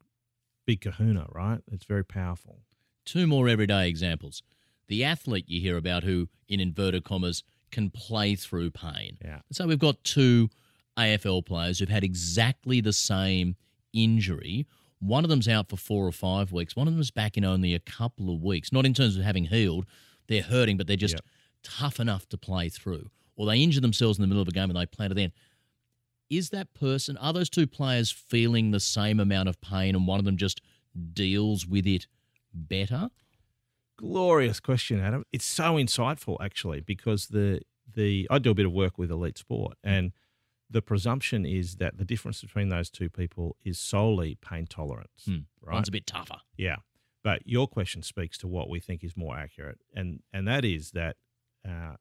big 0.66 0.80
Kahuna, 0.82 1.28
right? 1.30 1.60
It's 1.70 1.84
very 1.86 2.06
powerful. 2.06 2.62
Two 3.06 3.28
more 3.28 3.50
everyday 3.50 3.90
examples. 3.90 4.42
The 4.88 5.04
athlete 5.04 5.46
you 5.50 5.60
hear 5.60 5.76
about 5.76 6.04
who, 6.04 6.30
in 6.48 6.62
inverted 6.62 7.04
commas, 7.04 7.44
can 7.72 7.90
play 7.90 8.36
through 8.36 8.72
pain. 8.72 9.18
Yeah. 9.24 9.40
So 9.52 9.68
we've 9.68 9.80
got 9.80 10.02
two 10.06 10.50
AFL 10.98 11.46
players 11.46 11.80
who've 11.80 11.90
had 11.90 12.04
exactly 12.04 12.82
the 12.82 12.94
same 12.94 13.56
injury. 13.94 14.66
One 15.00 15.24
of 15.24 15.30
them's 15.30 15.48
out 15.48 15.70
for 15.70 15.78
four 15.78 16.08
or 16.08 16.12
five 16.12 16.52
weeks. 16.52 16.76
One 16.76 16.88
of 16.88 16.94
them's 16.94 17.12
back 17.12 17.38
in 17.38 17.44
only 17.44 17.74
a 17.74 17.80
couple 17.80 18.34
of 18.34 18.42
weeks. 18.42 18.72
Not 18.72 18.86
in 18.86 18.94
terms 18.94 19.18
of 19.18 19.24
having 19.24 19.46
healed, 19.46 19.86
they're 20.28 20.42
hurting, 20.44 20.78
but 20.78 20.88
they're 20.88 20.96
just 20.96 21.16
Yep. 21.16 21.26
tough 21.64 22.00
enough 22.00 22.28
to 22.30 22.38
play 22.38 22.70
through. 22.70 23.10
Or 23.36 23.46
they 23.46 23.60
injure 23.62 23.82
themselves 23.82 24.18
in 24.18 24.22
the 24.22 24.28
middle 24.28 24.42
of 24.42 24.48
a 24.48 24.52
game 24.52 24.70
and 24.70 24.78
they 24.80 24.86
play 24.86 25.08
to 25.08 25.14
the 25.14 25.24
end. 25.24 25.34
Is 26.30 26.50
that 26.52 26.74
person, 26.74 27.18
are 27.18 27.34
those 27.34 27.50
two 27.50 27.68
players 27.68 28.10
feeling 28.12 28.72
the 28.72 28.80
same 28.80 29.20
amount 29.20 29.50
of 29.50 29.60
pain 29.62 29.96
and 29.96 30.08
one 30.08 30.20
of 30.20 30.26
them 30.26 30.38
just 30.38 30.62
deals 31.14 31.68
with 31.68 31.86
it 31.86 32.08
better? 32.54 33.10
Glorious 33.98 34.60
question, 34.60 35.00
Adam. 35.00 35.26
It's 35.32 35.46
so 35.46 35.76
insightful 35.76 36.38
actually 36.42 36.82
because 36.82 37.28
the 37.28 37.62
the 37.96 38.28
I 38.32 38.40
do 38.40 38.52
a 38.52 38.56
bit 38.56 38.66
of 38.66 38.72
work 38.72 38.98
with 38.98 39.12
elite 39.12 39.38
sport 39.38 39.78
and 39.84 40.12
the 40.74 40.82
presumption 40.82 41.46
is 41.46 41.76
that 41.76 41.98
the 41.98 42.04
difference 42.04 42.42
between 42.42 42.70
those 42.70 42.90
two 42.90 43.10
people 43.10 43.56
is 43.64 43.80
solely 43.80 44.36
pain 44.36 44.66
tolerance. 44.68 45.26
Hmm. 45.26 45.38
Right. 45.62 45.76
One's 45.76 45.88
a 45.88 45.92
bit 45.92 46.08
tougher. 46.08 46.38
Yeah, 46.58 46.78
but 47.24 47.44
your 47.46 47.68
question 47.68 48.02
speaks 48.02 48.38
to 48.40 48.48
what 48.48 48.70
we 48.70 48.80
think 48.80 49.04
is 49.04 49.16
more 49.16 49.38
accurate, 49.38 49.80
and 49.96 50.20
and 50.34 50.48
that 50.48 50.66
is 50.66 50.92
that 50.92 51.16
uh, 51.68 51.96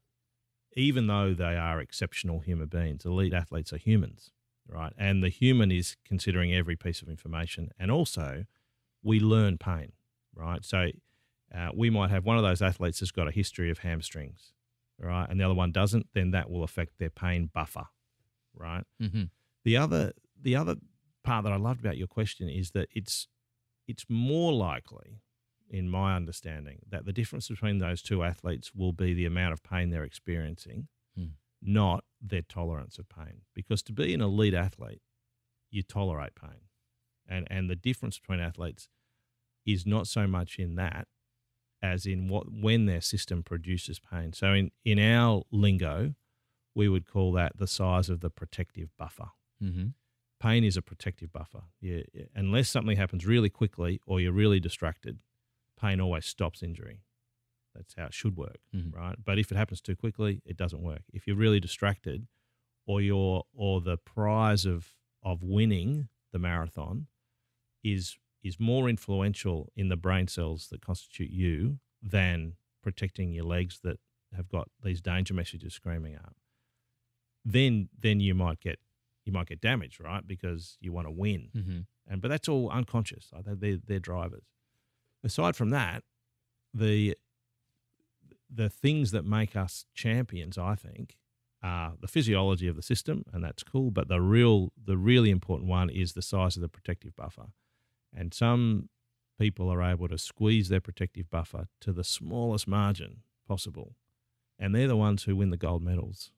even 0.75 1.07
though 1.07 1.35
they 1.35 1.57
are 1.57 1.81
exceptional 1.81 2.41
human 2.41 2.67
beings, 2.67 3.05
elite 3.05 3.35
athletes 3.35 3.73
are 3.73 3.79
humans, 3.79 4.33
right? 4.67 4.93
And 4.97 5.23
the 5.23 5.29
human 5.29 5.71
is 5.71 5.97
considering 6.05 6.53
every 6.53 6.77
piece 6.77 7.03
of 7.03 7.09
information, 7.09 7.71
and 7.79 7.91
also 7.91 8.47
we 9.03 9.21
learn 9.21 9.59
pain, 9.59 9.93
right? 10.35 10.65
So 10.65 10.89
uh, 11.55 11.69
we 11.75 11.91
might 11.91 12.11
have 12.11 12.25
one 12.25 12.39
of 12.39 12.43
those 12.43 12.63
athletes 12.63 13.01
that's 13.01 13.13
got 13.13 13.29
a 13.29 13.33
history 13.33 13.71
of 13.71 13.79
hamstrings, 13.79 14.55
right, 14.99 15.29
and 15.29 15.39
the 15.39 15.45
other 15.45 15.55
one 15.55 15.73
doesn't. 15.73 16.07
Then 16.15 16.31
that 16.31 16.51
will 16.51 16.65
affect 16.65 16.99
their 16.99 17.11
pain 17.11 17.51
buffer, 17.53 17.85
right? 18.55 18.85
Mm-hmm. 19.01 19.25
The 19.65 19.77
other 19.77 20.12
the 20.41 20.57
other 20.57 20.77
part 21.25 21.45
that 21.45 21.53
I 21.53 21.57
loved 21.57 21.81
about 21.81 21.97
your 21.97 22.09
question 22.09 22.49
is 22.49 22.73
that 22.73 22.88
it's 22.93 23.29
it's 23.88 24.07
more 24.09 24.53
likely, 24.53 25.21
in 25.69 25.88
my 25.88 26.15
understanding, 26.17 26.81
that 26.88 27.05
the 27.05 27.12
difference 27.12 27.49
between 27.49 27.79
those 27.79 28.03
two 28.03 28.23
athletes 28.23 28.73
will 28.75 28.93
be 28.93 29.12
the 29.15 29.27
amount 29.27 29.53
of 29.53 29.62
pain 29.62 29.91
they're 29.91 30.05
experiencing, 30.05 30.88
Hmm. 31.17 31.27
not 31.61 32.05
their 32.21 32.43
tolerance 32.43 32.99
of 32.99 33.09
pain. 33.09 33.43
Because 33.55 33.83
to 33.85 33.93
be 33.93 34.15
an 34.15 34.21
elite 34.21 34.55
athlete, 34.55 35.03
you 35.71 35.83
tolerate 35.83 36.35
pain. 36.35 36.69
and 37.29 37.47
and 37.51 37.71
the 37.71 37.77
difference 37.77 38.19
between 38.19 38.41
athletes 38.41 38.88
is 39.65 39.87
not 39.87 40.07
so 40.09 40.27
much 40.27 40.59
in 40.59 40.75
that 40.75 41.07
as 41.81 42.05
in 42.07 42.29
what 42.29 42.47
when 42.53 42.87
their 42.87 43.01
system 43.01 43.43
produces 43.43 43.99
pain. 44.01 44.33
So 44.33 44.53
in 44.53 44.71
in 44.85 44.99
our 44.99 45.43
lingo, 45.53 46.15
we 46.75 46.89
would 46.89 47.07
call 47.07 47.33
that 47.33 47.57
the 47.59 47.67
size 47.67 48.09
of 48.09 48.21
the 48.21 48.31
protective 48.31 48.91
buffer. 48.99 49.31
Mm-hmm. 49.63 49.89
Pain 50.41 50.65
is 50.65 50.77
a 50.77 50.83
protective 50.83 51.33
buffer. 51.33 51.63
Yeah, 51.81 52.01
unless 52.35 52.69
something 52.69 52.97
happens 52.97 53.25
really 53.27 53.51
quickly 53.51 54.01
or 54.07 54.21
you're 54.21 54.33
really 54.33 54.59
distracted, 54.61 55.19
pain 55.81 56.01
always 56.01 56.27
stops 56.27 56.63
injury. 56.63 57.03
That's 57.75 57.95
how 57.95 58.07
it 58.07 58.15
should 58.15 58.37
work, 58.37 58.59
Mhm. 58.75 58.93
right? 58.93 59.17
But 59.25 59.39
if 59.39 59.51
it 59.53 59.57
happens 59.57 59.81
too 59.81 59.97
quickly, 59.97 60.43
it 60.45 60.57
doesn't 60.57 60.83
work. 60.83 61.03
If 61.13 61.27
you're 61.27 61.37
really 61.37 61.61
distracted, 61.61 62.27
or 62.87 63.01
your 63.01 63.47
or 63.53 63.81
the 63.81 63.97
prize 63.97 64.67
of 64.67 64.97
of 65.23 65.43
winning 65.45 66.09
the 66.33 66.39
marathon 66.41 67.07
is 67.85 68.19
is 68.43 68.59
more 68.59 68.89
influential 68.89 69.71
in 69.77 69.89
the 69.89 69.97
brain 69.97 70.27
cells 70.27 70.69
that 70.69 70.81
constitute 70.85 71.31
you 71.31 71.79
than 72.03 72.57
protecting 72.83 73.33
your 73.33 73.45
legs 73.45 73.79
that 73.81 74.01
have 74.35 74.49
got 74.49 74.69
these 74.83 75.01
danger 75.01 75.33
messages 75.33 75.73
screaming 75.75 76.17
out. 76.17 76.35
Then 77.45 77.89
then 77.99 78.21
you 78.21 78.35
might 78.35 78.61
get 78.61 78.79
you 79.25 79.33
might 79.33 79.47
get 79.47 79.61
damaged, 79.61 80.01
right? 80.03 80.27
Because 80.27 80.77
you 80.81 80.93
want 80.93 81.07
to 81.07 81.11
win 81.13 81.49
Mm-hmm. 81.57 81.81
and 82.09 82.21
but 82.23 82.29
that's 82.29 82.49
all 82.49 82.71
unconscious. 82.71 83.31
They're, 83.45 83.79
they're 83.87 83.99
drivers. 84.01 84.45
Aside 85.25 85.55
from 85.57 85.71
that, 85.71 86.03
the 86.75 87.17
the 88.55 88.69
things 88.69 89.13
that 89.13 89.25
make 89.25 89.57
us 89.57 89.87
champions, 89.95 90.59
I 90.59 90.75
think, 90.75 91.17
are 91.63 91.95
the 92.01 92.09
physiology 92.09 92.67
of 92.69 92.77
the 92.77 92.83
system, 92.83 93.25
and 93.33 93.43
that's 93.43 93.63
cool. 93.63 93.91
But 93.91 94.09
the 94.09 94.21
real 94.21 94.73
the 94.83 94.97
really 94.99 95.31
important 95.31 95.69
one 95.71 95.89
is 95.91 96.13
the 96.13 96.23
size 96.23 96.57
of 96.57 96.63
the 96.63 96.69
protective 96.69 97.15
buffer, 97.17 97.47
and 98.15 98.35
some 98.35 98.89
people 99.39 99.71
are 99.73 99.83
able 99.83 100.09
to 100.09 100.19
squeeze 100.19 100.69
their 100.69 100.81
protective 100.81 101.31
buffer 101.31 101.69
to 101.81 101.93
the 101.93 102.05
smallest 102.05 102.69
margin 102.69 103.23
possible, 103.49 103.95
and 104.59 104.75
they're 104.75 104.89
the 104.89 104.97
ones 104.97 105.25
who 105.25 105.35
win 105.37 105.51
the 105.51 105.57
gold 105.57 105.83
medals, 105.83 106.31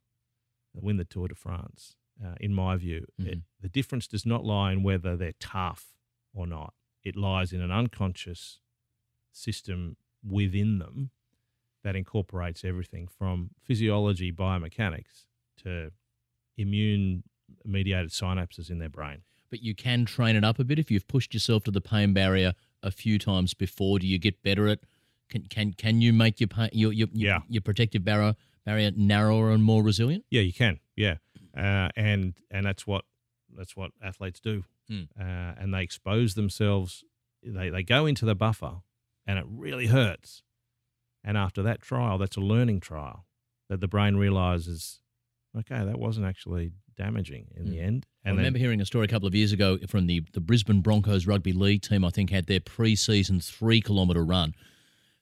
win 0.83 0.97
the 0.97 1.05
Tour 1.05 1.29
de 1.29 1.35
France. 1.35 1.97
Uh, 2.25 2.35
in 2.41 2.55
my 2.55 2.77
view, 2.77 3.07
it, 3.19 3.39
Mhm. 3.39 3.43
the 3.61 3.69
difference 3.69 4.07
does 4.07 4.25
not 4.25 4.45
lie 4.45 4.73
in 4.73 4.83
whether 4.83 5.17
they're 5.17 5.33
tough 5.41 5.97
or 6.33 6.47
not. 6.47 6.75
It 7.03 7.17
lies 7.17 7.53
in 7.53 7.61
an 7.61 7.71
unconscious 7.73 8.61
system 9.33 9.97
within 10.23 10.79
them 10.79 11.11
that 11.83 11.97
incorporates 11.97 12.65
everything 12.65 13.09
from 13.09 13.51
physiology, 13.63 14.33
biomechanics 14.33 15.27
to 15.57 15.93
immune 16.57 17.25
mediated 17.65 18.11
synapses 18.11 18.71
in 18.71 18.79
their 18.79 18.89
brain. 18.89 19.23
But 19.51 19.63
you 19.63 19.75
can 19.75 20.05
train 20.05 20.35
it 20.37 20.45
up 20.45 20.59
a 20.59 20.65
bit 20.65 20.79
if 20.79 20.91
you've 20.91 21.07
pushed 21.09 21.35
yourself 21.35 21.65
to 21.65 21.71
the 21.71 21.81
pain 21.81 22.13
barrier 22.13 22.55
a 22.83 22.91
few 22.91 23.19
times 23.19 23.55
before. 23.55 23.99
Do 23.99 24.07
you 24.07 24.19
get 24.19 24.43
better 24.43 24.69
at? 24.69 24.81
Can 25.29 25.43
can 25.49 25.73
can 25.73 26.01
you 26.01 26.13
make 26.13 26.41
your 26.41 26.49
pain, 26.49 26.71
your 26.73 26.93
your 26.93 27.09
your, 27.13 27.29
Yeah. 27.29 27.41
your 27.49 27.61
protective 27.63 28.05
barrier 28.05 28.35
barrier 28.65 28.91
narrower 28.97 29.51
and 29.51 29.63
more 29.63 29.83
resilient? 29.83 30.25
Yeah, 30.31 30.43
you 30.43 30.53
can. 30.53 30.81
Yeah, 30.97 31.17
uh, 31.57 31.89
and 31.97 32.35
and 32.51 32.67
that's 32.67 32.87
what 32.87 33.05
that's 33.57 33.77
what 33.77 33.91
athletes 34.03 34.41
do, 34.41 34.65
Hmm. 34.89 35.03
uh, 35.19 35.55
and 35.59 35.73
they 35.75 35.83
expose 35.83 36.35
themselves. 36.35 37.05
They 37.43 37.71
they 37.71 37.83
go 37.83 38.07
into 38.07 38.25
the 38.25 38.35
buffer, 38.35 38.83
and 39.27 39.39
it 39.39 39.45
really 39.49 39.87
hurts. 39.87 40.43
And 41.23 41.37
after 41.39 41.63
that 41.63 41.81
trial, 41.81 42.19
that's 42.19 42.37
a 42.37 42.41
learning 42.41 42.81
trial 42.81 43.27
that 43.69 43.81
the 43.81 43.89
brain 43.89 44.17
realizes, 44.17 45.01
okay, 45.59 45.83
that 45.85 45.99
wasn't 45.99 46.27
actually 46.27 46.73
damaging 46.97 47.49
in 47.57 47.71
the 47.71 47.79
Hmm. 47.79 47.85
end. 47.85 48.07
I 48.27 48.31
remember 48.31 48.53
then, 48.53 48.61
hearing 48.61 48.81
a 48.81 48.85
story 48.87 49.05
a 49.07 49.09
couple 49.09 49.27
of 49.27 49.35
years 49.35 49.51
ago 49.53 49.79
from 49.89 50.07
the, 50.07 50.21
the 50.33 50.41
Brisbane 50.41 50.81
Broncos 50.83 51.27
rugby 51.27 51.53
league 51.53 51.83
team, 51.83 52.05
I 52.05 52.11
think, 52.11 52.31
had 52.31 52.47
their 52.47 52.61
pre 52.61 52.95
season 52.95 53.41
three 53.41 53.81
kilometre 53.81 54.23
run. 54.25 54.55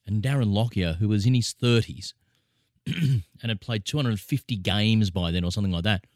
And 0.04 0.22
Darren 0.22 0.52
Lockyer, 0.52 0.94
who 0.94 1.08
was 1.08 1.24
in 1.24 1.34
his 1.34 1.54
30s 1.54 2.14
and 2.86 3.22
had 3.42 3.60
played 3.60 3.84
250 3.84 4.56
games 4.56 5.10
by 5.10 5.30
then 5.30 5.44
or 5.44 5.52
something 5.52 5.72
like 5.72 5.84
that, 5.84 6.06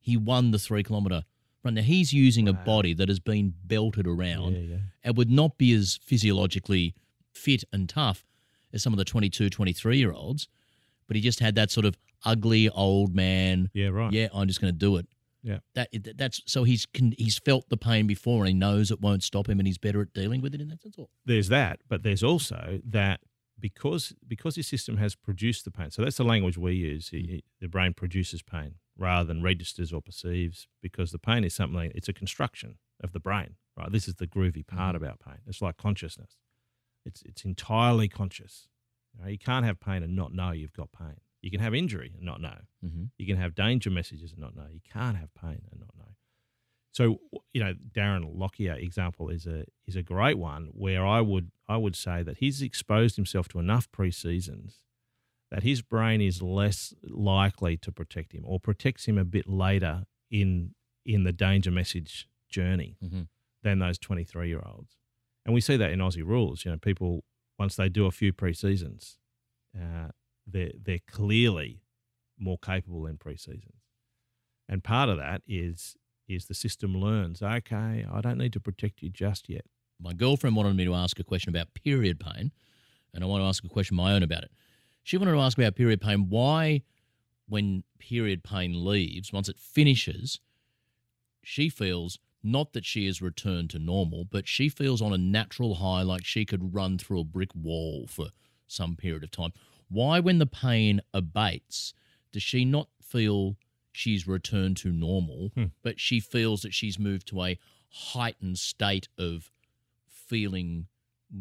he 0.00 0.16
won 0.16 0.50
the 0.50 0.58
three 0.58 0.82
kilometre 0.82 1.22
run. 1.64 1.74
Now, 1.74 1.82
he's 1.82 2.12
using 2.12 2.48
a 2.48 2.52
body 2.52 2.94
that 2.94 3.08
has 3.08 3.20
been 3.20 3.54
belted 3.64 4.06
around 4.06 4.54
yeah, 4.54 4.60
yeah. 4.60 4.76
and 5.04 5.16
would 5.16 5.30
not 5.30 5.58
be 5.58 5.72
as 5.72 5.98
physiologically 6.02 6.94
fit 7.32 7.64
and 7.72 7.88
tough 7.88 8.24
as 8.72 8.82
some 8.82 8.92
of 8.92 8.98
the 8.98 9.04
22, 9.04 9.50
23 9.50 9.98
year 9.98 10.12
olds, 10.12 10.48
but 11.06 11.16
he 11.16 11.22
just 11.22 11.40
had 11.40 11.54
that 11.56 11.70
sort 11.70 11.86
of 11.86 11.96
ugly 12.24 12.68
old 12.68 13.14
man 13.14 13.70
Yeah, 13.72 13.88
right. 13.88 14.12
yeah, 14.12 14.28
I'm 14.32 14.46
just 14.46 14.60
going 14.60 14.72
to 14.72 14.78
do 14.78 14.96
it. 14.96 15.06
Yeah. 15.42 15.58
That 15.74 15.88
that's 16.16 16.42
so 16.44 16.64
he's 16.64 16.84
can, 16.84 17.14
he's 17.16 17.38
felt 17.38 17.68
the 17.70 17.78
pain 17.78 18.06
before 18.06 18.40
and 18.40 18.48
he 18.48 18.54
knows 18.54 18.90
it 18.90 19.00
won't 19.00 19.22
stop 19.22 19.48
him 19.48 19.58
and 19.58 19.66
he's 19.66 19.78
better 19.78 20.02
at 20.02 20.12
dealing 20.12 20.42
with 20.42 20.54
it 20.54 20.60
in 20.60 20.68
that 20.68 20.82
sense. 20.82 20.96
Or 20.98 21.08
there's 21.24 21.48
that, 21.48 21.80
but 21.88 22.02
there's 22.02 22.22
also 22.22 22.80
that 22.84 23.20
because 23.60 24.12
because 24.26 24.56
your 24.56 24.64
system 24.64 24.96
has 24.96 25.14
produced 25.14 25.64
the 25.64 25.70
pain. 25.70 25.90
So 25.90 26.02
that's 26.02 26.16
the 26.16 26.24
language 26.24 26.56
we 26.58 26.74
use. 26.74 27.10
Mm. 27.10 27.28
Y- 27.30 27.42
The 27.60 27.68
brain 27.68 27.94
produces 27.94 28.42
pain 28.42 28.76
rather 28.96 29.26
than 29.26 29.42
registers 29.42 29.92
or 29.92 30.00
perceives 30.02 30.66
because 30.82 31.10
the 31.12 31.18
pain 31.18 31.44
is 31.44 31.54
something. 31.54 31.92
It's 31.94 32.08
a 32.08 32.12
construction 32.12 32.78
of 33.02 33.12
the 33.12 33.20
brain. 33.20 33.56
Right. 33.76 33.90
This 33.92 34.08
is 34.08 34.16
the 34.16 34.26
groovy 34.26 34.66
part 34.66 34.94
Mhm. 34.94 34.98
about 34.98 35.20
pain. 35.20 35.38
It's 35.46 35.62
like 35.62 35.76
consciousness. 35.76 36.36
It's 37.04 37.22
it's 37.22 37.44
entirely 37.44 38.08
conscious. 38.08 38.68
You, 39.14 39.22
know, 39.22 39.28
you 39.28 39.38
can't 39.38 39.64
have 39.64 39.80
pain 39.80 40.02
and 40.02 40.14
not 40.14 40.32
know 40.32 40.50
you've 40.52 40.72
got 40.72 40.92
pain. 40.92 41.16
You 41.42 41.50
can 41.50 41.60
have 41.60 41.74
injury 41.74 42.12
and 42.14 42.24
not 42.24 42.40
know. 42.40 42.58
mm-hmm. 42.84 43.04
You 43.16 43.26
can 43.26 43.36
have 43.38 43.54
danger 43.54 43.90
messages 43.90 44.30
and 44.32 44.40
not 44.40 44.54
know. 44.54 44.68
You 44.70 44.80
can't 44.84 45.16
have 45.16 45.32
pain 45.34 45.62
and 45.70 45.80
not 45.80 45.96
know. 45.96 46.09
So 46.92 47.20
you 47.52 47.62
know, 47.62 47.74
Darren 47.92 48.36
Lockyer 48.36 48.74
example 48.74 49.28
is 49.28 49.46
a 49.46 49.64
is 49.86 49.96
a 49.96 50.02
great 50.02 50.38
one 50.38 50.66
where 50.72 51.06
I 51.06 51.20
would 51.20 51.50
I 51.68 51.76
would 51.76 51.94
say 51.96 52.22
that 52.22 52.38
he's 52.38 52.62
exposed 52.62 53.16
himself 53.16 53.48
to 53.48 53.58
enough 53.58 53.90
pre-seasons 53.92 54.82
that 55.50 55.62
his 55.64 55.82
brain 55.82 56.20
is 56.20 56.40
less 56.42 56.94
likely 57.02 57.76
to 57.76 57.90
protect 57.92 58.32
him 58.32 58.44
or 58.46 58.60
protects 58.60 59.06
him 59.06 59.18
a 59.18 59.24
bit 59.24 59.48
later 59.48 60.04
in 60.30 60.74
in 61.04 61.24
the 61.24 61.32
danger 61.32 61.70
message 61.70 62.28
journey 62.48 62.96
Mhm. 63.02 63.28
than 63.62 63.78
those 63.78 63.98
23 63.98 64.48
year 64.48 64.62
olds. 64.64 64.96
And 65.44 65.54
we 65.54 65.60
see 65.60 65.76
that 65.76 65.90
in 65.92 65.98
Aussie 66.00 66.24
rules. 66.24 66.64
You 66.64 66.72
know, 66.72 66.78
people 66.78 67.24
once 67.58 67.76
they 67.76 67.88
do 67.88 68.06
a 68.06 68.10
few 68.10 68.32
pre-seasons, 68.32 69.18
uh, 69.78 70.10
they're 70.46 70.72
they're 70.76 70.98
clearly 71.06 71.82
more 72.36 72.58
capable 72.58 73.06
in 73.06 73.16
pre-seasons. 73.18 73.82
And 74.68 74.82
part 74.82 75.08
of 75.08 75.18
that 75.18 75.42
is 75.46 75.96
is 76.30 76.46
the 76.46 76.54
system 76.54 76.94
learns, 76.94 77.42
okay, 77.42 78.06
I 78.10 78.20
don't 78.20 78.38
need 78.38 78.52
to 78.54 78.60
protect 78.60 79.02
you 79.02 79.10
just 79.10 79.48
yet. 79.48 79.64
my 80.02 80.12
girlfriend 80.12 80.56
wanted 80.56 80.76
me 80.76 80.84
to 80.84 80.94
ask 80.94 81.18
a 81.18 81.24
question 81.24 81.50
about 81.50 81.74
period 81.74 82.18
pain, 82.20 82.52
and 83.12 83.22
I 83.22 83.26
want 83.26 83.42
to 83.42 83.46
ask 83.46 83.64
a 83.64 83.68
question 83.68 83.96
my 83.96 84.12
own 84.12 84.22
about 84.22 84.44
it. 84.44 84.52
She 85.02 85.16
wanted 85.16 85.32
to 85.32 85.40
ask 85.40 85.58
about 85.58 85.74
period 85.74 86.00
pain. 86.00 86.28
Why, 86.28 86.82
when 87.48 87.84
period 87.98 88.42
pain 88.42 88.84
leaves, 88.84 89.32
once 89.32 89.48
it 89.48 89.58
finishes, 89.58 90.40
she 91.42 91.68
feels 91.68 92.18
not 92.42 92.72
that 92.72 92.86
she 92.86 93.06
has 93.06 93.20
returned 93.20 93.70
to 93.70 93.78
normal, 93.78 94.24
but 94.24 94.48
she 94.48 94.68
feels 94.68 95.02
on 95.02 95.12
a 95.12 95.18
natural 95.18 95.76
high 95.76 96.02
like 96.02 96.24
she 96.24 96.44
could 96.44 96.74
run 96.74 96.96
through 96.96 97.20
a 97.20 97.24
brick 97.24 97.50
wall 97.54 98.06
for 98.08 98.28
some 98.66 98.96
period 98.96 99.24
of 99.24 99.30
time. 99.30 99.52
Why, 99.88 100.20
when 100.20 100.38
the 100.38 100.46
pain 100.46 101.00
abates, 101.12 101.92
does 102.32 102.42
she 102.42 102.64
not 102.64 102.88
feel 103.02 103.56
she's 103.92 104.26
returned 104.26 104.76
to 104.78 104.92
normal, 104.92 105.50
Hmm. 105.54 105.64
but 105.82 105.98
she 106.00 106.20
feels 106.20 106.62
that 106.62 106.74
she's 106.74 106.98
moved 106.98 107.26
to 107.28 107.42
a 107.42 107.58
heightened 107.90 108.58
state 108.58 109.08
of 109.18 109.50
feeling 110.08 110.86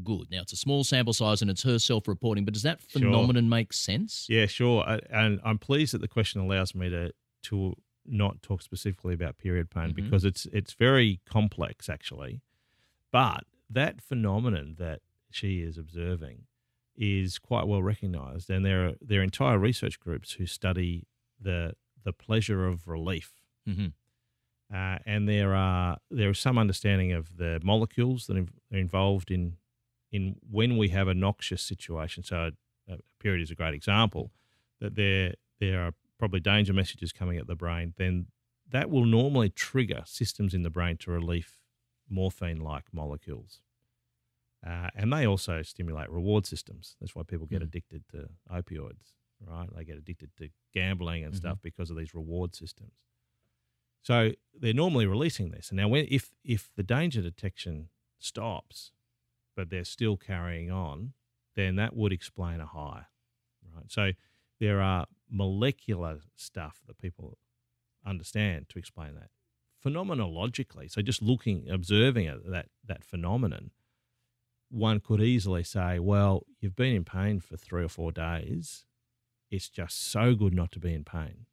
good? 0.03 0.29
Now, 0.31 0.41
it's 0.41 0.53
a 0.53 0.57
small 0.57 0.83
sample 0.83 1.13
size 1.13 1.41
and 1.41 1.49
it's 1.49 1.63
her 1.63 1.79
self 1.79 2.07
reporting, 2.07 2.45
but 2.45 2.53
does 2.53 2.63
that 2.63 2.79
Sure. 2.87 3.01
phenomenon 3.01 3.49
make 3.49 3.73
sense? 3.73 4.27
Yeah, 4.29 4.45
sure. 4.45 4.83
I- 4.83 4.99
And 5.09 5.39
I'm 5.43 5.57
pleased 5.57 5.93
that 5.93 5.99
the 6.01 6.07
question 6.07 6.41
allows 6.41 6.73
me 6.75 6.89
to 6.89 7.11
to 7.43 7.73
not 8.05 8.41
talk 8.41 8.61
specifically 8.61 9.13
about 9.13 9.37
period 9.37 9.69
pain 9.69 9.91
Mhm. 9.91 9.95
because 9.95 10.25
it's 10.25 10.45
it's 10.47 10.73
very 10.73 11.21
complex 11.25 11.87
actually. 11.89 12.41
But 13.11 13.45
that 13.69 14.01
phenomenon 14.01 14.75
that 14.77 15.01
she 15.31 15.61
is 15.61 15.77
observing 15.77 16.47
is 16.95 17.39
quite 17.39 17.65
well 17.67 17.81
recognized 17.83 18.49
and 18.49 18.65
there 18.65 18.87
are 18.89 18.95
there 19.01 19.21
are 19.21 19.23
entire 19.23 19.57
research 19.57 19.99
groups 19.99 20.33
who 20.33 20.45
study 20.45 21.05
the 21.39 21.75
the 22.03 22.13
pleasure 22.13 22.65
of 22.67 22.87
relief. 22.87 23.33
hmm 23.65 23.87
Uh, 24.71 24.99
and 25.05 25.27
there 25.27 25.55
are 25.55 25.97
there 26.11 26.29
is 26.29 26.39
some 26.39 26.61
understanding 26.61 27.11
of 27.11 27.37
the 27.37 27.59
molecules 27.63 28.25
that 28.27 28.37
are 28.37 28.47
involved 28.77 29.31
in 29.31 29.57
in 30.11 30.35
when 30.51 30.77
we 30.77 30.89
have 30.89 31.07
a 31.07 31.13
noxious 31.13 31.61
situation. 31.61 32.23
So 32.23 32.35
a, 32.37 32.93
a 32.93 32.97
period 33.19 33.41
is 33.41 33.51
a 33.51 33.55
great 33.55 33.73
example 33.73 34.31
that 34.79 34.95
there 34.95 35.33
there 35.59 35.79
are 35.81 35.93
probably 36.17 36.39
danger 36.39 36.73
messages 36.73 37.11
coming 37.13 37.39
at 37.39 37.47
the 37.47 37.55
brain. 37.55 37.93
Then 37.95 38.27
that 38.71 38.89
will 38.89 39.05
normally 39.05 39.49
trigger 39.49 40.03
systems 40.05 40.53
in 40.53 40.63
the 40.63 40.69
brain 40.69 40.97
to 40.97 41.11
release 41.11 41.57
morphine-like 42.09 42.93
molecules, 42.93 43.61
uh, 44.65 44.89
and 44.95 45.11
they 45.13 45.25
also 45.27 45.61
stimulate 45.63 46.09
reward 46.09 46.45
systems. 46.45 46.95
That's 46.99 47.15
why 47.15 47.23
people 47.23 47.47
get 47.47 47.61
Mm. 47.61 47.65
addicted 47.67 48.03
to 48.09 48.29
opioids, 48.49 49.13
right? 49.45 49.69
They 49.75 49.83
get 49.85 49.97
addicted 49.97 50.35
to 50.37 50.49
gambling 50.73 51.23
and 51.23 51.33
Mhm. 51.33 51.37
stuff 51.37 51.59
because 51.61 51.89
of 51.89 51.97
these 51.97 52.13
reward 52.13 52.55
systems. 52.55 52.93
So 54.01 54.31
they're 54.53 54.73
normally 54.73 55.05
releasing 55.05 55.51
this. 55.51 55.69
And 55.69 55.77
now, 55.77 55.87
when 55.87 56.05
if 56.09 56.31
if 56.43 56.71
the 56.75 56.83
danger 56.83 57.21
detection 57.21 57.89
stops, 58.17 58.91
but 59.55 59.69
they're 59.69 59.83
still 59.83 60.17
carrying 60.17 60.71
on, 60.71 61.13
then 61.55 61.75
that 61.75 61.95
would 61.95 62.13
explain 62.13 62.59
a 62.61 62.65
high, 62.65 63.05
right? 63.73 63.91
So 63.91 64.11
there 64.59 64.81
are 64.81 65.07
molecular 65.29 66.21
stuff 66.35 66.81
that 66.87 66.97
people 66.97 67.37
understand 68.05 68.69
to 68.69 68.79
explain 68.79 69.15
that 69.15 69.31
phenomenologically. 69.83 70.89
So 70.89 71.01
just 71.01 71.21
looking, 71.21 71.69
observing 71.69 72.25
it, 72.25 72.49
that 72.49 72.69
that 72.85 73.03
phenomenon, 73.03 73.71
one 74.69 74.99
could 74.99 75.21
easily 75.21 75.63
say, 75.63 75.99
well, 75.99 76.45
you've 76.59 76.75
been 76.75 76.95
in 76.95 77.05
pain 77.05 77.39
for 77.39 77.57
three 77.57 77.83
or 77.83 77.89
four 77.89 78.11
days. 78.11 78.85
It's 79.49 79.69
just 79.69 79.99
so 80.11 80.35
good 80.35 80.53
not 80.53 80.71
to 80.73 80.79
be 80.79 80.93
in 80.93 81.03
pain 81.03 81.45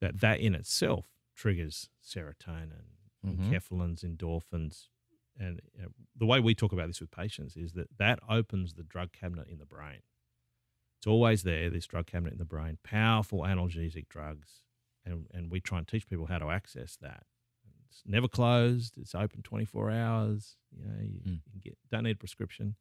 that 0.00 0.20
that 0.20 0.40
in 0.40 0.54
itself 0.54 1.06
triggers 1.34 1.88
serotonin, 2.04 2.84
Mhm. 3.24 3.50
enkephalins, 3.50 4.04
endorphins. 4.04 4.88
And 5.38 5.60
you 5.74 5.82
know, 5.82 5.88
the 6.16 6.26
way 6.26 6.40
we 6.40 6.54
talk 6.54 6.72
about 6.72 6.88
this 6.88 7.00
with 7.00 7.10
patients 7.10 7.56
is 7.56 7.72
that 7.72 7.96
that 7.98 8.18
opens 8.28 8.74
the 8.74 8.82
drug 8.82 9.12
cabinet 9.12 9.48
in 9.48 9.58
the 9.58 9.64
brain. 9.66 10.02
It's 10.98 11.06
always 11.06 11.42
there, 11.42 11.70
this 11.70 11.86
drug 11.86 12.06
cabinet 12.06 12.32
in 12.32 12.38
the 12.38 12.44
brain, 12.44 12.78
powerful 12.82 13.40
analgesic 13.40 14.08
drugs. 14.08 14.62
And, 15.04 15.26
and 15.32 15.50
we 15.50 15.60
try 15.60 15.78
and 15.78 15.88
teach 15.88 16.06
people 16.06 16.26
how 16.26 16.38
to 16.38 16.50
access 16.50 16.96
that. 16.96 17.26
It's 17.88 18.02
never 18.06 18.28
closed. 18.28 18.96
It's 18.98 19.14
open 19.14 19.42
24 19.42 19.90
hours. 19.90 20.56
You 20.70 20.84
know, 20.84 21.00
you, 21.02 21.20
Mm. 21.20 21.26
you 21.46 21.50
can 21.50 21.60
get, 21.60 21.78
don't 21.90 22.04
need 22.04 22.16
a 22.16 22.18
prescription. 22.18 22.76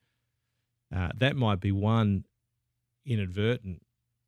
Uh, 0.93 1.11
that 1.17 1.35
might 1.35 1.59
be 1.59 1.71
one 1.71 2.25
inadvertent 3.05 3.81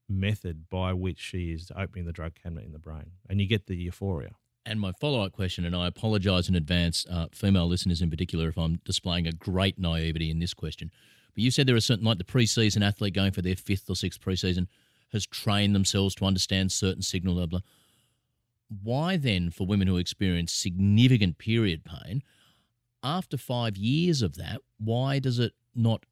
method 0.09 0.69
by 0.69 0.93
which 0.93 1.19
she 1.19 1.51
is 1.51 1.71
opening 1.75 2.05
the 2.05 2.11
drug 2.11 2.33
cabinet 2.35 2.65
in 2.65 2.73
the 2.73 2.79
brain. 2.79 3.11
And 3.29 3.39
you 3.41 3.47
get 3.47 3.67
the 3.67 3.75
euphoria. 3.75 4.31
And 4.65 4.79
my 4.79 4.93
follow 4.93 5.21
up 5.21 5.33
question, 5.33 5.65
and 5.65 5.75
I 5.75 5.87
apologise 5.87 6.47
in 6.47 6.55
advance, 6.55 7.05
uh, 7.09 7.27
female 7.33 7.67
listeners 7.67 8.01
in 8.01 8.09
particular, 8.09 8.47
if 8.47 8.57
I'm 8.57 8.79
displaying 8.85 9.27
a 9.27 9.33
great 9.33 9.77
naivety 9.77 10.29
in 10.29 10.39
this 10.39 10.53
question. 10.53 10.91
But 11.33 11.43
you 11.43 11.51
said 11.51 11.67
there 11.67 11.75
are 11.75 11.81
certain, 11.81 12.05
like 12.05 12.17
the 12.17 12.23
preseason 12.23 12.85
athlete 12.85 13.13
going 13.13 13.31
for 13.31 13.41
their 13.41 13.55
fifth 13.55 13.89
or 13.89 13.95
sixth 13.95 14.21
preseason 14.21 14.67
has 15.11 15.25
trained 15.25 15.75
themselves 15.75 16.15
to 16.15 16.25
understand 16.25 16.71
certain 16.71 17.01
signal, 17.01 17.35
blah, 17.35 17.45
blah. 17.45 17.59
Why 18.81 19.17
then, 19.17 19.51
for 19.51 19.67
women 19.67 19.87
who 19.87 19.97
experience 19.97 20.53
significant 20.53 21.37
period 21.37 21.83
pain, 21.83 22.23
after 23.03 23.37
five 23.37 23.75
years 23.75 24.21
of 24.21 24.35
that, 24.35 24.61
why 24.79 25.19
does 25.19 25.39
it 25.39 25.53
not 25.75 26.05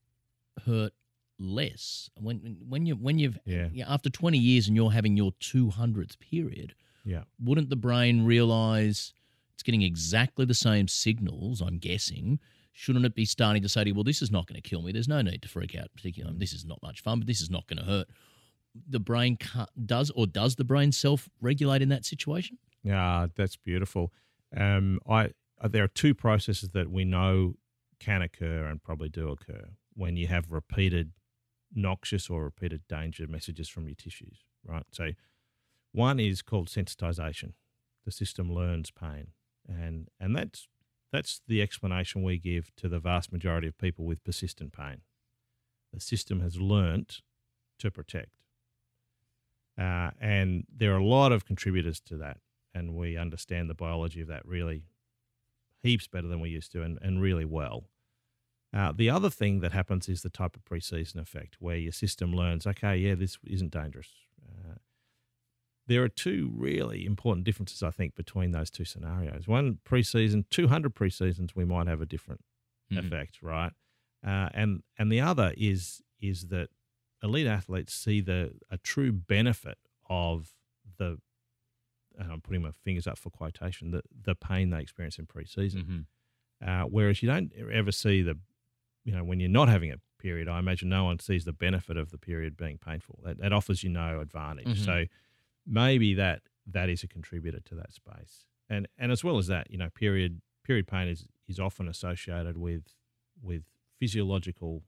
hurt 0.66 0.94
less? 1.42 2.10
When 2.20 2.58
when 2.68 2.86
you 2.86 2.96
when 2.96 3.20
you've 3.20 3.38
Yeah. 3.46 3.70
yeah, 3.74 3.92
after 3.92 4.10
twenty 4.10 4.38
years 4.38 4.68
and 4.68 4.76
you're 4.76 4.92
having 4.92 5.18
your 5.18 5.32
two 5.40 5.70
hundredth 5.70 6.20
period, 6.20 6.76
Yeah. 7.06 7.24
wouldn't 7.40 7.70
the 7.70 7.76
brain 7.76 8.24
realize 8.24 9.14
it's 9.54 9.64
getting 9.64 9.82
exactly 9.82 10.46
the 10.46 10.54
same 10.54 10.88
signals? 10.88 11.62
I'm 11.62 11.78
guessing. 11.78 12.40
Shouldn't 12.74 13.06
it 13.06 13.16
be 13.16 13.26
starting 13.26 13.62
to 13.64 13.70
say 13.70 13.84
to 13.84 13.90
you, 13.90 13.94
well, 13.96 14.06
this 14.06 14.22
is 14.22 14.32
not 14.32 14.48
going 14.48 14.62
to 14.62 14.68
kill 14.68 14.82
me. 14.82 14.92
There's 14.94 15.08
no 15.08 15.22
need 15.22 15.42
to 15.42 15.50
freak 15.50 15.76
out. 15.76 15.90
Particularly, 15.94 16.38
this 16.38 16.54
is 16.54 16.64
not 16.66 16.80
much 16.82 17.02
fun, 17.02 17.20
but 17.20 17.28
this 17.28 17.42
is 17.42 17.50
not 17.50 17.68
going 17.68 17.80
to 17.80 17.84
hurt. 17.86 18.08
The 18.90 19.00
brain 19.02 19.36
can't, 19.36 19.70
does 19.86 20.10
or 20.12 20.26
does 20.26 20.56
the 20.56 20.64
brain 20.64 20.92
self 20.94 21.28
regulate 21.42 21.82
in 21.82 21.90
that 21.90 22.06
situation? 22.06 22.58
Yeah, 22.84 23.28
that's 23.36 23.58
beautiful. 23.58 24.14
Um, 24.56 25.00
I 25.10 25.32
uh, 25.60 25.68
there 25.68 25.84
are 25.84 25.88
two 25.90 26.14
processes 26.16 26.70
that 26.70 26.90
we 26.90 27.04
know 27.06 27.56
can 28.00 28.22
occur 28.22 28.66
and 28.66 28.82
probably 28.82 29.10
do 29.10 29.30
occur 29.30 29.70
when 29.94 30.16
you 30.16 30.26
have 30.28 30.50
repeated 30.50 31.12
noxious 31.74 32.30
or 32.30 32.44
repeated 32.44 32.88
danger 32.88 33.28
messages 33.28 33.70
from 33.70 33.88
your 33.88 33.96
tissues, 33.96 34.40
right? 34.66 34.86
So, 34.92 35.12
one 35.92 36.20
is 36.20 36.42
called 36.42 36.68
sensitization. 36.68 37.54
The 38.06 38.12
system 38.12 38.52
learns 38.52 38.92
pain, 38.92 39.28
and 39.68 40.08
and 40.20 40.36
that's 40.36 40.68
that's 41.12 41.42
the 41.48 41.62
explanation 41.62 42.24
we 42.24 42.38
give 42.38 42.72
to 42.78 42.88
the 42.88 43.00
vast 43.00 43.32
majority 43.32 43.68
of 43.68 43.78
people 43.78 44.06
with 44.06 44.24
persistent 44.24 44.74
pain. 44.74 45.02
The 45.94 46.00
system 46.00 46.40
has 46.40 46.60
learnt 46.60 47.22
to 47.80 47.92
protect. 47.92 48.32
Uh, 49.78 50.12
and 50.20 50.66
there 50.74 50.94
are 50.94 51.00
a 51.00 51.06
lot 51.06 51.32
of 51.32 51.46
contributors 51.46 52.00
to 52.02 52.18
that, 52.18 52.38
and 52.74 52.96
we 52.96 53.18
understand 53.18 53.70
the 53.70 53.74
biology 53.74 54.22
of 54.22 54.28
that 54.28 54.46
really 54.46 54.84
heaps 55.82 56.08
better 56.08 56.28
than 56.28 56.40
we 56.40 56.50
used 56.50 56.72
to, 56.72 56.84
and, 56.84 56.98
and 57.02 57.22
really 57.22 57.46
well. 57.46 57.86
Uh, 58.74 58.92
the 58.94 59.10
other 59.10 59.30
thing 59.30 59.60
that 59.60 59.74
happens 59.74 60.08
is 60.08 60.22
the 60.22 60.30
type 60.30 60.56
of 60.56 60.64
preseason 60.64 61.18
effect, 61.18 61.58
where 61.60 61.76
your 61.76 61.92
system 61.92 62.34
learns, 62.34 62.66
okay, 62.66 62.96
yeah, 62.96 63.16
this 63.16 63.38
isn't 63.46 63.72
dangerous. 63.72 64.10
Uh, 64.42 64.76
there 65.88 66.02
are 66.04 66.10
two 66.10 66.52
really 66.56 67.06
important 67.06 67.44
differences, 67.44 67.84
I 67.84 67.92
think, 67.92 68.16
between 68.16 68.52
those 68.52 68.70
two 68.72 68.86
scenarios. 68.86 69.48
One 69.48 69.80
preseason, 69.86 70.46
200 70.50 70.96
preseasons, 70.96 71.54
we 71.56 71.66
might 71.66 71.88
have 71.88 72.02
a 72.02 72.06
different 72.06 72.42
Mhm. 72.92 73.00
effect, 73.00 73.42
right? 73.42 73.74
Uh, 74.24 74.50
and 74.54 74.84
and 74.98 75.12
the 75.12 75.20
other 75.20 75.54
is 75.58 76.02
is 76.20 76.48
that 76.48 76.70
elite 77.24 77.48
athletes 77.48 77.94
see 77.94 78.22
the 78.22 78.60
a 78.70 78.78
true 78.78 79.12
benefit 79.12 79.80
of 80.10 80.56
the 80.98 81.20
and 82.18 82.32
I'm 82.32 82.42
putting 82.42 82.62
my 82.62 82.72
fingers 82.72 83.08
up 83.08 83.18
for 83.18 83.32
quotation 83.32 83.92
the 83.92 84.04
the 84.14 84.36
pain 84.36 84.70
they 84.70 84.82
experience 84.82 85.18
in 85.18 85.26
preseason. 85.26 85.84
Mm-hmm. 85.84 86.68
Uh, 86.70 86.84
whereas 86.86 87.24
you 87.24 87.28
don't 87.28 87.52
ever 87.72 87.92
see 87.92 88.22
the 88.22 88.38
you 89.04 89.14
know 89.14 89.24
when 89.24 89.40
you're 89.40 89.50
not 89.50 89.70
having 89.70 89.92
a 89.92 89.98
period, 90.20 90.48
I 90.48 90.60
imagine 90.60 90.90
no 90.90 91.06
one 91.06 91.20
sees 91.20 91.46
the 91.46 91.54
benefit 91.54 91.98
of 91.98 92.12
the 92.12 92.18
period 92.18 92.56
being 92.56 92.78
painful. 92.78 93.20
That, 93.24 93.40
that 93.40 93.52
offers 93.54 93.84
you 93.84 93.90
no 93.90 94.20
advantage. 94.20 94.68
Mhm. 94.80 94.86
So 94.86 95.06
maybe 95.66 96.14
that 96.16 96.42
that 96.68 96.90
is 96.90 97.04
a 97.04 97.08
contributor 97.08 97.60
to 97.60 97.76
that 97.76 97.92
space. 97.94 98.46
And 98.70 98.88
and 98.98 99.12
as 99.12 99.24
well 99.24 99.38
as 99.38 99.48
that, 99.48 99.70
you 99.72 99.78
know, 99.78 99.90
period 99.90 100.42
period 100.64 100.88
pain 100.88 101.08
is 101.08 101.26
is 101.48 101.60
often 101.60 101.88
associated 101.88 102.58
with 102.58 102.94
with 103.42 103.64
physiological 104.00 104.84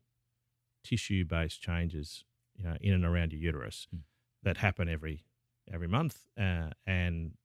tissue 0.83 1.25
based 1.25 1.61
changes, 1.61 2.23
you 2.55 2.63
know, 2.63 2.75
in 2.81 2.93
and 2.93 3.05
around 3.05 3.31
your 3.33 3.41
uterus 3.41 3.87
Mm. 3.93 4.01
that 4.43 4.57
happen 4.57 4.87
every 4.89 5.25
every 5.71 5.87
month 5.87 6.25
uh, 6.37 6.69
and 6.85 7.37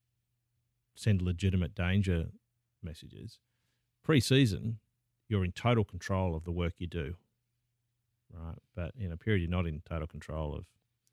send 0.94 1.22
legitimate 1.22 1.74
danger 1.74 2.30
messages. 2.82 3.38
Pre-season, 4.02 4.80
you're 5.28 5.44
in 5.44 5.52
total 5.52 5.84
control 5.84 6.34
of 6.36 6.44
the 6.44 6.52
work 6.52 6.74
you 6.78 6.86
do, 6.86 7.14
right? 8.32 8.58
But 8.74 8.92
in 8.96 9.12
a 9.12 9.16
period, 9.16 9.40
you're 9.42 9.50
not 9.50 9.66
in 9.66 9.80
total 9.82 10.06
control 10.06 10.54
of. 10.54 10.64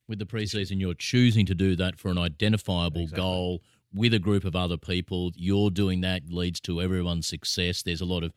With 0.07 0.20
the 0.20 0.26
preseason, 0.26 0.80
you're 0.80 0.93
choosing 0.93 1.45
to 1.47 1.55
do 1.55 1.76
that 1.78 1.97
for 1.97 2.09
an 2.11 2.18
identifiable 2.18 3.01
Exactly. 3.03 3.22
goal 3.24 3.63
with 3.93 4.13
a 4.13 4.20
group 4.20 4.43
of 4.45 4.55
other 4.55 4.78
people. 4.78 5.32
You're 5.36 5.72
doing 5.72 6.01
that 6.01 6.30
leads 6.30 6.59
to 6.61 6.82
everyone's 6.82 7.28
success. 7.28 7.82
There's 7.82 8.01
a 8.01 8.05
lot 8.05 8.24
of 8.24 8.34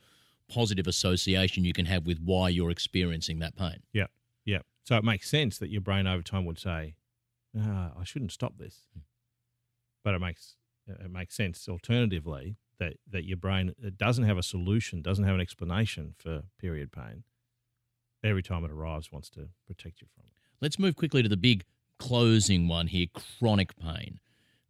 positive 0.48 0.86
association 0.86 1.64
you 1.64 1.74
can 1.74 1.84
have 1.86 2.06
with 2.06 2.20
why 2.20 2.48
you're 2.48 2.70
experiencing 2.70 3.38
that 3.40 3.54
pain. 3.54 3.82
Yeah, 3.92 4.06
yeah. 4.46 4.60
So 4.84 4.96
it 4.96 5.04
makes 5.04 5.28
sense 5.28 5.58
that 5.58 5.68
your 5.68 5.82
brain 5.82 6.06
over 6.06 6.22
time 6.22 6.46
would 6.46 6.58
say, 6.58 6.94
ah, 7.58 7.92
"I 7.98 8.04
shouldn't 8.04 8.32
stop 8.32 8.56
this," 8.56 8.86
but 10.02 10.14
it 10.14 10.20
makes 10.20 10.56
it 10.86 11.10
makes 11.10 11.34
sense. 11.34 11.68
Alternatively, 11.68 12.56
that 12.78 12.94
that 13.10 13.24
your 13.24 13.36
brain 13.36 13.74
doesn't 13.96 14.24
have 14.24 14.38
a 14.38 14.42
solution, 14.42 15.02
doesn't 15.02 15.24
have 15.24 15.34
an 15.34 15.40
explanation 15.40 16.14
for 16.18 16.42
period 16.60 16.92
pain. 16.92 17.24
Every 18.24 18.42
time 18.42 18.64
it 18.64 18.70
arrives, 18.70 19.12
wants 19.12 19.30
to 19.30 19.48
protect 19.66 20.00
you 20.00 20.08
from 20.14 20.24
it. 20.26 20.32
Let's 20.60 20.78
move 20.78 20.96
quickly 20.96 21.22
to 21.22 21.28
the 21.28 21.36
big 21.36 21.64
closing 21.98 22.68
one 22.68 22.88
here 22.88 23.06
chronic 23.38 23.76
pain. 23.76 24.18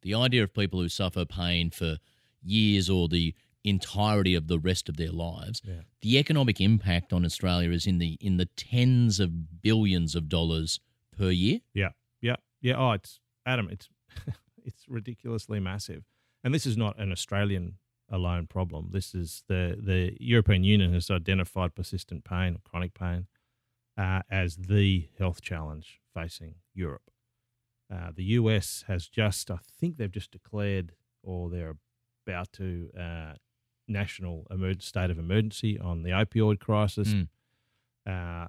The 0.02 0.14
idea 0.14 0.42
of 0.42 0.54
people 0.54 0.80
who 0.80 0.88
suffer 0.88 1.24
pain 1.24 1.70
for 1.70 1.98
years 2.42 2.88
or 2.88 3.08
the 3.08 3.34
entirety 3.64 4.34
of 4.34 4.48
the 4.48 4.58
rest 4.58 4.88
of 4.88 4.96
their 4.96 5.10
lives. 5.10 5.60
Yeah. 5.64 5.80
The 6.02 6.18
economic 6.18 6.60
impact 6.60 7.12
on 7.12 7.24
Australia 7.24 7.70
is 7.70 7.86
in 7.86 7.98
the 7.98 8.16
in 8.20 8.36
the 8.36 8.46
tens 8.46 9.20
of 9.20 9.62
billions 9.62 10.14
of 10.14 10.28
dollars 10.28 10.80
per 11.16 11.30
year. 11.30 11.60
Yeah, 11.74 11.90
yeah, 12.20 12.36
yeah. 12.60 12.74
Oh, 12.76 12.92
it's 12.92 13.20
Adam. 13.44 13.68
It's 13.70 13.88
it's 14.64 14.84
ridiculously 14.88 15.60
massive, 15.60 16.04
and 16.44 16.54
this 16.54 16.66
is 16.66 16.76
not 16.76 16.98
an 16.98 17.12
Australian 17.12 17.74
alone 18.10 18.46
problem. 18.46 18.88
This 18.92 19.14
is 19.14 19.44
the 19.48 19.76
the 19.80 20.16
European 20.20 20.64
Union 20.64 20.92
has 20.92 21.10
identified 21.10 21.74
persistent 21.74 22.24
pain 22.24 22.54
or 22.54 22.60
chronic 22.64 22.94
pain 22.94 23.26
uh, 23.96 24.22
as 24.30 24.56
the 24.56 25.08
health 25.18 25.40
challenge 25.42 26.00
facing 26.14 26.56
Europe. 26.74 27.10
Uh, 27.92 28.10
the 28.14 28.24
US 28.24 28.84
has 28.86 29.08
just, 29.08 29.50
I 29.50 29.58
think 29.80 29.96
they've 29.96 30.10
just 30.10 30.30
declared, 30.30 30.92
or 31.22 31.48
they're 31.48 31.76
about 32.26 32.52
to, 32.54 32.90
uh, 32.98 33.32
national 33.86 34.46
emer- 34.52 34.78
state 34.80 35.10
of 35.10 35.18
emergency 35.18 35.78
on 35.78 36.02
the 36.02 36.10
opioid 36.10 36.58
crisis. 36.60 37.08
Mm. 37.08 37.28
Uh, 38.06 38.48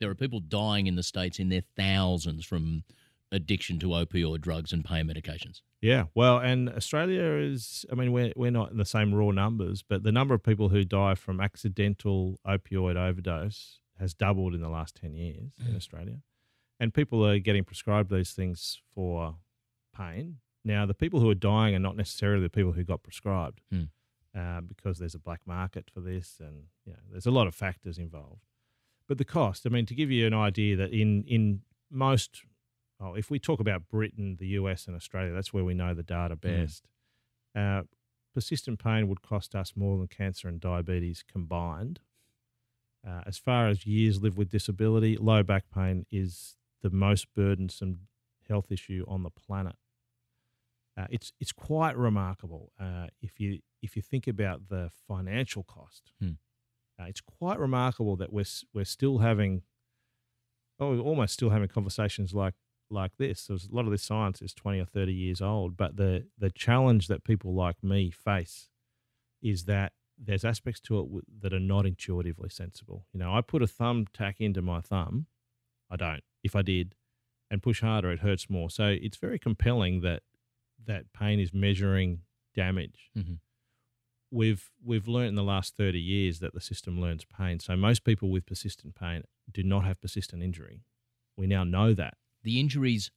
There 0.00 0.10
are 0.10 0.14
people 0.14 0.40
dying 0.40 0.86
in 0.86 0.96
the 0.96 1.02
states 1.02 1.38
in 1.38 1.48
their 1.48 1.62
thousands 1.76 2.44
from 2.44 2.84
addiction 3.32 3.78
to 3.80 3.88
opioid 3.88 4.40
drugs 4.40 4.72
and 4.72 4.84
pain 4.84 5.06
medications. 5.06 5.60
Yeah, 5.80 6.04
well, 6.14 6.38
and 6.38 6.68
Australia 6.70 7.22
is, 7.34 7.84
I 7.90 7.94
mean, 7.94 8.12
we're, 8.12 8.32
we're 8.36 8.50
not 8.50 8.70
in 8.70 8.76
the 8.78 8.84
same 8.84 9.14
raw 9.14 9.30
numbers, 9.30 9.82
but 9.82 10.02
the 10.04 10.12
number 10.12 10.34
of 10.34 10.42
people 10.42 10.68
who 10.70 10.84
die 10.84 11.14
from 11.14 11.40
accidental 11.40 12.38
opioid 12.46 12.96
overdose 12.96 13.80
has 13.98 14.14
doubled 14.14 14.54
in 14.54 14.60
the 14.60 14.68
last 14.68 14.94
10 14.96 15.14
years 15.14 15.52
in 15.66 15.72
Mm. 15.72 15.76
Australia. 15.76 16.18
And 16.78 16.92
people 16.94 17.26
are 17.26 17.38
getting 17.38 17.64
prescribed 17.64 18.10
these 18.10 18.32
things 18.32 18.80
for 18.94 19.36
pain, 19.96 20.38
Now, 20.64 20.84
the 20.84 20.94
people 20.94 21.20
who 21.20 21.30
are 21.30 21.34
dying 21.36 21.74
are 21.76 21.78
not 21.78 21.96
necessarily 21.96 22.42
the 22.42 22.50
people 22.50 22.72
who 22.72 22.82
got 22.84 23.02
prescribed, 23.04 23.60
Hmm. 23.70 23.84
uh, 24.34 24.60
because 24.62 24.98
there's 24.98 25.14
a 25.14 25.18
black 25.20 25.40
market 25.46 25.88
for 25.94 26.00
this, 26.00 26.40
and 26.40 26.64
you 26.84 26.92
know, 26.92 26.98
there's 27.10 27.26
a 27.26 27.30
lot 27.30 27.46
of 27.46 27.54
factors 27.54 27.98
involved. 27.98 28.42
But 29.06 29.18
the 29.18 29.24
cost, 29.24 29.64
I 29.64 29.70
mean, 29.70 29.86
to 29.86 29.94
give 29.94 30.10
you 30.10 30.26
an 30.26 30.34
idea 30.34 30.74
that 30.76 30.90
in 30.92 31.22
in 31.24 31.62
most, 31.88 32.42
oh, 33.00 33.14
if 33.14 33.30
we 33.30 33.38
talk 33.38 33.60
about 33.60 33.88
Britain, 33.88 34.36
the 34.38 34.48
US, 34.48 34.86
and 34.86 34.96
Australia, 34.96 35.32
that's 35.32 35.52
where 35.52 35.64
we 35.64 35.74
know 35.74 35.94
the 35.94 36.02
data 36.02 36.36
best. 36.36 36.86
Uh, 37.54 37.82
persistent 38.34 38.78
pain 38.78 39.08
would 39.08 39.22
cost 39.22 39.54
us 39.54 39.72
more 39.76 39.96
than 39.96 40.08
cancer 40.08 40.48
and 40.48 40.60
diabetes 40.60 41.24
combined. 41.30 42.00
Uh, 43.06 43.22
as 43.26 43.38
far 43.38 43.68
as 43.68 43.86
years 43.86 44.20
lived 44.20 44.36
with 44.36 44.50
disability, 44.50 45.16
low 45.16 45.42
back 45.42 45.64
pain 45.72 46.04
is 46.10 46.56
the 46.82 46.90
most 46.90 47.26
burdensome 47.34 48.00
health 48.48 48.70
issue 48.70 49.04
on 49.08 49.22
the 49.22 49.30
planet. 49.30 49.76
Uh, 50.98 51.06
it's 51.10 51.32
it's 51.38 51.52
quite 51.52 51.96
remarkable 51.96 52.72
uh, 52.80 53.06
if 53.20 53.38
you 53.38 53.60
if 53.82 53.96
you 53.96 54.02
think 54.02 54.26
about 54.26 54.68
the 54.68 54.90
financial 55.06 55.62
cost. 55.62 56.12
Hmm. 56.20 56.32
Uh, 56.98 57.04
it's 57.04 57.20
quite 57.20 57.58
remarkable 57.58 58.16
that 58.16 58.32
we're 58.32 58.44
we're 58.72 58.84
still 58.84 59.18
having, 59.18 59.62
oh, 60.80 60.90
we're 60.90 61.00
almost 61.00 61.34
still 61.34 61.50
having 61.50 61.68
conversations 61.68 62.32
like 62.34 62.54
like 62.90 63.16
this. 63.18 63.46
There's 63.46 63.66
a 63.70 63.74
lot 63.74 63.84
of 63.86 63.90
this 63.90 64.02
science 64.02 64.40
is 64.42 64.54
twenty 64.54 64.78
or 64.80 64.84
thirty 64.86 65.12
years 65.12 65.40
old, 65.40 65.76
but 65.76 65.96
the 65.96 66.26
the 66.38 66.50
challenge 66.50 67.08
that 67.08 67.24
people 67.24 67.54
like 67.54 67.82
me 67.82 68.10
face 68.10 68.68
is 69.42 69.64
that 69.64 69.92
there's 70.18 70.44
aspects 70.44 70.80
to 70.80 70.98
it 71.00 71.02
w- 71.04 71.22
that 71.40 71.52
are 71.52 71.60
not 71.60 71.84
intuitively 71.86 72.48
sensible. 72.48 73.04
You 73.12 73.20
know, 73.20 73.34
I 73.34 73.42
put 73.42 73.62
a 73.62 73.66
thumbtack 73.66 74.36
into 74.38 74.62
my 74.62 74.80
thumb. 74.80 75.26
I 75.90 75.96
don't. 75.96 76.22
If 76.42 76.56
I 76.56 76.62
did, 76.62 76.94
and 77.50 77.62
push 77.62 77.80
harder, 77.80 78.10
it 78.10 78.20
hurts 78.20 78.48
more. 78.48 78.70
So 78.70 78.86
it's 78.88 79.18
very 79.18 79.38
compelling 79.38 80.00
that 80.00 80.22
that 80.84 81.12
pain 81.12 81.38
is 81.40 81.52
measuring 81.52 82.20
damage. 82.54 83.10
Mhm. 83.16 83.38
We've 84.30 84.70
we've 84.82 85.06
learned 85.06 85.30
in 85.30 85.34
the 85.36 85.42
last 85.44 85.76
thirty 85.76 86.00
years 86.00 86.40
that 86.40 86.54
the 86.54 86.60
system 86.60 87.00
learns 87.00 87.24
pain. 87.24 87.60
So 87.60 87.76
most 87.76 88.02
people 88.04 88.28
with 88.30 88.46
persistent 88.46 88.94
pain 88.94 89.22
do 89.50 89.62
not 89.62 89.84
have 89.84 90.00
persistent 90.00 90.42
injury. 90.42 90.82
We 91.36 91.46
now 91.46 91.62
know 91.64 91.94
that. 91.94 92.16
The 92.46 92.60
injury's 92.60 93.10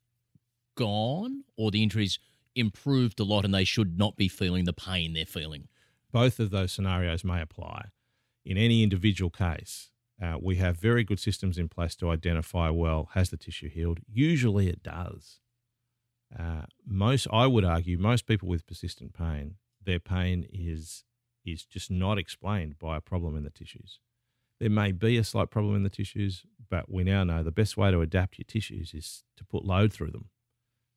gone, 0.73 1.43
or 1.55 1.69
the 1.69 1.83
injury's 1.83 2.17
improved 2.55 3.19
a 3.19 3.23
lot, 3.23 3.45
and 3.45 3.53
they 3.53 3.63
should 3.63 3.95
not 3.95 4.17
be 4.17 4.27
feeling 4.27 4.65
the 4.65 4.73
pain 4.73 5.13
they're 5.13 5.25
feeling. 5.25 5.67
both 6.11 6.39
of 6.39 6.49
those 6.49 6.71
scenarios 6.71 7.23
may 7.23 7.39
apply. 7.39 7.89
In 8.43 8.57
any 8.57 8.81
individual 8.81 9.29
case, 9.29 9.91
uh, 10.19 10.37
we 10.41 10.55
have 10.55 10.77
very 10.77 11.03
good 11.03 11.19
systems 11.19 11.59
in 11.59 11.69
place 11.69 11.95
to 11.97 12.09
identify 12.09 12.71
well 12.71 13.09
has 13.13 13.29
the 13.29 13.37
tissue 13.37 13.69
healed. 13.69 13.99
Usually, 14.11 14.67
it 14.67 14.81
does. 14.81 15.39
Uh, 16.37 16.63
most, 16.83 17.27
I 17.31 17.45
would 17.45 17.63
argue, 17.63 17.99
most 17.99 18.25
people 18.25 18.49
with 18.49 18.65
persistent 18.65 19.13
pain, 19.13 19.57
their 19.85 19.99
pain 19.99 20.47
is 20.51 21.03
is 21.45 21.65
just 21.65 21.91
not 21.91 22.17
explained 22.17 22.79
by 22.79 22.97
a 22.97 23.01
problem 23.01 23.37
in 23.37 23.43
the 23.43 23.49
tissues. 23.51 23.99
There 24.59 24.69
may 24.69 24.91
be 24.91 25.17
a 25.17 25.23
slight 25.23 25.49
problem 25.49 25.75
in 25.75 25.83
the 25.83 25.89
tissues, 25.89 26.43
but 26.69 26.91
we 26.91 27.03
now 27.03 27.23
know 27.23 27.43
the 27.43 27.51
best 27.51 27.77
way 27.77 27.91
to 27.91 28.01
adapt 28.01 28.37
your 28.37 28.45
tissues 28.47 28.93
is 28.93 29.23
to 29.37 29.45
put 29.45 29.63
load 29.65 29.93
through 29.93 30.11
them. 30.11 30.29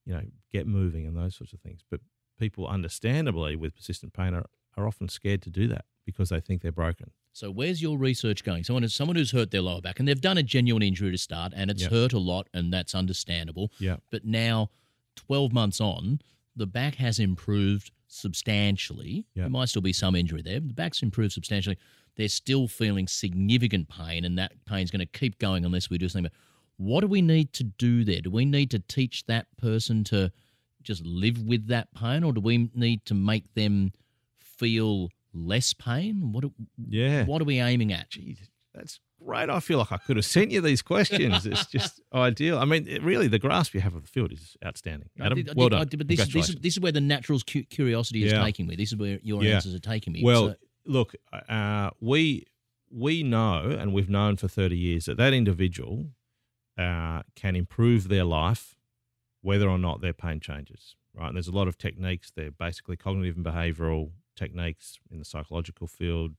You 0.05 0.15
know, 0.15 0.23
get 0.53 0.67
moving 0.67 1.07
and 1.07 1.17
those 1.17 1.37
sorts 1.37 1.53
of 1.53 1.61
things. 1.61 1.83
But 1.91 2.01
people, 2.39 2.67
understandably, 2.67 3.55
with 3.55 3.77
persistent 3.77 4.13
pain, 4.13 4.35
are, 4.35 4.47
are 4.77 4.87
often 4.89 5.09
scared 5.09 5.43
to 5.43 5.51
do 5.51 5.69
that 5.69 5.85
because 6.05 6.31
they 6.31 6.41
think 6.41 6.63
they're 6.63 6.73
broken. 6.73 7.13
So 7.33 7.51
where's 7.51 7.81
your 7.81 7.97
research 7.97 8.43
going? 8.45 8.65
Someone 8.65 8.83
who's, 8.83 8.95
someone 8.95 9.17
who's 9.17 9.31
hurt 9.31 9.53
their 9.53 9.63
lower 9.63 9.81
back, 9.81 10.01
and 10.01 10.09
they've 10.09 10.21
done 10.21 10.39
a 10.39 10.43
genuine 10.43 10.83
injury 10.83 11.13
to 11.13 11.19
start, 11.19 11.53
and 11.55 11.71
it's 11.71 11.83
Yep. 11.83 11.91
hurt 11.93 12.13
a 12.13 12.19
lot, 12.19 12.49
and 12.53 12.73
that's 12.73 12.95
understandable. 12.97 13.71
Yeah. 13.79 13.97
But 14.11 14.25
now, 14.25 14.71
12 15.17 15.53
months 15.53 15.81
on, 15.81 16.21
the 16.57 16.67
back 16.67 16.97
has 16.97 17.19
improved 17.21 17.93
substantially. 18.09 19.27
Yeah. 19.35 19.45
There 19.45 19.51
might 19.51 19.69
still 19.69 19.83
be 19.83 19.93
some 19.93 20.15
injury 20.17 20.43
there. 20.43 20.61
But 20.61 20.69
the 20.69 20.75
back's 20.75 21.03
improved 21.03 21.33
substantially. 21.33 21.79
They're 22.17 22.29
still 22.29 22.69
feeling 22.69 23.09
significant 23.09 23.89
pain, 23.89 24.25
and 24.25 24.39
that 24.39 24.53
pain's 24.67 24.91
going 24.91 25.01
to 25.01 25.07
keep 25.19 25.39
going 25.39 25.65
unless 25.65 25.89
we 25.89 25.97
do 25.99 26.09
something. 26.09 26.31
But 26.31 26.85
what 26.85 27.01
do 27.01 27.07
we 27.07 27.23
need 27.23 27.53
to 27.55 27.65
do 27.65 28.05
there? 28.05 28.21
Do 28.21 28.31
we 28.31 28.45
need 28.45 28.71
to 28.73 28.79
teach 28.81 29.25
that 29.27 29.47
person 29.57 30.05
to 30.05 30.31
just 30.83 31.05
live 31.07 31.43
with 31.43 31.69
that 31.69 31.89
pain, 31.95 32.23
or 32.25 32.33
do 32.33 32.41
we 32.41 32.69
need 32.75 33.05
to 33.07 33.15
make 33.15 33.55
them 33.55 33.93
feel 34.39 35.09
less 35.33 35.73
pain? 35.73 36.33
What? 36.33 36.43
do- 36.43 36.53
Yeah. 36.89 37.25
What 37.25 37.41
are 37.43 37.45
we 37.47 37.61
aiming 37.61 37.93
at? 37.93 38.11
Jeez, 38.11 38.39
that's 38.75 38.99
great. 39.25 39.49
I 39.49 39.61
feel 39.61 39.79
like 39.79 39.93
I 39.93 39.97
could 39.99 40.17
have 40.17 40.25
sent 40.27 40.51
you 40.51 40.61
these 40.61 40.83
questions. 40.83 41.47
It's 41.47 41.67
just 41.67 42.01
ideal. 42.13 42.59
I 42.59 42.65
mean, 42.65 42.87
it, 42.89 43.03
really, 43.03 43.29
the 43.29 43.39
grasp 43.39 43.75
you 43.75 43.81
have 43.81 43.95
of 43.95 44.03
the 44.03 44.09
field 44.09 44.33
is 44.33 44.57
outstanding. 44.65 45.09
I 45.21 45.27
Adam, 45.27 45.37
did- 45.39 45.51
I 45.51 45.53
well 45.57 45.69
did- 45.69 45.77
done. 45.77 45.89
did- 45.89 45.97
but 45.99 46.09
this, 46.09 46.21
is- 46.21 46.33
this, 46.33 46.49
is, 46.51 46.57
this 46.57 46.75
is 46.75 46.81
where 46.81 46.93
the 46.93 47.01
natural 47.01 47.41
cu- 47.41 47.65
curiosity 47.65 48.25
is 48.25 48.33
Yeah. 48.33 48.43
taking 48.45 48.67
me. 48.67 48.77
This 48.77 48.91
is 48.93 48.97
where 48.97 49.19
your 49.23 49.43
Yeah. 49.43 49.55
answers 49.55 49.75
are 49.75 49.79
taking 49.79 50.13
me. 50.13 50.23
Well, 50.23 50.49
So- 50.49 50.57
look, 50.87 51.14
uh, 51.49 51.91
we 52.01 52.47
we 52.91 53.22
know, 53.22 53.76
and 53.78 53.93
we've 53.93 54.11
known 54.11 54.37
for 54.37 54.49
thirty 54.49 54.76
years 54.76 55.07
that 55.07 55.16
that 55.16 55.33
individual 55.33 56.07
uh, 56.78 57.22
can 57.35 57.57
improve 57.57 58.09
their 58.09 58.24
life, 58.24 58.76
whether 59.41 59.68
or 59.68 59.78
not 59.78 60.01
their 60.01 60.12
pain 60.12 60.41
changes. 60.41 60.95
Right? 61.14 61.28
And 61.28 61.37
there's 61.37 61.49
a 61.49 61.53
lot 61.53 61.68
of 61.68 61.76
techniques. 61.76 62.33
They're 62.35 62.51
basically 62.51 62.97
cognitive 62.97 63.37
and 63.37 63.45
behavioural 63.45 64.12
techniques 64.35 64.99
in 65.11 65.18
the 65.18 65.24
psychological 65.24 65.87
field, 65.87 66.33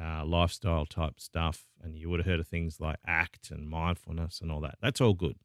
uh, 0.00 0.24
lifestyle 0.24 0.86
type 0.86 1.18
stuff, 1.18 1.66
and 1.82 1.96
you 1.96 2.08
would 2.08 2.20
have 2.20 2.26
heard 2.26 2.40
of 2.40 2.46
things 2.46 2.80
like 2.80 2.96
ACT 3.06 3.50
and 3.50 3.68
mindfulness 3.68 4.40
and 4.40 4.52
all 4.52 4.60
that. 4.60 4.76
That's 4.80 5.00
all 5.00 5.14
good. 5.14 5.36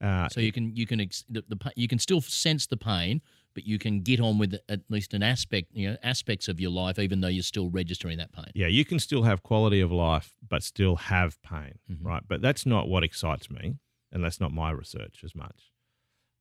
Uh, 0.00 0.28
so 0.28 0.40
you 0.40 0.52
can 0.52 0.76
you 0.76 0.86
can 0.86 1.00
ex- 1.00 1.24
the, 1.28 1.42
the 1.48 1.72
you 1.74 1.88
can 1.88 1.98
still 1.98 2.20
sense 2.20 2.66
the 2.66 2.76
pain, 2.76 3.22
but 3.56 3.66
you 3.66 3.78
can 3.78 4.02
get 4.02 4.20
on 4.20 4.36
with 4.38 4.54
at 4.68 4.82
least 4.90 5.14
an 5.14 5.22
aspect 5.22 5.68
you 5.72 5.88
know 5.90 5.96
aspects 6.02 6.46
of 6.46 6.60
your 6.60 6.70
life, 6.70 6.98
even 6.98 7.20
though 7.22 7.28
you're 7.36 7.42
still 7.54 7.70
registering 7.70 8.18
that 8.18 8.30
pain. 8.32 8.52
yeah, 8.54 8.66
you 8.78 8.84
can 8.84 8.98
still 9.00 9.22
have 9.24 9.42
quality 9.42 9.80
of 9.80 9.90
life, 9.90 10.36
but 10.46 10.62
still 10.62 10.96
have 10.96 11.40
pain, 11.42 11.78
Mhm. 11.90 12.04
right? 12.04 12.22
But 12.28 12.42
that's 12.42 12.66
not 12.66 12.86
what 12.88 13.02
excites 13.02 13.50
me, 13.50 13.78
and 14.12 14.22
that's 14.22 14.38
not 14.40 14.52
my 14.52 14.70
research 14.70 15.24
as 15.24 15.34
much. 15.34 15.72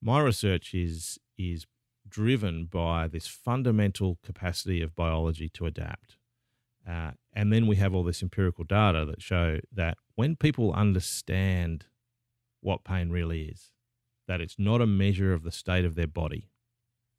My 0.01 0.19
research 0.19 0.73
is 0.73 1.17
is 1.37 1.65
driven 2.07 2.65
by 2.65 3.07
this 3.07 3.27
fundamental 3.27 4.19
capacity 4.21 4.81
of 4.81 4.93
biology 4.95 5.47
to 5.49 5.65
adapt, 5.65 6.17
uh, 6.85 7.11
and 7.33 7.51
then 7.53 7.65
we 7.65 7.77
have 7.77 7.95
all 7.95 8.03
this 8.03 8.21
empirical 8.21 8.63
data 8.65 9.05
that 9.05 9.21
show 9.21 9.59
that 9.71 9.97
when 10.15 10.35
people 10.35 10.71
understand 10.73 11.85
what 12.61 12.83
pain 12.83 13.09
really 13.09 13.43
is, 13.53 13.71
that 14.27 14.41
it's 14.41 14.59
not 14.59 14.81
a 14.81 14.85
measure 14.87 15.31
of 15.33 15.43
the 15.43 15.51
state 15.51 15.85
of 15.85 15.95
their 15.95 16.07
body, 16.07 16.49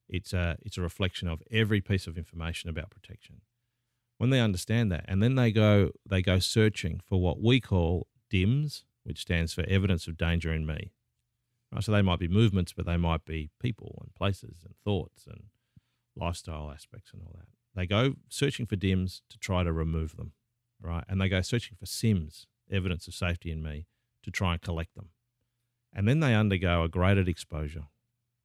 it's 0.09 0.33
a 0.33 0.57
it's 0.63 0.79
a 0.79 0.83
reflection 0.83 1.29
of 1.29 1.43
every 1.51 1.81
piece 1.81 2.07
of 2.07 2.17
information 2.17 2.71
about 2.71 2.91
protection 2.91 3.41
when 4.19 4.31
they 4.31 4.41
understand 4.41 4.91
that 4.91 5.05
and 5.09 5.23
then 5.23 5.35
they 5.35 5.51
go 5.51 5.91
they 6.09 6.23
go 6.23 6.39
searching 6.39 7.01
for 7.05 7.21
what 7.21 7.41
we 7.41 7.61
call 7.61 8.07
DIMS, 8.31 8.85
which 9.05 9.21
stands 9.21 9.55
for 9.55 9.65
evidence 9.69 10.07
of 10.07 10.17
danger 10.17 10.53
in 10.53 10.67
me. 10.67 10.93
Right, 11.73 11.83
so 11.83 11.93
they 11.93 12.03
might 12.03 12.19
be 12.19 12.29
movements, 12.29 12.73
but 12.73 12.87
they 12.87 12.97
might 12.97 13.25
be 13.25 13.51
people 13.61 13.99
and 14.03 14.15
places 14.15 14.63
and 14.65 14.75
thoughts 14.85 15.27
and 15.27 15.45
lifestyle 16.15 16.71
aspects 16.71 17.13
and 17.13 17.23
all 17.23 17.35
that. 17.37 17.49
They 17.75 17.87
go 17.87 18.15
searching 18.29 18.67
for 18.67 18.77
DIMS 18.77 19.23
to 19.31 19.39
try 19.39 19.63
to 19.65 19.73
remove 19.73 20.17
them, 20.17 20.33
right? 20.81 21.05
And 21.09 21.21
they 21.21 21.29
go 21.29 21.43
searching 21.43 21.77
for 21.79 21.87
SIMS, 21.87 22.47
evidence 22.71 23.07
of 23.09 23.15
safety 23.15 23.51
in 23.51 23.63
me, 23.63 23.87
to 24.23 24.31
try 24.31 24.53
and 24.53 24.63
collect 24.63 24.95
them. 24.95 25.11
And 25.93 26.09
then 26.09 26.21
they 26.21 26.35
undergo 26.35 26.85
a 26.85 26.89
graded 26.89 27.29
exposure, 27.29 27.87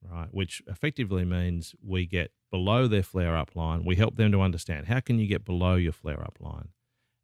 right? 0.09 0.27
Which 0.31 0.61
effectively 0.67 1.25
means 1.25 1.75
we 1.83 2.05
get 2.05 2.31
below 2.49 2.87
their 2.87 3.03
flare 3.03 3.35
up 3.35 3.55
line. 3.55 3.83
We 3.85 3.95
help 3.95 4.15
them 4.15 4.31
to 4.31 4.41
understand 4.41 4.87
how 4.87 4.99
can 4.99 5.19
you 5.19 5.27
get 5.27 5.45
below 5.45 5.75
your 5.75 5.93
flare 5.93 6.21
up 6.21 6.37
line 6.39 6.69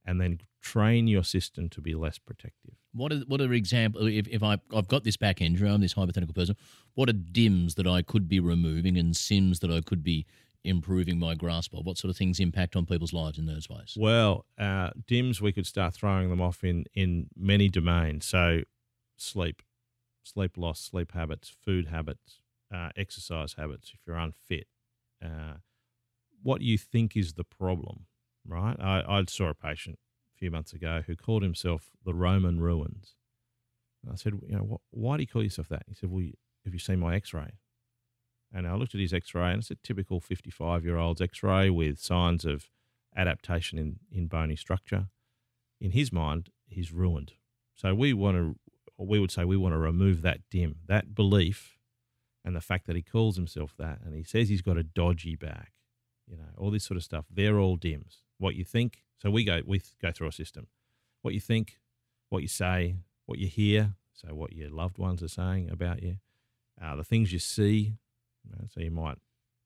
and 0.06 0.22
then 0.22 0.40
train 0.62 1.08
your 1.08 1.24
system 1.24 1.70
to 1.70 1.82
be 1.82 1.94
less 1.94 2.18
protective. 2.18 2.76
What 2.94 3.12
are 3.12 3.20
what 3.28 3.42
are 3.42 3.54
example 3.54 4.08
if, 4.08 4.28
if 4.28 4.42
I 4.42 4.58
I've 4.74 4.88
got 4.88 5.04
this 5.04 5.18
back 5.18 5.42
injury, 5.42 5.70
I'm 5.70 5.82
this 5.82 5.94
hypothetical 5.94 6.34
person. 6.34 6.56
What 6.96 7.10
are 7.10 7.14
dims 7.14 7.76
that 7.76 7.88
I 7.88 8.02
could 8.02 8.28
be 8.28 8.40
removing 8.40 8.98
and 8.98 9.16
sims 9.16 9.60
that 9.60 9.72
I 9.72 9.82
could 9.82 10.04
be 10.04 10.26
improving 10.64 11.20
my 11.20 11.36
grasp 11.36 11.74
of? 11.74 11.86
What 11.86 11.98
sort 11.98 12.10
of 12.10 12.18
things 12.18 12.40
impact 12.40 12.76
on 12.76 12.86
people's 12.86 13.14
lives 13.14 13.38
in 13.38 13.46
those 13.46 13.70
ways? 13.70 13.96
Well, 13.98 14.46
uh, 14.58 14.92
DIMS, 15.08 15.42
we 15.42 15.52
could 15.52 15.66
start 15.66 15.94
throwing 15.94 16.30
them 16.30 16.42
off 16.42 16.64
in, 16.64 16.86
in 16.94 17.28
many 17.36 17.70
domains. 17.70 18.26
So, 18.26 18.62
sleep, 19.16 19.62
sleep 20.24 20.58
loss, 20.58 20.82
sleep 20.82 21.14
habits, 21.14 21.50
food 21.50 21.88
habits, 21.88 22.42
uh, 22.74 22.90
exercise 22.96 23.54
habits, 23.54 23.92
if 23.94 24.00
you're 24.06 24.18
unfit, 24.18 24.68
uh, 25.24 25.56
what 26.44 26.62
you 26.62 26.78
think 26.78 27.16
is 27.16 27.34
the 27.34 27.44
problem, 27.44 28.06
right? 28.48 28.76
I, 28.80 29.04
I 29.08 29.24
saw 29.28 29.50
a 29.50 29.54
patient 29.54 30.00
a 30.34 30.38
few 30.38 30.52
months 30.52 30.74
ago 30.74 31.04
who 31.06 31.16
called 31.16 31.44
himself 31.44 31.92
the 32.06 32.14
Roman 32.14 32.60
ruins. 32.60 33.16
And 34.04 34.12
I 34.12 34.16
said, 34.16 34.34
you 34.48 34.56
know, 34.56 34.82
why 34.92 35.18
do 35.18 35.24
you 35.24 35.28
call 35.28 35.44
yourself 35.44 35.70
that? 35.70 35.84
He 35.88 35.96
said, 35.96 36.12
well, 36.12 36.24
have 36.66 36.74
you 36.74 36.80
seen 36.80 37.00
my 37.00 37.16
x-ray? 37.16 37.54
And 38.54 38.68
I 38.68 38.76
looked 38.76 38.96
at 38.96 39.02
his 39.02 39.14
x-ray 39.14 39.52
and 39.52 39.60
it's 39.60 39.72
a 39.72 39.76
typical 39.76 40.22
55-year-old's 40.22 41.22
x-ray 41.22 41.70
with 41.70 42.00
signs 42.00 42.46
of 42.46 42.70
adaptation 43.16 43.78
in, 43.78 44.00
in 44.12 44.28
bony 44.28 44.56
structure. 44.56 45.08
In 45.82 45.92
his 45.92 46.12
mind, 46.12 46.50
he's 46.68 46.92
ruined. 46.92 47.34
So 47.76 47.94
we 47.94 48.14
want 48.14 48.38
to, 48.38 48.56
we 48.98 49.20
would 49.20 49.32
say 49.32 49.44
we 49.44 49.58
want 49.58 49.74
to 49.74 49.80
remove 49.80 50.22
that 50.22 50.40
dim, 50.50 50.78
that 50.88 51.14
belief, 51.14 51.77
and 52.48 52.56
the 52.56 52.62
fact 52.62 52.88
that 52.88 52.96
he 52.96 53.02
calls 53.02 53.36
himself 53.36 53.76
that 53.78 54.00
and 54.06 54.16
he 54.16 54.24
says 54.24 54.48
he's 54.48 54.62
got 54.62 54.78
a 54.78 54.84
dodgy 54.84 55.36
back, 55.36 55.74
you 56.26 56.38
know, 56.38 56.46
all 56.58 56.72
this 56.72 56.86
sort 56.86 56.96
of 56.96 57.04
stuff, 57.04 57.26
they're 57.30 57.60
all 57.60 57.76
dims. 57.76 58.22
What 58.38 58.56
you 58.56 58.64
think, 58.64 59.04
so 59.22 59.30
we 59.30 59.44
go 59.44 59.62
we 59.66 59.82
go 60.02 60.14
through 60.14 60.30
a 60.30 60.32
system. 60.32 60.68
What 61.24 61.34
you 61.34 61.42
think, 61.42 61.78
what 62.30 62.42
you 62.42 62.48
say, 62.48 62.96
what 63.26 63.38
you 63.38 63.48
hear, 63.48 63.96
so 64.14 64.34
what 64.34 64.54
your 64.54 64.70
loved 64.70 64.98
ones 64.98 65.22
are 65.22 65.28
saying 65.28 65.70
about 65.70 66.02
you, 66.02 66.20
uh, 66.82 66.96
the 66.96 67.04
things 67.04 67.34
you 67.34 67.40
see. 67.40 67.96
You 68.46 68.52
know, 68.52 68.66
so 68.70 68.80
you 68.80 68.92
might 68.92 69.18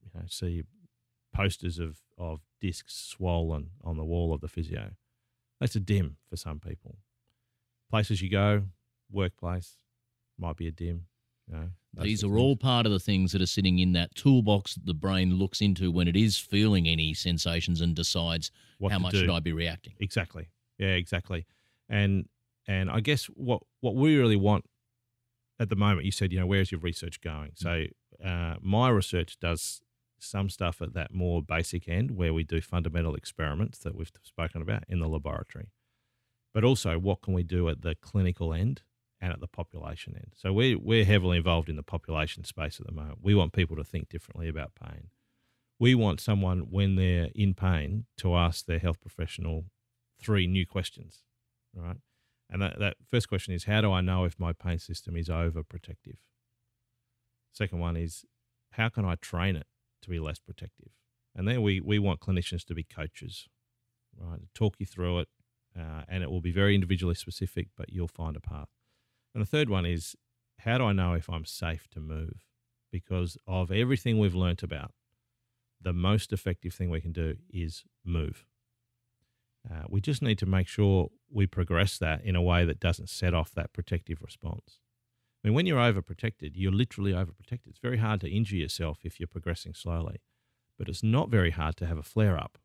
you 0.04 0.10
know, 0.16 0.26
see 0.28 0.64
posters 1.36 1.78
of, 1.78 2.00
of 2.18 2.42
discs 2.60 2.96
swollen 2.96 3.70
on 3.84 3.98
the 3.98 4.04
wall 4.04 4.34
of 4.34 4.42
the 4.42 4.48
physio. 4.48 4.94
That's 5.60 5.76
a 5.76 5.80
dim 5.80 6.18
for 6.28 6.36
some 6.36 6.60
people. 6.60 6.98
Places 7.92 8.24
you 8.24 8.32
go, 8.32 8.64
workplace, 9.12 9.78
might 10.40 10.58
be 10.58 10.68
a 10.68 10.72
dim. 10.72 11.06
You 11.52 12.04
These 12.04 12.24
are 12.24 12.38
all 12.38 12.56
part 12.56 12.86
of 12.86 12.92
the 12.92 13.00
things 13.00 13.32
that 13.34 13.42
are 13.42 13.48
sitting 13.48 13.80
in 13.80 13.94
that 13.94 14.16
toolbox 14.16 14.76
that 14.76 14.86
the 14.86 14.94
brain 14.94 15.36
looks 15.36 15.62
into 15.62 15.92
when 15.92 16.08
it 16.08 16.16
is 16.16 16.38
feeling 16.38 16.88
any 16.88 17.14
sensations 17.14 17.82
and 17.82 17.96
decides 17.96 18.52
What 18.78 18.92
how 18.92 19.00
much 19.00 19.12
do. 19.12 19.20
should 19.20 19.30
I 19.30 19.40
be 19.40 19.52
reacting. 19.52 19.96
Exactly. 20.00 20.50
Yeah, 20.78 20.96
exactly. 20.96 21.46
And 21.90 22.28
and 22.68 22.90
I 22.90 23.02
guess 23.02 23.26
what 23.26 23.64
what 23.82 23.96
we 23.96 24.18
really 24.18 24.36
want 24.36 24.66
at 25.60 25.70
the 25.70 25.76
moment, 25.76 26.06
you 26.06 26.12
said, 26.12 26.32
you 26.32 26.40
know, 26.40 26.48
where's 26.48 26.72
your 26.72 26.80
research 26.80 27.22
going? 27.22 27.52
So 27.56 27.86
uh, 28.24 28.56
my 28.62 28.90
research 28.90 29.38
does 29.40 29.82
some 30.18 30.50
stuff 30.50 30.82
at 30.82 30.94
that 30.94 31.14
more 31.14 31.42
basic 31.42 31.88
end 31.88 32.12
where 32.12 32.34
we 32.34 32.44
do 32.44 32.62
fundamental 32.62 33.16
experiments 33.16 33.80
that 33.80 33.96
we've 33.96 34.12
spoken 34.24 34.62
about 34.62 34.84
in 34.88 35.00
the 35.00 35.08
laboratory. 35.08 35.70
But 36.54 36.64
also 36.64 36.98
what 37.00 37.22
can 37.22 37.34
we 37.34 37.44
do 37.44 37.70
at 37.70 37.82
the 37.82 37.96
clinical 37.96 38.54
end 38.54 38.82
and 39.22 39.32
at 39.32 39.40
the 39.40 39.48
population 39.48 40.14
end? 40.16 40.32
So 40.36 40.52
we 40.52 40.76
we're 40.76 41.06
heavily 41.06 41.38
involved 41.38 41.70
in 41.70 41.76
the 41.78 41.84
population 41.84 42.44
space 42.44 42.80
at 42.80 42.88
the 42.88 42.92
moment. 42.92 43.20
We 43.22 43.36
want 43.36 43.54
people 43.54 43.78
to 43.78 43.84
think 43.84 44.10
differently 44.10 44.50
about 44.50 44.72
pain. 44.76 45.10
We 45.80 45.96
want 45.96 46.20
someone 46.20 46.68
when 46.70 46.96
they're 46.96 47.30
in 47.34 47.54
pain 47.54 48.06
to 48.18 48.36
ask 48.36 48.66
their 48.66 48.80
health 48.80 49.02
professional 49.02 49.66
three 50.22 50.46
new 50.46 50.66
questions, 50.66 51.24
right? 51.74 51.98
And 52.50 52.62
that, 52.62 52.80
that 52.80 52.98
first 53.10 53.30
question 53.30 53.54
is, 53.54 53.64
how 53.64 53.82
do 53.82 53.92
I 53.92 54.02
know 54.02 54.26
if 54.26 54.38
my 54.38 54.54
pain 54.54 54.78
system 54.78 55.16
is 55.16 55.30
overprotective? 55.30 56.18
Second 57.54 57.80
one 57.80 57.96
is, 57.96 58.26
how 58.74 58.90
can 58.90 59.06
I 59.06 59.16
train 59.16 59.56
it 59.56 59.68
to 60.02 60.10
be 60.10 60.20
less 60.20 60.38
protective? 60.38 60.92
And 61.36 61.48
then 61.48 61.62
we, 61.62 61.80
we 61.80 61.98
want 61.98 62.20
clinicians 62.20 62.66
to 62.66 62.76
be 62.76 62.84
coaches, 62.84 63.48
right? 64.20 64.42
Talk 64.54 64.76
you 64.80 64.86
through 64.86 65.20
it, 65.20 65.30
uh, 65.78 66.04
and 66.08 66.24
it 66.24 66.30
will 66.30 66.42
be 66.42 66.52
very 66.52 66.76
individually 66.76 67.16
specific, 67.16 67.70
but 67.78 67.92
you'll 67.92 68.08
find 68.08 68.36
a 68.36 68.42
path. 68.42 68.68
And 69.34 69.42
the 69.42 69.50
third 69.50 69.70
one 69.70 69.86
is, 69.86 70.16
how 70.60 70.78
do 70.78 70.86
I 70.86 70.94
know 70.94 71.14
if 71.14 71.30
I'm 71.30 71.46
safe 71.46 71.88
to 71.92 72.00
move? 72.00 72.46
Because 72.92 73.38
of 73.48 73.72
everything 73.72 74.20
we've 74.20 74.36
learnt 74.36 74.64
about, 74.64 74.92
the 75.80 75.94
most 75.94 76.32
effective 76.34 76.74
thing 76.74 76.90
we 76.90 77.02
can 77.02 77.14
do 77.14 77.38
is 77.50 77.84
move. 78.06 78.46
Uh, 79.70 79.84
we 79.90 80.02
just 80.02 80.22
need 80.22 80.38
to 80.40 80.46
make 80.46 80.68
sure 80.68 81.10
we 81.32 81.48
progress 81.48 81.98
that 81.98 82.24
in 82.24 82.36
a 82.36 82.42
way 82.42 82.66
that 82.66 82.80
doesn't 82.80 83.10
set 83.10 83.34
off 83.34 83.54
that 83.54 83.74
protective 83.74 84.22
response. 84.22 84.80
I 85.44 85.48
mean, 85.48 85.56
when 85.56 85.66
you're 85.66 85.80
overprotected, 85.80 86.52
you're 86.54 86.72
literally 86.72 87.14
overprotected. 87.14 87.68
It's 87.68 87.80
very 87.80 87.98
hard 87.98 88.22
to 88.22 88.30
injure 88.30 88.58
yourself 88.58 89.00
if 89.04 89.20
you're 89.20 89.28
progressing 89.28 89.74
slowly, 89.74 90.22
but 90.78 90.90
it's 90.90 91.04
not 91.04 91.30
very 91.30 91.52
hard 91.52 91.78
to 91.78 91.88
have 91.88 91.98
a 91.98 92.04
flare 92.04 92.38
up, 92.38 92.58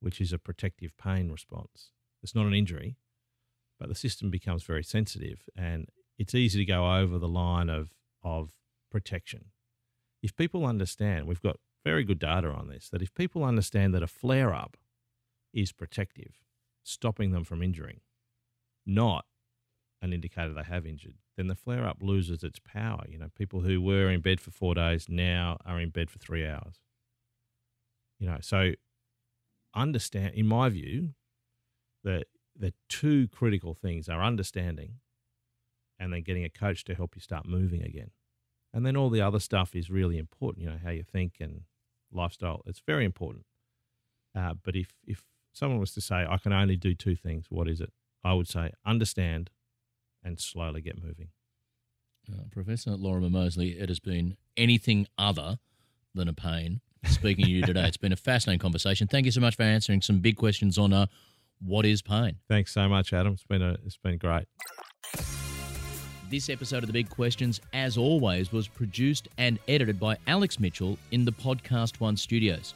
which 0.00 0.20
is 0.20 0.32
a 0.32 0.38
protective 0.38 0.96
pain 0.96 1.30
response. 1.30 1.90
It's 2.22 2.34
not 2.34 2.46
an 2.46 2.54
injury, 2.54 2.96
but 3.78 3.88
the 3.88 3.94
system 3.94 4.30
becomes 4.30 4.64
very 4.64 4.82
sensitive 4.82 5.42
and 5.56 5.88
it's 6.18 6.34
easy 6.34 6.58
to 6.58 6.64
go 6.64 6.96
over 6.96 7.18
the 7.18 7.28
line 7.28 7.70
of, 7.70 7.90
of 8.22 8.50
protection. 8.90 9.46
If 10.22 10.36
people 10.36 10.66
understand, 10.66 11.26
we've 11.26 11.40
got 11.42 11.58
very 11.84 12.04
good 12.04 12.18
data 12.18 12.48
on 12.48 12.68
this, 12.68 12.88
that 12.90 13.02
if 13.02 13.14
people 13.14 13.44
understand 13.44 13.94
that 13.94 14.02
a 14.02 14.08
flare 14.08 14.52
up 14.52 14.76
is 15.54 15.72
protective, 15.72 16.42
stopping 16.82 17.30
them 17.30 17.44
from 17.44 17.62
injuring, 17.62 18.00
not 18.84 19.24
an 20.02 20.12
indicator 20.12 20.52
they 20.52 20.62
have 20.62 20.86
injured, 20.86 21.14
then 21.36 21.46
the 21.46 21.54
flare 21.54 21.86
up 21.86 21.98
loses 22.00 22.42
its 22.42 22.58
power. 22.58 23.04
You 23.08 23.18
know, 23.18 23.28
people 23.36 23.60
who 23.60 23.80
were 23.80 24.10
in 24.10 24.20
bed 24.20 24.40
for 24.40 24.50
four 24.50 24.74
days 24.74 25.06
now 25.08 25.58
are 25.64 25.80
in 25.80 25.90
bed 25.90 26.10
for 26.10 26.18
three 26.18 26.46
hours. 26.46 26.80
You 28.18 28.26
know, 28.26 28.38
so 28.40 28.72
understand, 29.74 30.34
in 30.34 30.46
my 30.46 30.68
view, 30.68 31.10
that 32.02 32.24
the 32.56 32.72
two 32.88 33.28
critical 33.28 33.74
things 33.74 34.08
are 34.08 34.22
understanding 34.22 34.94
and 35.98 36.12
then 36.12 36.22
getting 36.22 36.44
a 36.44 36.50
coach 36.50 36.84
to 36.84 36.94
help 36.94 37.14
you 37.14 37.20
start 37.20 37.46
moving 37.46 37.82
again. 37.82 38.10
And 38.72 38.84
then 38.84 38.96
all 38.96 39.10
the 39.10 39.20
other 39.22 39.40
stuff 39.40 39.74
is 39.74 39.90
really 39.90 40.18
important, 40.18 40.64
you 40.64 40.70
know, 40.70 40.78
how 40.82 40.90
you 40.90 41.02
think 41.02 41.34
and 41.40 41.62
lifestyle. 42.12 42.62
It's 42.66 42.82
very 42.86 43.04
important. 43.04 43.44
Uh, 44.36 44.54
but 44.62 44.76
if, 44.76 44.94
if 45.06 45.22
someone 45.52 45.80
was 45.80 45.92
to 45.94 46.00
say, 46.00 46.26
I 46.28 46.36
can 46.38 46.52
only 46.52 46.76
do 46.76 46.94
two 46.94 47.16
things, 47.16 47.46
what 47.48 47.68
is 47.68 47.80
it? 47.80 47.92
I 48.24 48.34
would 48.34 48.48
say 48.48 48.72
understand 48.84 49.50
and 50.22 50.38
slowly 50.38 50.80
get 50.80 51.02
moving. 51.02 51.28
Uh, 52.30 52.42
Professor 52.50 52.90
Lorimer 52.90 53.30
Moseley, 53.30 53.70
it 53.70 53.88
has 53.88 54.00
been 54.00 54.36
anything 54.56 55.06
other 55.16 55.58
than 56.14 56.28
a 56.28 56.34
pain 56.34 56.80
speaking 57.04 57.44
to 57.44 57.50
you 57.50 57.62
today. 57.62 57.86
It's 57.86 57.96
been 57.96 58.12
a 58.12 58.16
fascinating 58.16 58.60
conversation. 58.60 59.06
Thank 59.06 59.24
you 59.24 59.32
so 59.32 59.40
much 59.40 59.56
for 59.56 59.62
answering 59.62 60.02
some 60.02 60.18
big 60.18 60.36
questions 60.36 60.76
on 60.78 60.92
uh, 60.92 61.06
what 61.60 61.86
is 61.86 62.02
pain. 62.02 62.36
Thanks 62.48 62.72
so 62.72 62.88
much, 62.88 63.12
Adam. 63.12 63.32
It's 63.34 63.44
been 63.44 63.62
a, 63.62 63.76
it's 63.84 63.96
been 63.96 64.18
great. 64.18 64.46
This 66.30 66.50
episode 66.50 66.82
of 66.82 66.88
The 66.88 66.92
Big 66.92 67.08
Questions, 67.08 67.58
as 67.72 67.96
always, 67.96 68.52
was 68.52 68.68
produced 68.68 69.28
and 69.38 69.58
edited 69.66 69.98
by 69.98 70.18
Alex 70.26 70.60
Mitchell 70.60 70.98
in 71.10 71.24
the 71.24 71.32
PodcastOne 71.32 72.18
studios. 72.18 72.74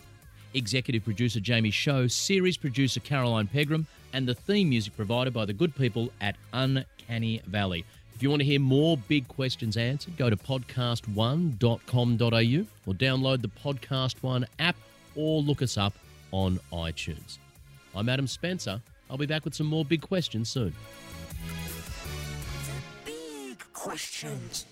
Executive 0.55 1.05
producer 1.05 1.39
Jamie 1.39 1.71
Show, 1.71 2.07
series 2.07 2.57
producer 2.57 3.01
Caroline 3.01 3.47
Pegram, 3.47 3.87
and 4.15 4.27
the 4.27 4.35
theme 4.35 4.71
music 4.71 4.97
provided 4.97 5.35
by 5.35 5.45
the 5.45 5.53
good 5.53 5.77
people 5.77 6.11
at 6.23 6.37
Uncanny 6.55 7.43
Valley. 7.47 7.85
If 8.15 8.23
you 8.23 8.31
want 8.31 8.41
to 8.41 8.47
hear 8.47 8.59
more 8.59 8.97
big 8.97 9.29
questions 9.29 9.77
answered, 9.77 10.17
go 10.17 10.31
to 10.31 10.37
podcast1.com.au 10.37 12.67
or 12.87 12.95
download 12.95 13.43
the 13.43 13.49
PodcastOne 13.49 14.47
app 14.61 14.77
or 15.15 15.43
look 15.43 15.61
us 15.61 15.77
up 15.77 15.93
on 16.31 16.59
iTunes. 16.73 17.37
I'm 17.95 18.09
Adam 18.09 18.27
Spencer. 18.27 18.81
I'll 19.11 19.19
be 19.19 19.27
back 19.27 19.45
with 19.45 19.55
some 19.55 19.67
more 19.67 19.85
big 19.85 20.01
questions 20.01 20.49
soon. 20.49 20.75
Questions. 23.83 24.72